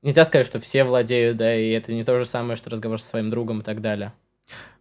Нельзя 0.01 0.25
сказать, 0.25 0.45
что 0.45 0.59
все 0.59 0.83
владеют, 0.83 1.37
да, 1.37 1.55
и 1.55 1.69
это 1.71 1.93
не 1.93 2.03
то 2.03 2.19
же 2.19 2.25
самое, 2.25 2.55
что 2.55 2.69
разговор 2.69 3.01
со 3.01 3.09
своим 3.09 3.29
другом 3.29 3.61
и 3.61 3.63
так 3.63 3.81
далее. 3.81 4.13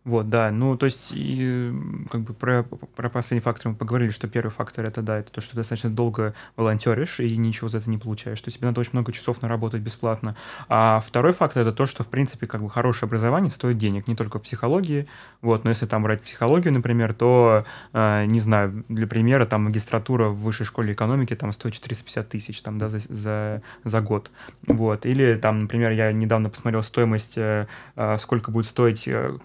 Вот, 0.06 0.30
да. 0.30 0.52
Ну, 0.52 0.76
то 0.76 0.86
есть, 0.86 1.10
и, 1.12 1.72
как 2.12 2.20
бы 2.20 2.32
про, 2.32 2.62
про 2.94 3.10
последний 3.10 3.40
фактор 3.40 3.72
мы 3.72 3.74
поговорили, 3.74 4.10
что 4.10 4.28
первый 4.28 4.50
фактор 4.50 4.84
это 4.84 5.02
да, 5.02 5.18
это 5.18 5.32
то, 5.32 5.40
что 5.40 5.50
ты 5.50 5.56
достаточно 5.56 5.90
долго 5.90 6.32
волонтеришь 6.54 7.18
и 7.18 7.36
ничего 7.36 7.66
за 7.66 7.78
это 7.78 7.90
не 7.90 7.98
получаешь. 7.98 8.40
То 8.40 8.46
есть 8.46 8.58
тебе 8.58 8.68
надо 8.68 8.80
очень 8.80 8.92
много 8.92 9.10
часов 9.10 9.42
наработать 9.42 9.80
бесплатно. 9.80 10.36
А 10.68 11.02
второй 11.04 11.32
фактор 11.32 11.62
это 11.62 11.72
то, 11.72 11.86
что, 11.86 12.04
в 12.04 12.06
принципе, 12.06 12.46
как 12.46 12.62
бы 12.62 12.70
хорошее 12.70 13.08
образование 13.08 13.50
стоит 13.50 13.78
денег, 13.78 14.06
не 14.06 14.14
только 14.14 14.38
в 14.38 14.42
психологии. 14.42 15.08
Вот, 15.42 15.64
но 15.64 15.70
если 15.70 15.86
там 15.86 16.04
брать 16.04 16.22
психологию, 16.22 16.72
например, 16.72 17.12
то, 17.12 17.64
э, 17.92 18.26
не 18.26 18.38
знаю, 18.38 18.84
для 18.88 19.08
примера, 19.08 19.44
там 19.44 19.64
магистратура 19.64 20.28
в 20.28 20.36
высшей 20.36 20.66
школе 20.66 20.92
экономики 20.92 21.34
там 21.34 21.50
стоит 21.50 21.74
450 21.74 22.28
тысяч 22.28 22.62
там, 22.62 22.78
да, 22.78 22.88
за, 22.88 23.00
за, 23.00 23.62
за 23.82 24.00
год. 24.00 24.30
Вот. 24.68 25.04
Или 25.04 25.34
там, 25.34 25.62
например, 25.62 25.90
я 25.90 26.12
недавно 26.12 26.48
посмотрел 26.48 26.84
стоимость, 26.84 27.36
э, 27.38 27.66
э 27.96 28.18
сколько 28.18 28.52
будет 28.52 28.66
стоить 28.66 29.08
э, 29.08 29.36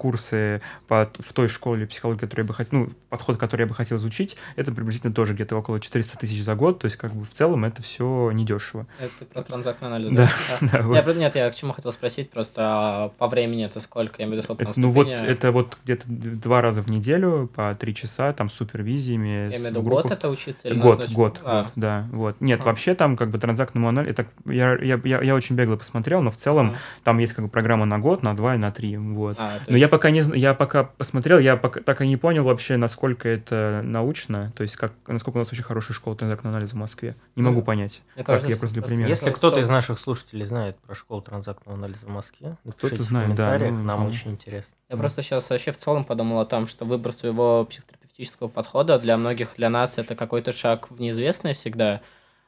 по, 0.87 1.09
в 1.19 1.33
той 1.33 1.47
школе 1.47 1.85
психологии, 1.87 2.19
которую 2.19 2.45
я 2.45 2.47
бы 2.47 2.53
хотел, 2.53 2.79
ну, 2.79 2.89
подход, 3.09 3.37
который 3.37 3.61
я 3.61 3.67
бы 3.67 3.75
хотел 3.75 3.97
изучить, 3.97 4.37
это 4.55 4.71
приблизительно 4.71 5.13
тоже 5.13 5.33
где-то 5.33 5.55
около 5.55 5.79
400 5.79 6.17
тысяч 6.17 6.43
за 6.43 6.55
год, 6.55 6.79
то 6.79 6.85
есть 6.85 6.97
как 6.97 7.13
бы 7.13 7.25
в 7.25 7.31
целом 7.31 7.65
это 7.65 7.81
все 7.81 8.31
недешево. 8.31 8.87
Это 8.99 9.25
про 9.25 9.43
транзактный 9.43 9.87
анализ, 9.87 10.09
да? 10.11 10.29
да, 10.61 10.67
да 10.83 10.97
я, 10.97 11.13
Нет, 11.13 11.35
я 11.35 11.49
к 11.49 11.55
чему 11.55 11.73
хотел 11.73 11.91
спросить, 11.91 12.29
просто 12.29 12.61
а 12.63 13.09
по 13.17 13.27
времени 13.27 13.65
это 13.65 13.79
сколько, 13.79 14.15
я 14.19 14.25
имею 14.25 14.41
в 14.41 14.43
виду, 14.43 14.43
сколько 14.43 14.65
там 14.65 14.73
Ну 14.75 14.91
вот 14.91 15.07
это 15.07 15.51
вот 15.51 15.77
где-то 15.83 16.05
два 16.07 16.61
раза 16.61 16.81
в 16.81 16.89
неделю 16.89 17.49
по 17.53 17.75
три 17.75 17.93
часа, 17.93 18.33
там 18.33 18.49
супервизиями. 18.49 19.27
Я 19.51 19.57
имею 19.57 19.61
в 19.61 19.65
виду 19.67 19.81
год 19.81 20.11
это 20.11 20.29
учиться? 20.29 20.67
Или 20.67 20.79
год, 20.79 20.99
назначить? 20.99 21.15
год, 21.15 21.41
а. 21.43 21.63
год, 21.63 21.71
да, 21.75 22.07
вот. 22.11 22.39
Нет, 22.39 22.61
а. 22.63 22.65
вообще 22.65 22.95
там 22.95 23.17
как 23.17 23.29
бы 23.31 23.39
транзактному 23.39 23.89
анализу, 23.89 24.11
это, 24.11 24.25
я, 24.45 24.75
я, 24.75 24.99
я, 25.03 25.21
я 25.21 25.35
очень 25.35 25.55
бегло 25.55 25.75
посмотрел, 25.75 26.21
но 26.21 26.31
в 26.31 26.37
целом 26.37 26.71
а. 26.71 26.77
там 27.03 27.17
есть 27.19 27.33
как 27.33 27.45
бы 27.45 27.51
программа 27.51 27.85
на 27.85 27.99
год, 27.99 28.23
на 28.23 28.35
два 28.35 28.55
и 28.55 28.57
на 28.57 28.71
три, 28.71 28.97
вот. 28.97 29.37
А, 29.39 29.59
но 29.67 29.75
есть... 29.75 29.81
я 29.81 29.87
пока 29.87 30.11
не 30.11 30.21
я 30.41 30.53
пока 30.55 30.83
посмотрел, 30.83 31.37
я 31.37 31.55
пока, 31.55 31.81
так 31.81 32.01
и 32.01 32.07
не 32.07 32.17
понял 32.17 32.43
вообще, 32.43 32.75
насколько 32.77 33.29
это 33.29 33.81
научно, 33.83 34.51
то 34.55 34.63
есть 34.63 34.75
как, 34.75 34.91
насколько 35.05 35.37
у 35.37 35.39
нас 35.39 35.49
вообще 35.49 35.63
хорошая 35.63 35.93
школа 35.93 36.15
транзактного 36.15 36.55
анализа 36.55 36.75
в 36.75 36.79
Москве. 36.79 37.15
Не 37.35 37.43
могу 37.43 37.61
понять. 37.61 38.01
Мне 38.15 38.23
кажется, 38.23 38.49
я 38.49 38.57
просто 38.57 38.79
для 38.79 38.83
примера. 38.83 39.07
Если 39.07 39.29
кто-то 39.29 39.59
из 39.59 39.69
наших 39.69 39.99
слушателей 39.99 40.45
знает 40.45 40.77
про 40.79 40.95
школу 40.95 41.21
транзактного 41.21 41.77
анализа 41.77 42.07
в 42.07 42.09
Москве, 42.09 42.57
кто-то 42.77 43.03
знает, 43.03 43.35
да, 43.35 43.57
ну, 43.59 43.83
нам 43.83 44.01
ну. 44.01 44.09
очень 44.09 44.31
интересно. 44.31 44.75
Я 44.89 44.95
ну. 44.95 45.01
просто 45.01 45.21
сейчас 45.21 45.49
вообще 45.49 45.71
в 45.71 45.77
целом 45.77 46.03
подумал 46.03 46.39
о 46.39 46.45
том, 46.45 46.65
что 46.65 46.85
выбор 46.85 47.13
своего 47.13 47.65
психотерапевтического 47.65 48.47
подхода 48.47 48.97
для 48.97 49.17
многих, 49.17 49.55
для 49.57 49.69
нас 49.69 49.99
это 49.99 50.15
какой-то 50.15 50.51
шаг 50.51 50.89
в 50.89 50.99
неизвестное 50.99 51.53
всегда. 51.53 52.01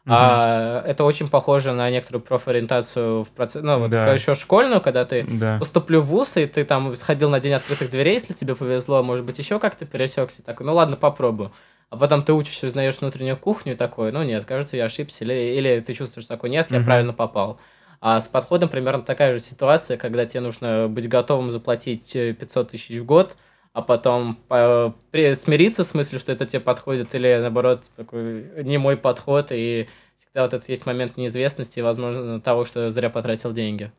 Угу. 0.05 0.13
А, 0.13 0.83
это 0.85 1.05
очень 1.05 1.29
похоже 1.29 1.73
на 1.73 1.89
некоторую 1.89 2.21
профориентацию 2.21 3.23
в 3.23 3.31
процессе, 3.31 3.65
ну, 3.65 3.79
вот 3.79 3.89
да. 3.89 4.11
еще 4.11 4.35
школьную, 4.35 4.81
когда 4.81 5.05
ты 5.05 5.23
да. 5.23 5.59
поступлю 5.59 6.01
в 6.01 6.07
ВУЗ, 6.07 6.37
и 6.37 6.45
ты 6.45 6.65
там 6.65 6.93
сходил 6.97 7.29
на 7.29 7.39
день 7.39 7.53
открытых 7.53 7.89
дверей, 7.89 8.15
если 8.15 8.33
тебе 8.33 8.53
повезло, 8.53 9.01
может 9.01 9.23
быть, 9.23 9.39
еще 9.39 9.59
как-то 9.59 9.85
пересекся, 9.85 10.43
такой, 10.43 10.65
ну 10.65 10.73
ладно, 10.73 10.97
попробую. 10.97 11.53
А 11.89 11.95
потом 11.95 12.21
ты 12.21 12.33
учишься, 12.33 12.67
узнаешь 12.67 12.99
внутреннюю 12.99 13.37
кухню, 13.37 13.77
такой, 13.77 14.11
ну 14.11 14.23
нет, 14.23 14.43
кажется, 14.43 14.75
я 14.75 14.85
ошибся, 14.85 15.23
или, 15.23 15.33
или 15.33 15.79
ты 15.79 15.93
чувствуешь 15.93 16.27
такой, 16.27 16.49
нет, 16.49 16.69
я 16.71 16.79
угу. 16.79 16.85
правильно 16.85 17.13
попал. 17.13 17.59
А 18.01 18.19
с 18.19 18.27
подходом 18.27 18.67
примерно 18.67 19.03
такая 19.03 19.31
же 19.31 19.39
ситуация, 19.39 19.95
когда 19.95 20.25
тебе 20.25 20.41
нужно 20.41 20.89
быть 20.89 21.07
готовым 21.07 21.49
заплатить 21.49 22.11
500 22.11 22.71
тысяч 22.71 22.99
в 22.99 23.05
год, 23.05 23.37
а 23.73 23.81
потом 23.81 24.37
по, 24.47 24.95
при, 25.11 25.33
смириться 25.33 25.83
с 25.83 25.93
мыслью, 25.93 26.19
что 26.19 26.31
это 26.31 26.45
тебе 26.45 26.59
подходит, 26.59 27.13
или 27.15 27.37
наоборот, 27.41 27.89
такой 27.95 28.63
не 28.63 28.77
мой 28.77 28.95
подход, 28.95 29.47
и 29.51 29.87
всегда 30.15 30.43
вот 30.43 30.53
этот 30.53 30.69
есть 30.69 30.85
момент 30.85 31.17
неизвестности, 31.17 31.79
возможно, 31.79 32.39
того, 32.39 32.65
что 32.65 32.89
зря 32.91 33.09
потратил 33.09 33.51
деньги. 33.51 33.91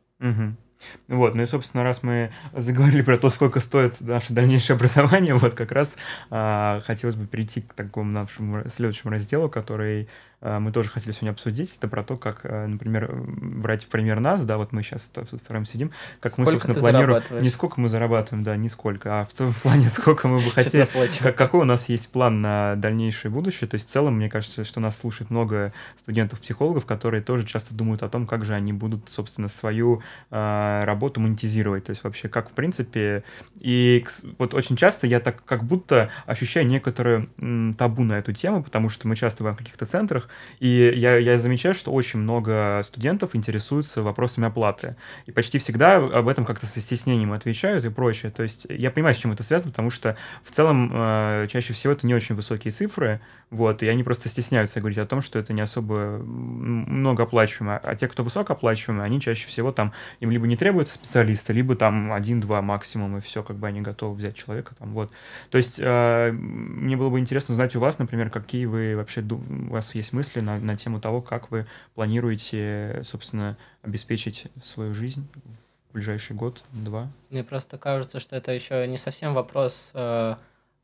Вот, 1.08 1.34
ну 1.34 1.42
и, 1.42 1.46
собственно, 1.46 1.82
раз 1.82 2.02
мы 2.02 2.30
заговорили 2.52 3.02
про 3.02 3.16
то, 3.16 3.30
сколько 3.30 3.60
стоит 3.60 4.00
наше 4.00 4.32
дальнейшее 4.32 4.76
образование, 4.76 5.34
вот 5.38 5.54
как 5.54 5.72
раз 5.72 5.96
а, 6.30 6.82
хотелось 6.84 7.14
бы 7.14 7.26
перейти 7.26 7.62
к 7.62 7.74
такому 7.74 8.10
нашему 8.10 8.68
следующему 8.68 9.12
разделу, 9.12 9.48
который 9.48 10.08
мы 10.44 10.72
тоже 10.72 10.90
хотели 10.90 11.12
сегодня 11.12 11.30
обсудить. 11.30 11.74
Это 11.76 11.88
про 11.88 12.02
то, 12.02 12.16
как, 12.16 12.40
а, 12.44 12.66
например, 12.66 13.10
брать 13.14 13.84
в 13.84 13.88
пример 13.88 14.20
нас, 14.20 14.44
да, 14.44 14.58
вот 14.58 14.72
мы 14.72 14.82
сейчас 14.82 15.10
вторым 15.42 15.64
сидим, 15.64 15.90
как 16.20 16.32
сколько 16.32 16.50
мы, 16.50 16.60
собственно, 16.60 16.80
планируем... 16.80 17.22
Не 17.40 17.48
сколько 17.48 17.80
мы 17.80 17.88
зарабатываем, 17.88 18.44
да, 18.44 18.56
не 18.56 18.68
сколько, 18.68 19.20
а 19.20 19.24
в 19.24 19.32
том 19.32 19.54
плане, 19.62 19.88
сколько 19.88 20.28
мы 20.28 20.38
бы 20.38 20.50
хотели... 20.50 20.86
Как, 21.20 21.36
какой 21.36 21.62
у 21.62 21.64
нас 21.64 21.88
есть 21.88 22.10
план 22.10 22.42
на 22.42 22.76
дальнейшее 22.76 23.30
будущее. 23.30 23.68
То 23.68 23.76
есть 23.76 23.88
в 23.88 23.90
целом, 23.90 24.16
мне 24.16 24.28
кажется, 24.28 24.64
что 24.64 24.80
нас 24.80 24.98
слушает 24.98 25.30
много 25.30 25.72
студентов-психологов, 25.98 26.84
которые 26.84 27.22
тоже 27.22 27.46
часто 27.46 27.74
думают 27.74 28.02
о 28.02 28.10
том, 28.10 28.26
как 28.26 28.44
же 28.44 28.54
они 28.54 28.72
будут, 28.72 29.08
собственно, 29.08 29.48
свою 29.48 30.02
работу 30.30 31.20
монетизировать, 31.20 31.84
то 31.84 31.90
есть 31.90 32.04
вообще 32.04 32.28
как 32.28 32.50
в 32.50 32.52
принципе. 32.52 33.24
И 33.60 34.04
вот 34.38 34.52
очень 34.54 34.76
часто 34.76 35.06
я 35.06 35.20
так 35.20 35.42
как 35.44 35.64
будто 35.64 36.10
ощущаю 36.26 36.66
некоторую 36.66 37.28
табу 37.78 38.04
на 38.04 38.18
эту 38.18 38.32
тему, 38.32 38.62
потому 38.62 38.88
что 38.88 39.08
мы 39.08 39.16
часто 39.16 39.44
в 39.44 39.54
каких-то 39.54 39.86
центрах, 39.86 40.28
и 40.60 40.92
я, 40.96 41.16
я 41.16 41.38
замечаю, 41.38 41.74
что 41.74 41.92
очень 41.92 42.20
много 42.20 42.82
студентов 42.84 43.34
интересуются 43.34 44.02
вопросами 44.02 44.46
оплаты. 44.46 44.96
И 45.26 45.32
почти 45.32 45.58
всегда 45.58 45.96
об 45.96 46.28
этом 46.28 46.44
как-то 46.44 46.66
со 46.66 46.80
стеснением 46.80 47.32
отвечают 47.32 47.84
и 47.84 47.90
прочее. 47.90 48.30
То 48.30 48.42
есть 48.42 48.66
я 48.68 48.90
понимаю, 48.90 49.14
с 49.14 49.18
чем 49.18 49.32
это 49.32 49.42
связано, 49.42 49.70
потому 49.70 49.90
что 49.90 50.16
в 50.42 50.50
целом 50.50 50.90
э, 50.92 51.48
чаще 51.50 51.72
всего 51.72 51.92
это 51.92 52.06
не 52.06 52.14
очень 52.14 52.34
высокие 52.34 52.72
цифры, 52.72 53.20
вот, 53.50 53.82
и 53.82 53.88
они 53.88 54.02
просто 54.02 54.28
стесняются 54.28 54.80
говорить 54.80 54.98
о 54.98 55.06
том, 55.06 55.22
что 55.22 55.38
это 55.38 55.52
не 55.52 55.60
особо 55.60 56.18
много 56.24 57.24
оплачиваемо. 57.24 57.78
А 57.78 57.94
те, 57.94 58.08
кто 58.08 58.24
высокооплачиваемые, 58.24 59.04
они 59.04 59.20
чаще 59.20 59.46
всего 59.46 59.70
там, 59.70 59.92
им 60.20 60.30
либо 60.30 60.46
не 60.46 60.56
требуется 60.56 60.94
специалиста, 60.94 61.52
либо 61.52 61.76
там 61.76 62.12
один-два 62.12 62.62
максимум, 62.62 63.18
и 63.18 63.20
все, 63.20 63.42
как 63.42 63.56
бы 63.56 63.66
они 63.66 63.80
готовы 63.80 64.16
взять 64.16 64.34
человека 64.34 64.74
там, 64.78 64.92
вот. 64.92 65.12
То 65.50 65.58
есть 65.58 65.76
э, 65.78 66.32
мне 66.32 66.96
было 66.96 67.10
бы 67.10 67.20
интересно 67.20 67.52
узнать 67.52 67.76
у 67.76 67.80
вас, 67.80 67.98
например, 67.98 68.30
какие 68.30 68.66
вы 68.66 68.96
вообще, 68.96 69.20
у 69.22 69.70
вас 69.70 69.94
есть 69.94 70.12
мысли 70.12 70.23
на, 70.40 70.58
на 70.58 70.76
тему 70.76 71.00
того, 71.00 71.22
как 71.22 71.50
вы 71.50 71.66
планируете, 71.94 73.02
собственно, 73.04 73.56
обеспечить 73.82 74.46
свою 74.62 74.94
жизнь 74.94 75.26
в 75.90 75.94
ближайший 75.94 76.36
год, 76.36 76.62
два? 76.72 77.08
Мне 77.30 77.44
просто 77.44 77.78
кажется, 77.78 78.20
что 78.20 78.36
это 78.36 78.52
еще 78.52 78.86
не 78.86 78.96
совсем 78.96 79.34
вопрос 79.34 79.90
э, 79.94 80.36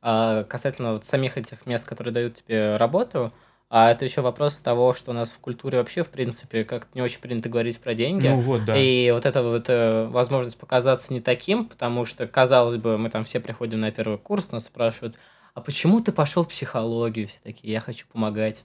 э, 0.03 0.45
касательно 0.49 0.93
вот 0.93 1.05
самих 1.05 1.37
этих 1.37 1.67
мест, 1.67 1.87
которые 1.87 2.15
дают 2.15 2.35
тебе 2.35 2.77
работу, 2.77 3.33
а 3.73 3.93
это 3.93 4.05
еще 4.05 4.21
вопрос 4.21 4.59
того, 4.59 4.93
что 4.93 5.13
у 5.13 5.15
нас 5.15 5.31
в 5.31 5.39
культуре 5.39 5.79
вообще, 5.79 6.03
в 6.03 6.11
принципе, 6.11 6.65
как 6.65 6.89
не 6.95 7.03
очень 7.03 7.21
принято 7.21 7.49
говорить 7.49 7.79
про 7.79 7.95
деньги. 7.95 8.27
Ну 8.27 8.41
вот, 8.41 8.65
да. 8.65 8.77
И 8.77 9.13
вот 9.13 9.27
эта 9.27 9.45
вот 9.45 9.67
э, 9.69 10.07
возможность 10.07 10.59
показаться 10.59 11.13
не 11.13 11.21
таким, 11.21 11.67
потому 11.67 12.05
что, 12.05 12.27
казалось 12.27 12.79
бы, 12.79 12.99
мы 12.99 13.11
там 13.11 13.23
все 13.23 13.39
приходим 13.39 13.79
на 13.79 13.93
первый 13.93 14.19
курс, 14.19 14.51
нас 14.51 14.65
спрашивают, 14.65 15.17
а 15.55 15.61
почему 15.61 16.01
ты 16.01 16.11
пошел 16.11 16.43
в 16.43 16.49
психологию? 16.49 17.29
Все 17.29 17.39
такие, 17.45 17.73
я 17.73 17.81
хочу 17.81 18.07
помогать. 18.13 18.65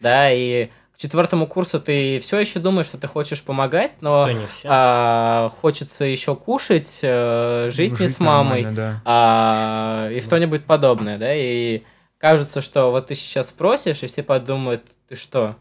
Да, 0.00 0.30
и 0.32 0.68
к 0.94 0.98
четвертому 0.98 1.46
курсу 1.46 1.80
ты 1.80 2.18
все 2.20 2.38
еще 2.38 2.58
думаешь, 2.58 2.86
что 2.86 2.98
ты 2.98 3.06
хочешь 3.06 3.42
помогать, 3.42 3.92
но 4.00 4.28
а, 4.64 5.50
хочется 5.60 6.04
еще 6.04 6.34
кушать, 6.34 7.00
э, 7.02 7.68
жить, 7.70 7.98
не 8.00 8.06
Жить 8.06 8.16
с 8.16 8.20
мамой, 8.20 8.64
да. 8.74 9.02
а, 9.04 10.08
и 10.10 10.20
что-нибудь 10.20 10.64
подобное, 10.64 11.18
да, 11.18 11.34
и 11.34 11.82
кажется, 12.18 12.60
что 12.60 12.90
вот 12.90 13.08
ты 13.08 13.14
сейчас 13.14 13.48
спросишь, 13.48 14.02
и 14.02 14.06
все 14.06 14.22
подумают, 14.22 14.82
ты 15.08 15.16
что, 15.16 15.56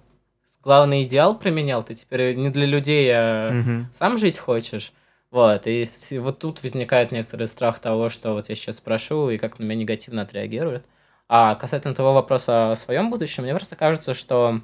главный 0.64 1.04
идеал 1.04 1.38
применял, 1.38 1.84
ты 1.84 1.96
теперь 1.96 2.36
не 2.36 2.50
для 2.50 2.66
людей, 2.66 3.10
а 3.14 3.52
Мгм. 3.52 3.90
сам 3.98 4.18
жить 4.18 4.38
хочешь. 4.38 4.94
Вот, 5.32 5.68
и 5.68 5.86
вот 6.14 6.40
тут 6.40 6.64
возникает 6.64 7.12
некоторый 7.12 7.48
страх 7.48 7.80
того, 7.80 8.08
что 8.08 8.34
вот 8.34 8.48
я 8.48 8.56
сейчас 8.56 8.78
спрошу, 8.78 9.30
и 9.30 9.38
как 9.38 9.60
на 9.60 9.64
меня 9.64 9.76
негативно 9.82 10.22
отреагируют. 10.22 10.86
А 11.28 11.56
касательно 11.56 11.96
того 11.96 12.14
вопроса 12.14 12.72
о 12.72 12.76
своем 12.76 13.10
будущем, 13.10 13.44
мне 13.44 13.56
просто 13.56 13.76
кажется, 13.76 14.14
что 14.14 14.62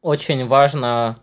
очень 0.00 0.46
важно 0.46 1.18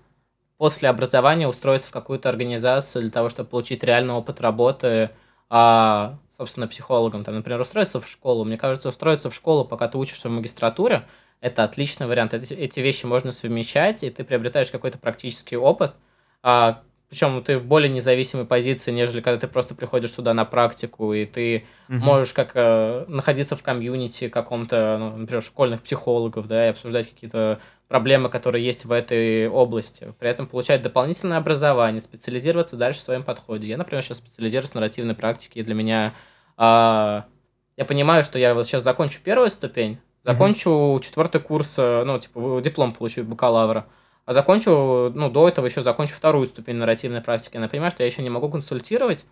после 0.58 0.89
образования 0.89 1.48
устроиться 1.48 1.88
в 1.88 1.91
какую-то 1.91 2.30
организацию 2.30 3.04
для 3.04 3.12
того, 3.12 3.30
чтобы 3.30 3.50
получить 3.50 3.84
реальный 3.84 4.13
опыт 4.13 4.41
работы, 4.41 5.12
а, 5.50 6.17
собственно, 6.38 6.67
психологом. 6.67 7.24
Там, 7.24 7.36
например, 7.36 7.62
устроиться 7.62 8.00
в 8.02 8.08
школу. 8.08 8.43
Мне 8.45 8.58
кажется, 8.58 8.89
устроиться 8.89 9.30
в 9.30 9.36
школу, 9.36 9.65
пока 9.65 9.88
ты 9.88 9.98
учишься 9.98 10.30
в 10.30 10.32
магистратуре, 10.32 11.08
это 11.41 11.63
отличный 11.63 12.08
вариант. 12.08 12.34
Эти, 12.34 12.54
эти 12.54 12.80
вещи 12.80 13.06
можно 13.06 13.32
совмещать, 13.32 14.04
и 14.04 14.10
ты 14.10 14.24
приобретаешь 14.24 14.71
какой-то 14.71 14.98
практический 14.98 15.58
опыт. 15.58 15.93
А, 16.41 16.84
причем 17.10 17.44
ты 17.44 17.58
в 17.58 17.65
более 17.65 17.89
независимой 17.91 18.46
позиции, 18.46 18.91
нежели 18.91 19.22
когда 19.22 19.39
ты 19.39 19.48
просто 19.48 19.76
приходишь 19.76 20.12
туда 20.12 20.34
на 20.34 20.46
практику, 20.46 21.13
и 21.13 21.26
ты 21.26 21.65
Мгм. 21.88 22.00
можешь 22.00 22.34
как 22.34 22.52
э, 22.56 23.06
находиться 23.08 23.56
в 23.56 23.63
комьюнити 23.63 24.30
каком-то, 24.30 24.98
ну, 25.00 25.18
например, 25.18 25.41
школьных 25.44 25.82
психологов, 25.82 26.48
да, 26.48 26.68
и 26.68 26.70
обсуждать 26.70 27.10
какие-то 27.10 27.60
проблемы, 27.88 28.30
которые 28.30 28.65
есть 28.65 28.86
в 28.86 28.91
этой 28.91 29.48
области. 29.48 30.13
При 30.20 30.30
этом 30.30 30.48
получать 30.48 30.82
дополнительное 30.82 31.38
образование, 31.38 32.02
специализироваться 32.02 32.78
дальше 32.78 33.00
в 33.00 33.04
своем 33.04 33.24
подходе. 33.24 33.68
Я, 33.68 33.78
например, 33.78 34.04
сейчас 34.04 34.18
специализируюсь 34.18 34.72
в 34.72 34.76
нарративной 34.76 35.13
практике, 35.15 35.60
и 35.60 35.63
для 35.63 35.76
меня 35.76 36.13
а, 36.58 37.26
я 37.78 37.86
понимаю, 37.86 38.24
что 38.24 38.39
я 38.39 38.54
вот 38.54 38.65
сейчас 38.65 38.84
закончу 38.84 39.20
первую 39.24 39.50
ступень, 39.50 40.00
закончу 40.24 41.00
четвертый 41.04 41.41
курс, 41.41 41.76
э, 41.78 42.04
ну, 42.06 42.18
типа, 42.20 42.62
диплом 42.63 42.94
получу 42.94 43.24
бакалавра, 43.24 43.86
а 44.26 44.34
закончу, 44.34 45.12
ну, 45.14 45.30
до 45.30 45.48
этого 45.48 45.66
еще 45.66 45.82
закончу 45.82 46.16
вторую 46.16 46.46
ступень 46.46 46.76
нарративной 46.76 47.22
практики. 47.22 47.58
Я 47.58 47.68
понимаю, 47.68 47.92
что 47.92 48.04
я 48.04 48.08
еще 48.08 48.22
не 48.22 48.30
могу 48.30 48.50
консультировать, 48.50 49.26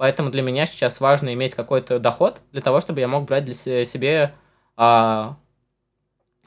Поэтому 0.00 0.30
для 0.30 0.40
меня 0.40 0.64
сейчас 0.64 0.98
важно 0.98 1.34
иметь 1.34 1.54
какой-то 1.54 1.98
доход 1.98 2.40
для 2.52 2.62
того, 2.62 2.80
чтобы 2.80 3.00
я 3.00 3.06
мог 3.06 3.26
брать 3.26 3.44
для 3.44 3.52
се- 3.52 3.84
себе 3.84 4.34
а, 4.78 5.36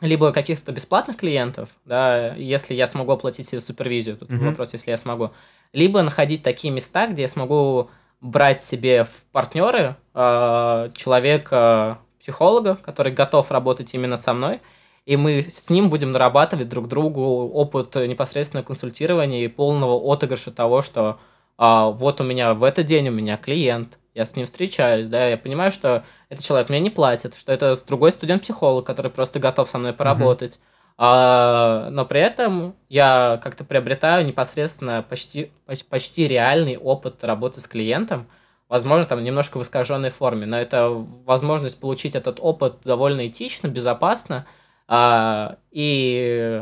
либо 0.01 0.31
каких-то 0.31 0.71
бесплатных 0.71 1.17
клиентов, 1.17 1.69
да, 1.85 2.33
если 2.33 2.73
я 2.73 2.87
смогу 2.87 3.11
оплатить 3.11 3.47
себе 3.47 3.61
супервизию, 3.61 4.17
тут 4.17 4.31
Мгм. 4.31 4.47
вопрос, 4.47 4.73
если 4.73 4.89
я 4.89 4.97
смогу, 4.97 5.33
либо 5.71 6.01
находить 6.01 6.41
такие 6.41 6.73
места, 6.73 7.05
где 7.05 7.21
я 7.21 7.27
смогу 7.27 7.91
брать 8.21 8.59
себе 8.59 9.03
в 9.03 9.21
партнеры 9.31 9.97
а, 10.15 10.89
человека, 10.95 11.99
психолога, 12.19 12.75
который 12.75 13.13
готов 13.13 13.51
работать 13.51 13.93
именно 13.93 14.17
со 14.17 14.33
мной, 14.33 14.61
и 15.05 15.17
мы 15.17 15.41
с 15.41 15.69
ним 15.69 15.89
будем 15.89 16.11
нарабатывать 16.11 16.69
друг 16.69 16.87
другу 16.87 17.49
опыт 17.49 17.95
непосредственного 17.95 18.65
консультирования 18.65 19.43
и 19.43 19.47
полного 19.47 19.99
отыгрыша 20.13 20.51
того, 20.51 20.81
что 20.81 21.19
а, 21.57 21.89
вот 21.89 22.21
у 22.21 22.23
меня 22.23 22.53
в 22.53 22.63
этот 22.63 22.85
день 22.85 23.09
у 23.09 23.11
меня 23.11 23.37
клиент, 23.37 23.99
я 24.13 24.25
с 24.25 24.35
ним 24.35 24.45
встречаюсь, 24.45 25.07
да, 25.07 25.27
я 25.27 25.37
понимаю, 25.37 25.71
что 25.71 26.03
этот 26.29 26.45
человек 26.45 26.69
мне 26.69 26.79
не 26.79 26.89
платит, 26.89 27.35
что 27.35 27.51
это 27.51 27.75
другой 27.87 28.11
студент-психолог, 28.11 28.85
который 28.85 29.11
просто 29.11 29.39
готов 29.39 29.69
со 29.69 29.77
мной 29.77 29.93
поработать. 29.93 30.59
А, 30.97 31.89
но 31.89 32.05
при 32.05 32.21
этом 32.21 32.75
я 32.87 33.39
как-то 33.43 33.63
приобретаю 33.63 34.25
непосредственно 34.25 35.01
почти, 35.01 35.51
поч- 35.65 35.85
почти 35.85 36.27
реальный 36.27 36.77
опыт 36.77 37.23
работы 37.23 37.61
с 37.61 37.67
клиентом, 37.67 38.27
возможно, 38.69 39.05
там 39.05 39.23
немножко 39.23 39.57
в 39.57 39.63
искаженной 39.63 40.11
форме, 40.11 40.45
но 40.45 40.57
это 40.57 40.89
возможность 40.89 41.79
получить 41.79 42.15
этот 42.15 42.37
опыт 42.39 42.77
довольно 42.83 43.27
этично, 43.27 43.67
безопасно, 43.67 44.45
а, 44.87 45.57
и 45.71 46.61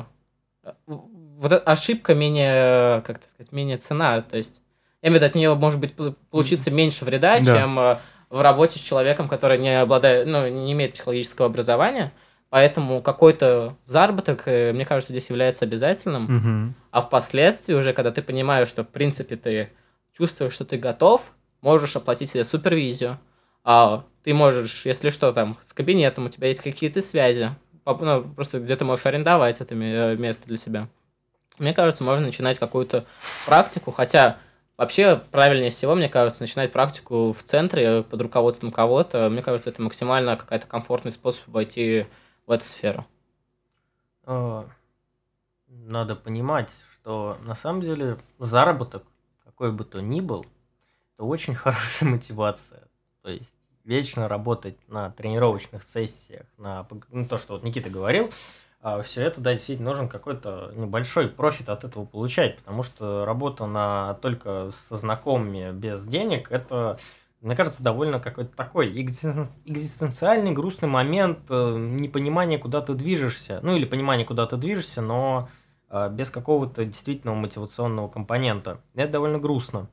э, 0.63 0.71
вот 0.88 1.63
ошибка 1.65 2.13
менее, 2.13 3.01
как 3.01 3.21
сказать, 3.23 3.51
менее 3.51 3.77
цена, 3.77 4.21
то 4.21 4.38
есть 4.38 4.62
я 5.01 5.10
имею 5.10 5.19
в 5.19 5.23
виду, 5.23 5.29
от 5.29 5.36
нее 5.36 5.55
может 5.55 5.79
быть 5.79 5.95
получиться 6.29 6.69
меньше 6.71 7.05
вреда, 7.05 7.39
Да. 7.39 7.45
чем 7.45 7.79
э, 7.79 7.97
в 8.29 8.41
работе 8.41 8.79
с 8.79 8.81
человеком, 8.81 9.27
который 9.27 9.57
не 9.57 9.81
обладает, 9.81 10.27
ну, 10.27 10.47
не 10.47 10.71
имеет 10.73 10.93
психологического 10.93 11.47
образования, 11.47 12.12
поэтому 12.49 13.01
какой-то 13.01 13.75
заработок, 13.84 14.43
э, 14.45 14.71
мне 14.73 14.86
кажется, 14.86 15.13
здесь 15.13 15.29
является 15.29 15.65
обязательным, 15.65 16.23
Мгм. 16.23 16.75
а 16.91 17.01
впоследствии 17.01 17.73
уже, 17.73 17.93
когда 17.93 18.12
ты 18.12 18.21
понимаешь, 18.21 18.67
что 18.67 18.84
в 18.84 18.89
принципе 18.89 19.36
ты 19.36 19.69
чувствуешь, 20.15 20.53
что 20.53 20.65
ты 20.65 20.77
готов, 20.77 21.31
можешь 21.62 21.95
оплатить 21.95 22.29
себе 22.29 22.43
супервизию, 22.43 23.17
а 23.63 24.03
ты 24.23 24.34
можешь, 24.34 24.86
если 24.86 25.10
что, 25.10 25.31
там, 25.31 25.57
с 25.62 25.73
кабинетом, 25.73 26.25
у 26.25 26.29
тебя 26.29 26.47
есть 26.47 26.60
какие-то 26.62 27.01
связи, 27.01 27.51
ну, 27.86 28.24
просто 28.34 28.60
где 28.60 28.76
ты 28.76 28.86
можешь 28.86 29.06
арендовать 29.06 29.62
это 29.62 29.76
ме- 29.76 30.15
место 30.15 30.48
для 30.48 30.58
себя. 30.58 30.88
Мне 31.60 31.74
кажется, 31.74 32.04
можно 32.04 32.26
начинать 32.26 32.60
какую-то 32.60 33.06
практику, 33.46 33.91
хотя 33.91 34.38
вообще 34.78 35.22
правильнее 35.32 35.70
всего, 35.70 35.96
мне 35.96 36.10
кажется, 36.10 36.41
начинать 36.44 36.72
практику 36.72 37.34
в 37.34 37.44
центре 37.44 38.04
под 38.04 38.22
руководством 38.22 38.72
кого-то. 38.72 39.30
Мне 39.30 39.41
кажется, 39.44 39.70
это 39.70 39.82
максимально 39.82 40.38
какая-то 40.38 40.67
комфортный 40.67 41.12
способ 41.12 41.48
войти 41.48 42.08
в 42.48 42.52
эту 42.52 42.65
сферу. 42.65 43.06
Э, 44.26 44.63
Надо 45.67 46.15
понимать, 46.15 46.70
что 46.94 47.38
на 47.44 47.56
самом 47.56 47.82
деле 47.82 48.17
заработок, 48.39 49.04
какой 49.44 49.72
бы 49.72 49.84
то 49.86 50.02
ни 50.02 50.22
был, 50.22 50.46
это 51.15 51.26
очень 51.26 51.56
хорошая 51.56 52.10
мотивация. 52.10 52.88
То 53.22 53.30
есть 53.30 53.54
вечно 53.84 54.28
работать 54.28 54.78
на 54.88 55.12
тренировочных 55.12 55.84
сессиях, 55.84 56.46
на 56.58 56.88
ну, 57.10 57.26
то, 57.26 57.38
что 57.38 57.54
вот 57.54 57.63
Никита 57.63 57.89
говорил, 57.89 58.30
все 59.04 59.22
это, 59.22 59.41
да, 59.41 59.54
действительно 59.54 59.91
нужен 59.91 60.10
какой-то 60.10 60.72
небольшой 60.76 61.28
профит 61.28 61.70
от 61.70 61.84
этого 61.84 62.06
получать, 62.06 62.58
потому 62.58 62.82
что 62.82 63.26
работа 63.26 63.67
на 63.67 64.15
только 64.15 64.72
со 64.74 64.98
знакомыми 64.98 65.72
без 65.72 66.04
денег, 66.06 66.52
это, 66.52 66.98
мне 67.41 67.56
кажется, 67.56 67.84
довольно 67.84 68.20
какой-то 68.20 68.56
такой 68.56 68.91
экзистен- 68.91 69.50
экзистенциальный 69.65 70.52
грустный 70.52 70.89
момент 70.89 71.39
э, 71.50 71.78
непонимания, 71.78 72.58
куда 72.58 72.82
ты 72.82 72.96
движешься, 72.96 73.60
ну 73.62 73.76
или 73.76 73.86
понимания, 73.86 74.26
куда 74.26 74.48
ты 74.48 74.58
движешься, 74.58 75.04
но 75.04 75.48
э, 75.89 76.10
без 76.12 76.32
какого-то 76.32 76.84
действительного 76.84 77.36
мотивационного 77.36 78.08
компонента. 78.08 78.82
Это 78.96 79.12
довольно 79.12 79.38
грустно. 79.38 79.89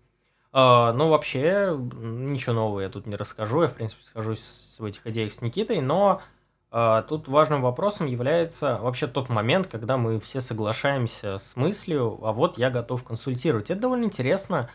А, 0.53 0.93
Ну, 0.93 1.09
вообще, 1.09 1.77
ничего 1.79 2.55
нового 2.55 2.81
я 2.81 2.89
тут 2.89 3.07
не 3.07 3.17
расскажу. 3.17 3.63
Я, 3.63 3.69
в 3.69 3.75
принципе, 3.75 4.03
схожусь 4.05 4.77
в 4.79 4.85
этих 4.85 5.07
идеях 5.07 5.33
с 5.33 5.43
Никитой, 5.43 5.81
но 5.81 6.23
а, 6.71 7.03
тут 7.03 7.29
важным 7.29 7.63
вопросом 7.63 8.07
является 8.07 8.79
вообще 8.79 9.07
тот 9.07 9.29
момент, 9.29 9.67
когда 9.69 9.97
мы 9.97 10.21
все 10.21 10.41
соглашаемся 10.41 11.39
с 11.39 11.57
мыслью, 11.57 12.19
а 12.23 12.33
вот 12.33 12.59
я 12.59 12.71
готов 12.71 13.05
консультировать. 13.05 13.71
Это 13.71 13.83
довольно 13.83 14.05
интересно 14.05 14.69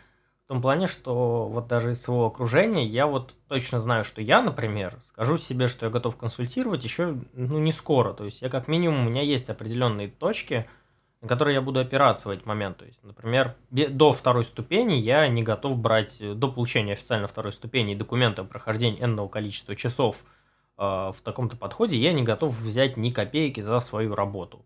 в 0.45 0.47
том 0.47 0.61
плане, 0.61 0.87
что 0.87 1.47
вот 1.47 1.67
даже 1.67 1.91
из 1.91 2.01
своего 2.01 2.25
окружения 2.27 2.85
я 2.85 3.07
вот 3.07 3.33
точно 3.47 3.79
знаю, 3.79 4.03
что 4.03 4.21
я, 4.21 4.41
например, 4.41 4.99
скажу 5.07 5.37
себе, 5.37 5.67
что 5.67 5.85
я 5.85 5.91
готов 5.91 6.17
консультировать 6.17 6.83
еще 6.83 7.17
ну, 7.33 7.59
не 7.59 7.71
скоро. 7.71 8.13
То 8.13 8.25
есть 8.25 8.41
я 8.41 8.49
как 8.49 8.67
минимум, 8.67 9.05
у 9.05 9.09
меня 9.09 9.21
есть 9.21 9.49
определенные 9.49 10.09
точки, 10.09 10.67
на 11.23 11.29
которые 11.29 11.55
я 11.55 11.61
буду 11.61 11.79
опираться 11.79 12.27
в 12.27 12.31
этот 12.31 12.45
момент. 12.45 12.77
То 12.77 12.85
есть, 12.85 13.01
например, 13.01 13.55
до 13.71 14.11
второй 14.11 14.43
ступени 14.43 14.95
я 14.95 15.25
не 15.29 15.41
готов 15.41 15.77
брать, 15.79 16.19
э, 16.19 16.33
до 16.33 16.51
получения 16.51 16.93
официально 16.93 17.27
второй 17.27 17.53
ступени 17.53 17.95
документа 17.95 18.41
о 18.41 18.45
прохождении 18.45 19.01
энного 19.01 19.29
количества 19.29 19.73
часов 19.73 20.25
э, 20.77 20.83
в 20.83 21.15
таком-то 21.23 21.55
подходе, 21.55 21.97
я 21.97 22.11
не 22.11 22.23
готов 22.23 22.53
взять 22.59 22.97
ни 22.97 23.09
копейки 23.09 23.61
за 23.61 23.79
свою 23.79 24.15
работу. 24.15 24.65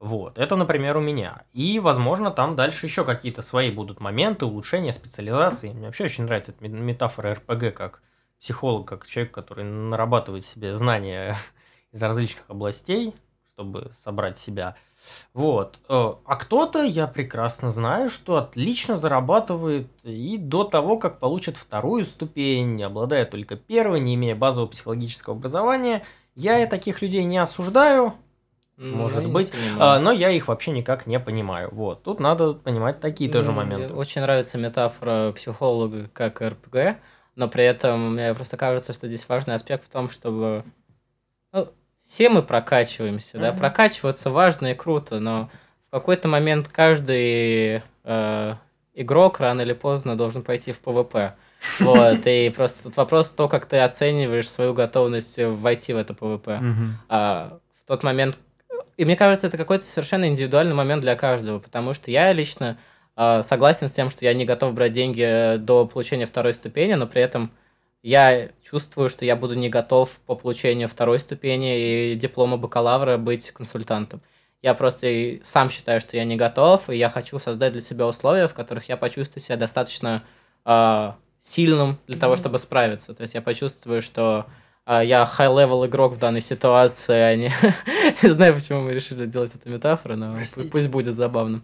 Вот, 0.00 0.38
это, 0.38 0.54
например, 0.54 0.98
у 0.98 1.00
меня. 1.00 1.44
И, 1.54 1.78
возможно, 1.78 2.30
там 2.30 2.56
дальше 2.56 2.84
еще 2.84 3.06
какие-то 3.06 3.40
свои 3.40 3.70
будут 3.70 4.00
моменты, 4.00 4.44
улучшения, 4.44 4.92
специализации. 4.92 5.70
Мне 5.72 5.86
вообще 5.86 6.04
очень 6.04 6.24
нравится 6.24 6.52
эта 6.52 6.62
ме- 6.62 6.78
метафора 6.78 7.34
РПГ 7.36 7.74
как 7.74 8.02
психолог, 8.38 8.86
как 8.86 9.06
человек, 9.06 9.32
который 9.32 9.64
нарабатывает 9.64 10.44
себе 10.44 10.74
знания 10.74 11.36
из 11.92 12.02
различных 12.02 12.44
областей, 12.48 13.14
чтобы 13.48 13.92
собрать 13.94 14.38
себя. 14.38 14.76
Вот. 15.32 15.78
Э, 15.88 16.14
А 16.24 16.36
кто-то, 16.36 16.82
я 16.82 17.06
прекрасно 17.06 17.70
знаю, 17.70 18.10
что 18.10 18.36
отлично 18.36 18.96
зарабатывает 18.96 19.86
и 20.02 20.36
до 20.38 20.64
того, 20.64 20.98
как 20.98 21.18
получит 21.18 21.56
вторую 21.56 22.04
ступень, 22.04 22.82
обладая 22.82 23.24
только 23.26 23.56
первой, 23.56 24.00
не 24.00 24.14
имея 24.14 24.34
базового 24.34 24.68
психологического 24.68 25.36
образования. 25.36 26.02
Я 26.34 26.62
и 26.62 26.66
таких 26.66 27.02
людей 27.02 27.24
не 27.24 27.38
осуждаю, 27.38 28.14
Может 28.76 29.18
Ну, 29.18 29.22
я 29.22 29.26
не 29.28 29.32
быть, 29.32 29.52
а, 29.78 29.98
но 29.98 30.10
я 30.10 30.30
их 30.30 30.48
вообще 30.48 30.70
никак 30.70 31.06
не 31.06 31.20
понимаю. 31.20 31.68
Вот. 31.72 32.02
Тут 32.02 32.18
надо 32.18 32.54
понимать 32.54 33.00
такие 33.00 33.30
тоже 33.30 33.50
М, 33.50 33.56
моменты. 33.56 33.94
Очень 33.94 34.22
нравится 34.22 34.56
метафора 34.58 35.32
психолога 35.32 36.08
как 36.14 36.40
РПГ, 36.40 36.96
но 37.36 37.48
при 37.48 37.64
этом 37.64 38.14
мне 38.14 38.32
просто 38.34 38.56
кажется, 38.56 38.92
что 38.94 39.06
здесь 39.06 39.28
важный 39.28 39.54
аспект 39.54 39.84
в 39.84 39.90
том, 39.90 40.08
чтобы 40.08 40.64
ну, 40.64 40.79
все 42.10 42.28
мы 42.28 42.42
прокачиваемся, 42.42 43.38
mm-hmm. 43.38 43.40
да, 43.40 43.52
прокачиваться 43.52 44.30
важно 44.30 44.72
и 44.72 44.74
круто, 44.74 45.20
но 45.20 45.48
в 45.86 45.92
какой-то 45.92 46.26
момент 46.26 46.66
каждый 46.66 47.84
э, 48.02 48.54
игрок 48.94 49.38
рано 49.38 49.60
или 49.60 49.74
поздно 49.74 50.16
должен 50.16 50.42
пойти 50.42 50.72
в 50.72 50.80
ПВП. 50.80 51.34
Вот, 51.78 52.26
и 52.26 52.50
просто 52.50 52.84
тут 52.84 52.96
вопрос 52.96 53.28
то, 53.28 53.46
как 53.46 53.66
ты 53.66 53.78
оцениваешь 53.78 54.48
свою 54.48 54.74
готовность 54.74 55.38
войти 55.38 55.92
в 55.92 55.98
это 55.98 56.12
ПВП. 56.14 56.58
Mm-hmm. 56.60 56.88
А, 57.10 57.58
в 57.80 57.86
тот 57.86 58.02
момент... 58.02 58.38
И 58.96 59.04
мне 59.04 59.14
кажется, 59.14 59.46
это 59.46 59.56
какой-то 59.56 59.84
совершенно 59.84 60.26
индивидуальный 60.26 60.74
момент 60.74 61.02
для 61.02 61.14
каждого, 61.14 61.60
потому 61.60 61.94
что 61.94 62.10
я 62.10 62.32
лично 62.32 62.76
э, 63.16 63.42
согласен 63.42 63.88
с 63.88 63.92
тем, 63.92 64.10
что 64.10 64.24
я 64.24 64.34
не 64.34 64.46
готов 64.46 64.74
брать 64.74 64.92
деньги 64.92 65.58
до 65.58 65.86
получения 65.86 66.26
второй 66.26 66.54
ступени, 66.54 66.94
но 66.94 67.06
при 67.06 67.22
этом 67.22 67.52
я 68.02 68.50
чувствую, 68.62 69.10
что 69.10 69.24
я 69.24 69.36
буду 69.36 69.54
не 69.54 69.68
готов 69.68 70.18
по 70.26 70.34
получению 70.34 70.88
второй 70.88 71.18
ступени 71.18 72.12
и 72.12 72.14
диплома 72.14 72.56
бакалавра 72.56 73.18
быть 73.18 73.50
консультантом. 73.50 74.22
Я 74.62 74.74
просто 74.74 75.06
и 75.06 75.40
сам 75.42 75.70
считаю, 75.70 76.00
что 76.00 76.16
я 76.16 76.24
не 76.24 76.36
готов, 76.36 76.90
и 76.90 76.96
я 76.96 77.08
хочу 77.08 77.38
создать 77.38 77.72
для 77.72 77.80
себя 77.80 78.06
условия, 78.06 78.46
в 78.46 78.54
которых 78.54 78.88
я 78.88 78.96
почувствую 78.96 79.42
себя 79.42 79.56
достаточно 79.56 80.22
э, 80.66 81.12
сильным 81.42 81.98
для 82.06 82.18
того, 82.18 82.36
чтобы 82.36 82.58
справиться. 82.58 83.14
То 83.14 83.22
есть 83.22 83.34
я 83.34 83.40
почувствую, 83.40 84.02
что 84.02 84.46
э, 84.86 85.00
я 85.04 85.24
high-level 85.24 85.86
игрок 85.86 86.12
в 86.12 86.18
данной 86.18 86.42
ситуации, 86.42 87.14
а 87.14 87.36
не... 87.36 87.52
не 88.22 88.30
знаю, 88.30 88.54
почему 88.54 88.80
мы 88.82 88.92
решили 88.92 89.24
сделать 89.24 89.54
эту 89.54 89.70
метафору, 89.70 90.16
но 90.16 90.36
пусть 90.70 90.88
будет 90.88 91.14
забавно. 91.14 91.62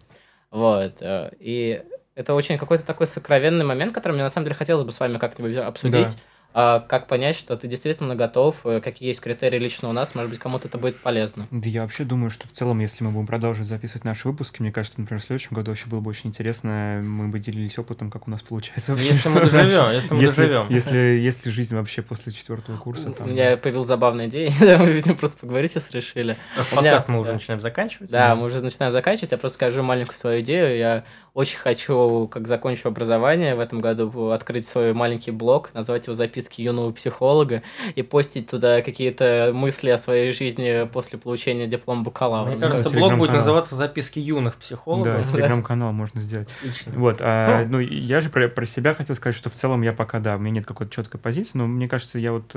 Вот. 0.51 1.03
Э, 1.03 1.33
и 1.39 1.83
это 2.17 2.35
очень 2.35 2.59
какой-то 2.59 2.85
такой 2.85 3.07
сокровенный 3.07 3.65
момент, 3.65 3.93
который 3.93 4.15
мне 4.15 4.23
на 4.23 4.31
самом 4.31 4.47
деле 4.47 4.57
хотелось 4.57 4.85
бы 4.85 4.91
с 4.91 4.99
вами 4.99 5.19
как-нибудь 5.19 5.57
обсудить. 5.59 6.09
Да. 6.09 6.21
А 6.59 6.81
как 6.81 7.07
понять, 7.07 7.37
что 7.37 7.55
ты 7.55 7.69
действительно 7.69 8.17
готов, 8.17 8.65
э, 8.65 8.81
какие 8.81 9.09
есть 9.09 9.21
критерии 9.21 9.59
лично 9.59 9.91
у 9.91 9.93
нас, 9.93 10.15
может 10.15 10.31
быть, 10.31 10.41
кому-то 10.41 10.69
это 10.69 10.79
будет 10.79 10.99
полезно. 10.99 11.47
Да 11.51 11.69
я 11.69 11.83
вообще 11.83 12.05
думаю, 12.05 12.31
что 12.31 12.49
в 12.49 12.53
целом, 12.53 12.79
если 12.79 13.05
мы 13.05 13.11
будем 13.11 13.27
продолжить 13.27 13.67
записывать 13.67 14.05
наши 14.05 14.27
выпуски, 14.27 14.63
мне 14.63 14.73
кажется, 14.73 14.99
например, 14.99 15.21
в 15.21 15.27
следующем 15.27 15.51
году 15.55 15.73
вообще 15.73 15.87
было 15.89 16.01
бы 16.01 16.09
очень 16.09 16.31
интересно, 16.31 17.03
мы 17.05 17.29
бы 17.29 17.41
делились 17.41 17.79
опытом, 17.79 18.11
как 18.11 18.27
у 18.27 18.31
нас 18.31 18.41
получается 18.41 18.93
вообще. 18.93 19.09
Если 19.09 19.29
мы 19.29 19.41
доживем, 19.41 19.91
если 19.91 20.15
мы 20.15 20.23
доживем. 20.23 20.67
Если, 20.71 20.97
если 20.97 21.51
жизнь 21.51 21.77
вообще 21.77 22.01
после 22.01 22.33
четвертого 22.33 22.79
курса. 22.79 23.11
Там, 23.11 23.27
у 23.27 23.31
меня 23.31 23.51
да. 23.51 23.57
появилась 23.59 23.89
забавная 23.89 24.29
идея, 24.29 24.51
мы, 24.79 24.91
видимо, 24.93 25.15
просто 25.15 25.37
поговорить 25.41 25.73
сейчас 25.73 25.91
решили. 25.91 26.39
Подкаст 26.75 27.09
мы 27.09 27.21
уже 27.21 27.35
начинаем 27.35 27.61
заканчивать. 27.61 28.11
Да, 28.11 28.35
мы 28.35 28.47
уже 28.47 28.63
начинаем 28.63 28.93
заканчивать, 28.93 29.33
я 29.33 29.37
просто 29.37 29.57
скажу 29.57 29.83
маленькую 29.83 30.17
свою 30.17 30.41
идею, 30.41 30.79
я 30.79 31.05
очень 31.37 31.59
хочу, 31.59 32.29
как 32.29 32.47
закончу 32.49 32.89
образование 32.89 33.55
в 33.57 33.61
этом 33.61 33.81
году, 33.81 34.31
открыть 34.31 34.67
свой 34.67 34.95
маленький 34.95 35.33
блог, 35.33 35.69
назвать 35.75 36.07
его 36.07 36.15
«Записки 36.15 36.63
юного 36.63 36.93
психолога» 36.93 37.63
и 37.95 38.01
постить 38.01 38.49
туда 38.49 38.81
какие-то 38.81 39.51
мысли 39.53 39.91
о 39.91 39.99
своей 39.99 40.33
жизни 40.33 40.89
после 40.91 41.19
получения 41.19 41.67
диплома 41.67 42.05
бакалавра. 42.05 42.53
Мне 42.53 42.59
кажется, 42.59 42.89
да, 42.89 42.99
блог 42.99 43.19
будет 43.19 43.35
называться 43.35 43.75
«Записки 43.77 44.19
юных 44.19 44.57
психологов». 44.57 45.07
Да, 45.27 45.31
телеграм-канал 45.31 45.93
можно 45.93 46.23
сделать. 46.23 46.49
Отлично. 46.61 46.93
Вот, 46.97 47.19
а, 47.21 47.67
ну, 47.67 47.81
я 47.81 48.21
же 48.21 48.31
про, 48.31 48.49
про 48.49 48.65
себя 48.65 48.95
хотел 48.95 49.15
сказать, 49.15 49.37
что 49.37 49.51
в 49.51 49.53
целом 49.53 49.83
я 49.83 49.93
пока, 49.93 50.21
да, 50.21 50.37
у 50.37 50.39
меня 50.39 50.53
нет 50.53 50.67
какой-то 50.67 50.91
четкой 50.91 51.21
позиции, 51.21 51.53
но 51.55 51.67
мне 51.67 51.87
кажется, 51.87 52.19
я 52.19 52.33
вот 52.33 52.57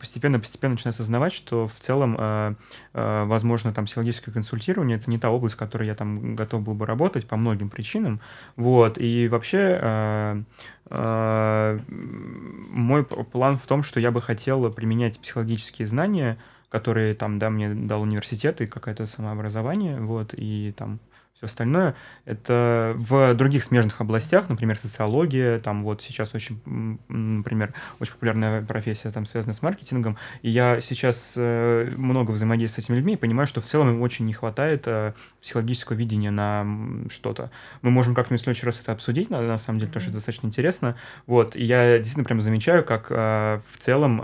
постепенно-постепенно 0.00 0.72
э, 0.72 0.74
начинаю 0.76 0.94
осознавать, 0.94 1.34
что 1.34 1.68
в 1.68 1.78
целом, 1.78 2.16
э, 2.18 2.54
э, 2.94 3.24
возможно, 3.24 3.74
там 3.74 3.84
психологическое 3.84 4.32
консультирование— 4.32 4.96
это 4.98 5.10
не 5.10 5.18
та 5.18 5.28
область, 5.28 5.56
в 5.56 5.58
которой 5.58 5.86
я 5.86 5.94
там 5.94 6.36
готов 6.36 6.62
был 6.62 6.72
бы 6.72 6.86
работать 6.86 7.26
по 7.26 7.36
многим 7.36 7.68
причинам, 7.68 8.13
этом. 8.14 8.20
Вот. 8.56 8.98
И 8.98 9.28
вообще 9.28 9.78
э, 9.80 10.42
э, 10.90 11.78
мой 11.88 13.04
план 13.04 13.58
в 13.58 13.66
том, 13.66 13.82
что 13.82 14.00
я 14.00 14.10
бы 14.10 14.20
хотел 14.20 14.70
применять 14.70 15.18
психологические 15.18 15.86
знания, 15.86 16.38
которые 16.70 17.14
там, 17.14 17.38
да, 17.38 17.50
мне 17.50 17.74
дал 17.74 18.02
университет 18.02 18.60
и 18.60 18.66
какое-то 18.66 19.06
самообразование, 19.06 20.00
вот, 20.00 20.34
и 20.36 20.74
там 20.76 20.98
все 21.34 21.46
остальное. 21.46 21.94
Это 22.24 22.92
в 22.96 23.34
других 23.34 23.64
смежных 23.64 24.00
областях, 24.00 24.48
например, 24.48 24.78
социология, 24.78 25.58
там 25.58 25.82
вот 25.82 26.00
сейчас 26.00 26.34
очень, 26.34 26.60
например, 27.08 27.74
очень 27.98 28.12
популярная 28.12 28.62
профессия, 28.62 29.10
там 29.10 29.26
связанная 29.26 29.54
с 29.54 29.62
маркетингом, 29.62 30.16
и 30.42 30.50
я 30.50 30.80
сейчас 30.80 31.32
э, 31.36 31.90
много 31.96 32.30
взаимодействую 32.30 32.82
с 32.82 32.86
этими 32.86 32.96
людьми 32.96 33.14
и 33.14 33.16
понимаю, 33.16 33.46
что 33.48 33.60
в 33.60 33.64
целом 33.64 33.90
им 33.90 34.02
очень 34.02 34.26
не 34.26 34.32
хватает 34.32 34.84
э, 34.86 35.12
психологического 35.42 35.96
видения 35.96 36.30
на 36.30 36.64
что-то. 37.10 37.50
Мы 37.82 37.90
можем 37.90 38.14
как-нибудь 38.14 38.40
в 38.40 38.44
следующий 38.44 38.66
раз 38.66 38.80
это 38.80 38.92
обсудить, 38.92 39.28
на, 39.28 39.40
на 39.40 39.58
самом 39.58 39.80
деле, 39.80 39.88
потому 39.88 40.02
что 40.02 40.10
это 40.10 40.18
достаточно 40.18 40.46
интересно. 40.46 40.96
Вот, 41.26 41.56
и 41.56 41.64
я 41.64 41.98
действительно 41.98 42.24
прям 42.24 42.40
замечаю, 42.40 42.84
как 42.84 43.08
э, 43.10 43.60
в 43.72 43.78
целом 43.78 44.22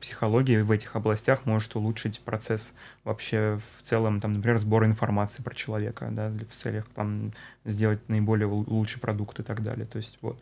психология 0.00 0.62
в 0.62 0.70
этих 0.70 0.94
областях 0.94 1.44
может 1.44 1.74
улучшить 1.74 2.20
процесс 2.20 2.72
вообще 3.04 3.58
в 3.76 3.82
целом, 3.82 4.20
там, 4.20 4.34
например, 4.34 4.58
сбора 4.58 4.86
информации 4.86 5.42
про 5.42 5.54
человека, 5.54 6.08
да, 6.10 6.30
в 6.52 6.56
целях 6.56 6.86
там 6.94 7.32
сделать 7.64 8.08
наиболее 8.08 8.46
лучший 8.46 9.00
продукт 9.00 9.40
и 9.40 9.42
так 9.42 9.62
далее. 9.62 9.86
То 9.86 9.98
есть 9.98 10.18
вот. 10.20 10.38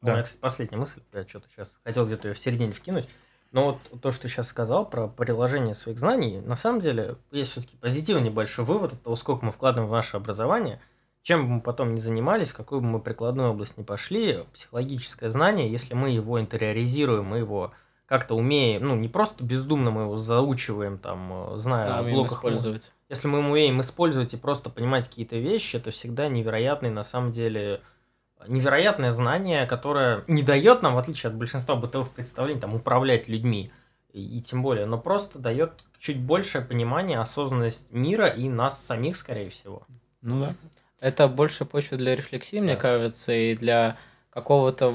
Да. 0.00 0.12
У 0.12 0.14
меня, 0.14 0.22
кстати, 0.22 0.40
последняя 0.40 0.78
мысль, 0.78 1.00
я 1.12 1.26
что-то 1.26 1.48
сейчас 1.50 1.80
хотел 1.82 2.06
где-то 2.06 2.28
ее 2.28 2.34
в 2.34 2.38
середине 2.38 2.72
вкинуть. 2.72 3.08
Но 3.50 3.64
вот 3.64 4.00
то, 4.02 4.10
что 4.10 4.22
ты 4.22 4.28
сейчас 4.28 4.48
сказал 4.48 4.88
про 4.88 5.08
приложение 5.08 5.74
своих 5.74 5.98
знаний, 5.98 6.40
на 6.40 6.54
самом 6.54 6.80
деле 6.80 7.16
есть 7.30 7.52
все-таки 7.52 7.76
позитивный 7.76 8.22
небольшой 8.22 8.64
вывод 8.64 8.92
от 8.92 9.02
того, 9.02 9.16
сколько 9.16 9.44
мы 9.44 9.52
вкладываем 9.52 9.88
в 9.88 9.92
наше 9.92 10.16
образование. 10.16 10.80
Чем 11.22 11.46
бы 11.46 11.54
мы 11.54 11.60
потом 11.60 11.94
ни 11.94 11.98
занимались, 11.98 12.50
в 12.50 12.54
какую 12.54 12.80
бы 12.80 12.86
мы 12.86 13.00
прикладную 13.00 13.50
область 13.50 13.76
ни 13.76 13.82
пошли, 13.82 14.44
психологическое 14.52 15.30
знание, 15.30 15.70
если 15.70 15.94
мы 15.94 16.10
его 16.10 16.40
интериоризируем, 16.40 17.24
мы 17.24 17.38
его 17.38 17.72
как-то 18.06 18.34
умеем, 18.34 18.84
ну, 18.84 18.96
не 18.96 19.08
просто 19.08 19.44
бездумно 19.44 19.90
мы 19.90 20.02
его 20.02 20.16
заучиваем, 20.16 20.98
там, 20.98 21.54
э, 21.54 21.56
зная 21.58 21.90
да, 21.90 21.98
о 21.98 22.02
блоках. 22.04 22.38
использовать. 22.38 22.92
Если 23.08 23.26
мы 23.26 23.38
умеем 23.38 23.80
использовать 23.80 24.34
и 24.34 24.36
просто 24.36 24.68
понимать 24.70 25.08
какие-то 25.08 25.36
вещи, 25.36 25.76
это 25.76 25.90
всегда 25.90 26.28
невероятный, 26.28 26.90
на 26.90 27.02
самом 27.02 27.32
деле, 27.32 27.80
невероятное 28.46 29.10
знание, 29.10 29.66
которое 29.66 30.24
не 30.26 30.42
дает 30.42 30.82
нам, 30.82 30.94
в 30.94 30.98
отличие 30.98 31.30
от 31.30 31.36
большинства 31.36 31.74
бытовых 31.74 32.10
представлений, 32.10 32.60
там, 32.60 32.74
управлять 32.74 33.28
людьми, 33.28 33.72
и, 34.12 34.38
и 34.38 34.42
тем 34.42 34.62
более, 34.62 34.86
но 34.86 34.98
просто 34.98 35.38
дает 35.38 35.72
чуть 35.98 36.20
большее 36.20 36.64
понимание, 36.64 37.18
осознанность 37.18 37.90
мира 37.90 38.28
и 38.28 38.48
нас 38.48 38.84
самих, 38.84 39.16
скорее 39.16 39.50
всего. 39.50 39.82
Ну 40.20 40.40
да. 40.40 40.54
Это 41.00 41.28
больше 41.28 41.64
почва 41.64 41.96
для 41.96 42.14
рефлексии, 42.14 42.56
да. 42.56 42.62
мне 42.62 42.76
кажется, 42.76 43.32
и 43.32 43.54
для 43.54 43.96
какого-то 44.30 44.92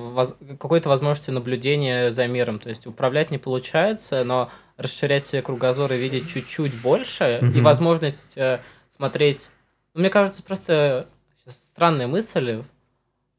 какой-то 0.59 0.89
возможности 0.89 1.31
наблюдения 1.31 2.11
за 2.11 2.27
миром. 2.27 2.59
То 2.59 2.69
есть 2.69 2.87
управлять 2.87 3.31
не 3.31 3.37
получается, 3.37 4.23
но 4.23 4.49
расширять 4.77 5.25
себе 5.25 5.41
кругозор 5.41 5.91
и 5.93 5.97
видеть 5.97 6.29
чуть-чуть 6.29 6.79
больше, 6.81 7.39
mm-hmm. 7.41 7.57
и 7.57 7.61
возможность 7.61 8.37
э, 8.37 8.59
смотреть. 8.95 9.49
Ну, 9.93 10.01
мне 10.01 10.09
кажется, 10.09 10.43
просто 10.43 11.07
странные 11.47 12.07
мысли. 12.07 12.63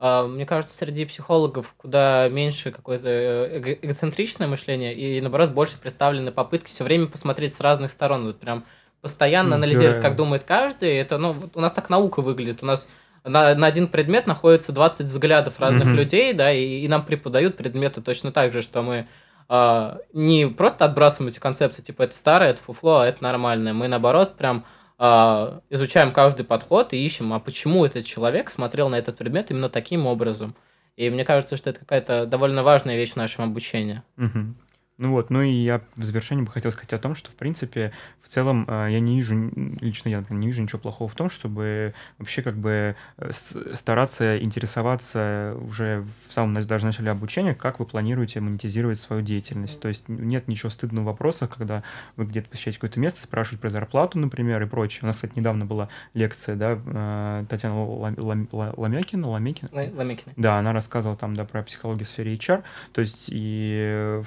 Э, 0.00 0.26
мне 0.26 0.46
кажется, 0.46 0.76
среди 0.76 1.04
психологов 1.04 1.74
куда 1.76 2.28
меньше 2.28 2.70
какое-то 2.70 3.08
эго- 3.08 3.78
эгоцентричное 3.80 4.46
мышление, 4.46 4.94
и 4.94 5.20
наоборот 5.20 5.50
больше 5.50 5.78
представлены 5.78 6.32
попытки 6.32 6.70
все 6.70 6.84
время 6.84 7.06
посмотреть 7.06 7.54
с 7.54 7.60
разных 7.60 7.90
сторон. 7.90 8.26
Вот 8.26 8.40
прям 8.40 8.64
постоянно 9.00 9.56
анализировать, 9.56 10.00
как 10.00 10.16
думает 10.16 10.44
каждый. 10.44 10.96
Это, 10.96 11.18
ну, 11.18 11.32
вот 11.32 11.56
у 11.56 11.60
нас 11.60 11.72
так 11.74 11.90
наука 11.90 12.22
выглядит. 12.22 12.62
У 12.62 12.66
нас 12.66 12.88
на, 13.24 13.54
на 13.54 13.66
один 13.66 13.88
предмет 13.88 14.26
находится 14.26 14.72
20 14.72 15.06
взглядов 15.06 15.58
разных 15.58 15.88
mm-hmm. 15.88 15.94
людей, 15.94 16.32
да, 16.32 16.52
и, 16.52 16.80
и 16.80 16.88
нам 16.88 17.04
преподают 17.04 17.56
предметы 17.56 18.02
точно 18.02 18.32
так 18.32 18.52
же, 18.52 18.60
что 18.60 18.82
мы 18.82 19.08
э, 19.48 19.98
не 20.12 20.46
просто 20.46 20.84
отбрасываем 20.84 21.30
эти 21.30 21.38
концепции, 21.38 21.82
типа 21.82 22.02
это 22.02 22.14
старое, 22.14 22.50
это 22.50 22.60
фуфло, 22.60 23.00
а 23.00 23.06
это 23.06 23.22
нормальное. 23.22 23.72
Мы 23.72 23.88
наоборот 23.88 24.36
прям 24.36 24.64
э, 24.98 25.58
изучаем 25.70 26.12
каждый 26.12 26.44
подход 26.44 26.92
и 26.92 27.04
ищем, 27.04 27.32
а 27.32 27.40
почему 27.40 27.84
этот 27.86 28.04
человек 28.04 28.50
смотрел 28.50 28.90
на 28.90 28.96
этот 28.96 29.16
предмет 29.16 29.50
именно 29.50 29.70
таким 29.70 30.06
образом. 30.06 30.54
И 30.96 31.10
мне 31.10 31.24
кажется, 31.24 31.56
что 31.56 31.70
это 31.70 31.80
какая-то 31.80 32.26
довольно 32.26 32.62
важная 32.62 32.96
вещь 32.96 33.12
в 33.12 33.16
нашем 33.16 33.44
обучении. 33.44 34.02
Mm-hmm. 34.16 34.54
Ну 34.96 35.10
вот, 35.10 35.30
ну 35.30 35.42
и 35.42 35.50
я 35.50 35.80
в 35.96 36.04
завершении 36.04 36.44
бы 36.44 36.52
хотел 36.52 36.70
сказать 36.70 36.92
о 36.92 36.98
том, 36.98 37.16
что, 37.16 37.30
в 37.30 37.34
принципе, 37.34 37.92
в 38.22 38.28
целом 38.28 38.64
э, 38.68 38.88
я 38.90 39.00
не 39.00 39.16
вижу, 39.16 39.34
лично 39.80 40.08
я, 40.08 40.18
например, 40.18 40.40
не 40.40 40.46
вижу 40.46 40.62
ничего 40.62 40.78
плохого 40.78 41.08
в 41.08 41.14
том, 41.14 41.28
чтобы 41.30 41.94
вообще 42.18 42.42
как 42.42 42.56
бы 42.56 42.94
э, 43.16 43.30
стараться 43.74 44.38
интересоваться 44.38 45.56
уже 45.60 46.06
в 46.28 46.32
самом 46.32 46.54
даже 46.64 46.86
начале 46.86 47.10
обучения, 47.10 47.54
как 47.56 47.80
вы 47.80 47.86
планируете 47.86 48.38
монетизировать 48.38 49.00
свою 49.00 49.22
деятельность. 49.22 49.80
То 49.80 49.88
есть 49.88 50.08
нет 50.08 50.46
ничего 50.46 50.70
стыдного 50.70 51.06
вопроса, 51.06 51.48
когда 51.48 51.82
вы 52.14 52.26
где-то 52.26 52.48
посещаете 52.48 52.78
какое-то 52.78 53.00
место, 53.00 53.20
спрашиваете 53.20 53.62
про 53.62 53.70
зарплату, 53.70 54.20
например, 54.20 54.62
и 54.62 54.66
прочее. 54.66 55.00
У 55.02 55.06
нас, 55.06 55.16
кстати, 55.16 55.32
недавно 55.34 55.66
была 55.66 55.88
лекция, 56.14 56.54
да, 56.54 56.78
э, 56.86 57.44
Татьяна 57.48 57.84
Ламякина, 57.84 59.28
Ламекина? 59.28 59.70
Ламекина. 59.72 60.32
Да, 60.36 60.58
она 60.60 60.72
рассказывала 60.72 61.18
там, 61.18 61.34
да, 61.34 61.44
про 61.44 61.64
психологию 61.64 62.06
в 62.06 62.08
сфере 62.08 62.36
HR, 62.36 62.62
то 62.92 63.00
есть 63.00 63.26
и 63.28 64.22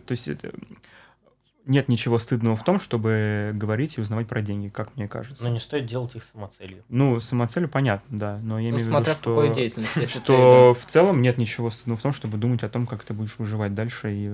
то 0.00 0.12
есть 0.12 0.28
это 0.28 0.52
нет 1.66 1.88
ничего 1.88 2.18
стыдного 2.18 2.56
в 2.56 2.64
том, 2.64 2.80
чтобы 2.80 3.52
говорить 3.54 3.98
и 3.98 4.00
узнавать 4.00 4.26
про 4.26 4.40
деньги, 4.40 4.68
как 4.68 4.96
мне 4.96 5.06
кажется. 5.06 5.42
Но 5.44 5.50
не 5.50 5.58
стоит 5.58 5.86
делать 5.86 6.16
их 6.16 6.24
самоцелью. 6.24 6.82
Ну, 6.88 7.20
самоцелью 7.20 7.68
понятно, 7.68 8.18
да, 8.18 8.38
но 8.42 8.58
я 8.58 8.70
Ну, 8.70 8.76
имею 8.78 8.90
в 8.90 9.00
виду, 9.00 9.10
что, 9.14 10.06
что 10.06 10.74
в 10.74 10.90
целом 10.90 11.22
нет 11.22 11.38
ничего 11.38 11.70
стыдного 11.70 11.98
в 11.98 12.02
том, 12.02 12.12
чтобы 12.12 12.38
думать 12.38 12.62
о 12.62 12.68
том, 12.68 12.86
как 12.86 13.04
ты 13.04 13.12
будешь 13.12 13.38
выживать 13.38 13.74
дальше 13.74 14.10
и 14.12 14.30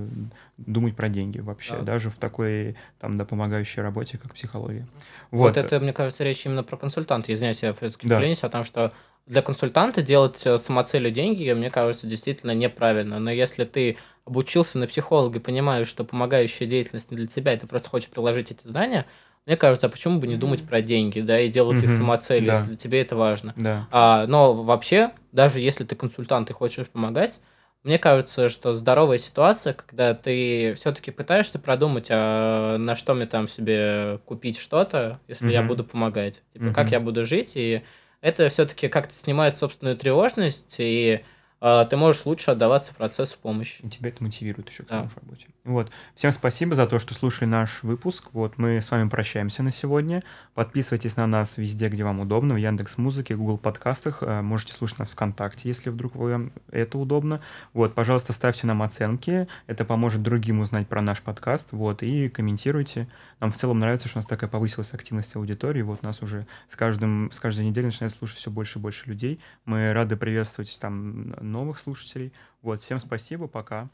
думать 0.56 0.94
про 0.96 1.08
деньги 1.08 1.40
вообще, 1.40 1.74
Да. 1.74 1.82
даже 1.82 2.10
в 2.10 2.16
такой 2.16 2.76
там 3.00 3.16
да, 3.16 3.24
помогающей 3.24 3.82
работе, 3.82 4.18
как 4.18 4.32
психология. 4.34 4.82
ты... 4.82 5.06
Вот. 5.32 5.46
Вот, 5.48 5.56
это, 5.56 5.80
мне 5.80 5.92
кажется, 5.92 6.24
речь 6.24 6.46
именно 6.46 6.62
про 6.62 6.76
консультанта. 6.76 7.32
Извиняюсь, 7.32 7.62
я 7.62 7.72
все-таки 7.72 8.06
Да. 8.08 8.20
о 8.20 8.48
том, 8.48 8.64
что 8.64 8.92
для 9.26 9.42
консультанта 9.42 10.02
делать 10.02 10.46
э, 10.46 10.56
самоцелью 10.56 11.10
деньги, 11.10 11.50
мне 11.52 11.68
кажется, 11.70 12.06
действительно 12.06 12.52
неправильно. 12.52 13.18
Но 13.18 13.30
если 13.30 13.64
ты 13.64 13.96
обучился 14.24 14.78
на 14.78 14.86
психолога 14.86 15.38
и 15.38 15.42
понимаешь, 15.42 15.88
что 15.88 16.04
помогающая 16.04 16.66
деятельность 16.66 17.10
не 17.10 17.16
для 17.16 17.26
тебя, 17.26 17.52
и 17.54 17.58
ты 17.58 17.66
просто 17.66 17.88
хочешь 17.88 18.08
приложить 18.08 18.52
эти 18.52 18.66
знания, 18.66 19.04
мне 19.44 19.56
кажется, 19.56 19.86
а 19.86 19.90
почему 19.90 20.18
бы 20.18 20.26
не 20.26 20.36
думать 20.36 20.64
про 20.64 20.80
деньги, 20.80 21.20
да, 21.20 21.40
и 21.40 21.48
делать 21.48 21.78
их 21.78 21.88
Мгм, 21.90 21.98
самоцелью, 21.98 22.46
да. 22.46 22.60
если 22.60 22.76
тебе 22.76 23.00
это 23.00 23.16
важно. 23.16 23.54
да. 23.56 23.86
А, 23.90 24.26
но 24.26 24.52
вообще, 24.54 25.12
даже 25.32 25.60
если 25.60 25.84
ты 25.84 25.94
консультант 25.96 26.50
и 26.50 26.52
хочешь 26.52 26.88
помогать, 26.88 27.40
мне 27.84 27.98
кажется, 28.00 28.48
что 28.48 28.74
здоровая 28.74 29.18
ситуация, 29.18 29.72
когда 29.72 30.14
ты 30.14 30.74
все-таки 30.74 31.12
пытаешься 31.12 31.60
продумать, 31.60 32.08
а 32.10 32.76
на 32.78 32.96
что 32.96 33.14
мне 33.14 33.26
там 33.26 33.46
себе 33.46 34.18
купить 34.24 34.58
что-то, 34.58 35.20
если 35.28 35.52
я 35.52 35.60
Мгм. 35.60 35.68
буду 35.68 35.84
помогать, 35.84 36.42
типа, 36.52 36.66
как 36.72 36.86
Мгм. 36.86 36.92
я 36.92 37.00
буду 37.00 37.24
жить, 37.24 37.52
и 37.54 37.82
это 38.20 38.48
все-таки 38.48 38.88
как-то 38.88 39.14
снимает 39.14 39.56
собственную 39.56 39.96
тревожность, 39.96 40.76
и 40.78 41.24
а, 41.60 41.84
ты 41.84 41.96
можешь 41.96 42.26
лучше 42.26 42.50
отдаваться 42.52 42.94
процессу 42.94 43.38
помощи. 43.40 43.80
И 43.82 43.88
тебя 43.88 44.08
это 44.10 44.22
мотивирует 44.22 44.68
еще 44.70 44.82
к 44.82 44.88
Да. 44.88 44.98
тому 44.98 45.10
же 45.10 45.16
работе. 45.16 45.46
Вот. 45.66 45.90
Всем 46.14 46.30
спасибо 46.30 46.76
за 46.76 46.86
то, 46.86 47.00
что 47.00 47.12
слушали 47.12 47.48
наш 47.48 47.82
выпуск. 47.82 48.28
Вот 48.32 48.56
мы 48.56 48.80
с 48.80 48.88
вами 48.88 49.08
прощаемся 49.08 49.64
на 49.64 49.72
сегодня. 49.72 50.22
Подписывайтесь 50.54 51.16
на 51.16 51.26
нас 51.26 51.56
везде, 51.56 51.88
где 51.88 52.04
вам 52.04 52.20
удобно, 52.20 52.54
в 52.54 52.56
Яндекс 52.56 52.98
Музыке, 52.98 53.34
Google 53.34 53.58
подкастах. 53.58 54.22
Э, 54.22 54.42
Можете 54.42 54.74
слушать 54.74 55.00
нас 55.00 55.10
ВКонтакте, 55.10 55.68
если 55.68 55.90
вдруг 55.90 56.14
вам 56.14 56.52
это 56.70 56.98
удобно. 56.98 57.40
Вот, 57.72 57.96
пожалуйста, 57.96 58.32
ставьте 58.32 58.68
нам 58.68 58.80
оценки. 58.80 59.48
Это 59.66 59.84
поможет 59.84 60.22
другим 60.22 60.60
узнать 60.60 60.86
про 60.86 61.02
наш 61.02 61.20
подкаст. 61.20 61.72
Вот, 61.72 62.04
и 62.04 62.28
комментируйте. 62.28 63.08
Нам 63.40 63.50
в 63.50 63.56
целом 63.56 63.80
нравится, 63.80 64.06
что 64.06 64.18
у 64.18 64.20
нас 64.20 64.26
такая 64.26 64.48
повысилась 64.48 64.94
активность 64.94 65.34
аудитории. 65.34 65.82
Вот 65.82 66.04
нас 66.04 66.22
уже 66.22 66.46
с, 66.68 66.76
каждым, 66.76 67.32
с 67.32 67.40
каждой 67.40 67.64
неделей 67.64 67.86
начинает 67.86 68.14
слушать 68.14 68.38
все 68.38 68.52
больше 68.52 68.78
и 68.78 68.82
больше 68.82 69.08
людей. 69.08 69.40
Мы 69.64 69.92
рады 69.92 70.16
приветствовать 70.16 70.78
там 70.80 71.30
новых 71.40 71.80
слушателей. 71.80 72.32
Вот, 72.62 72.82
всем 72.82 73.00
спасибо, 73.00 73.48
пока. 73.48 73.88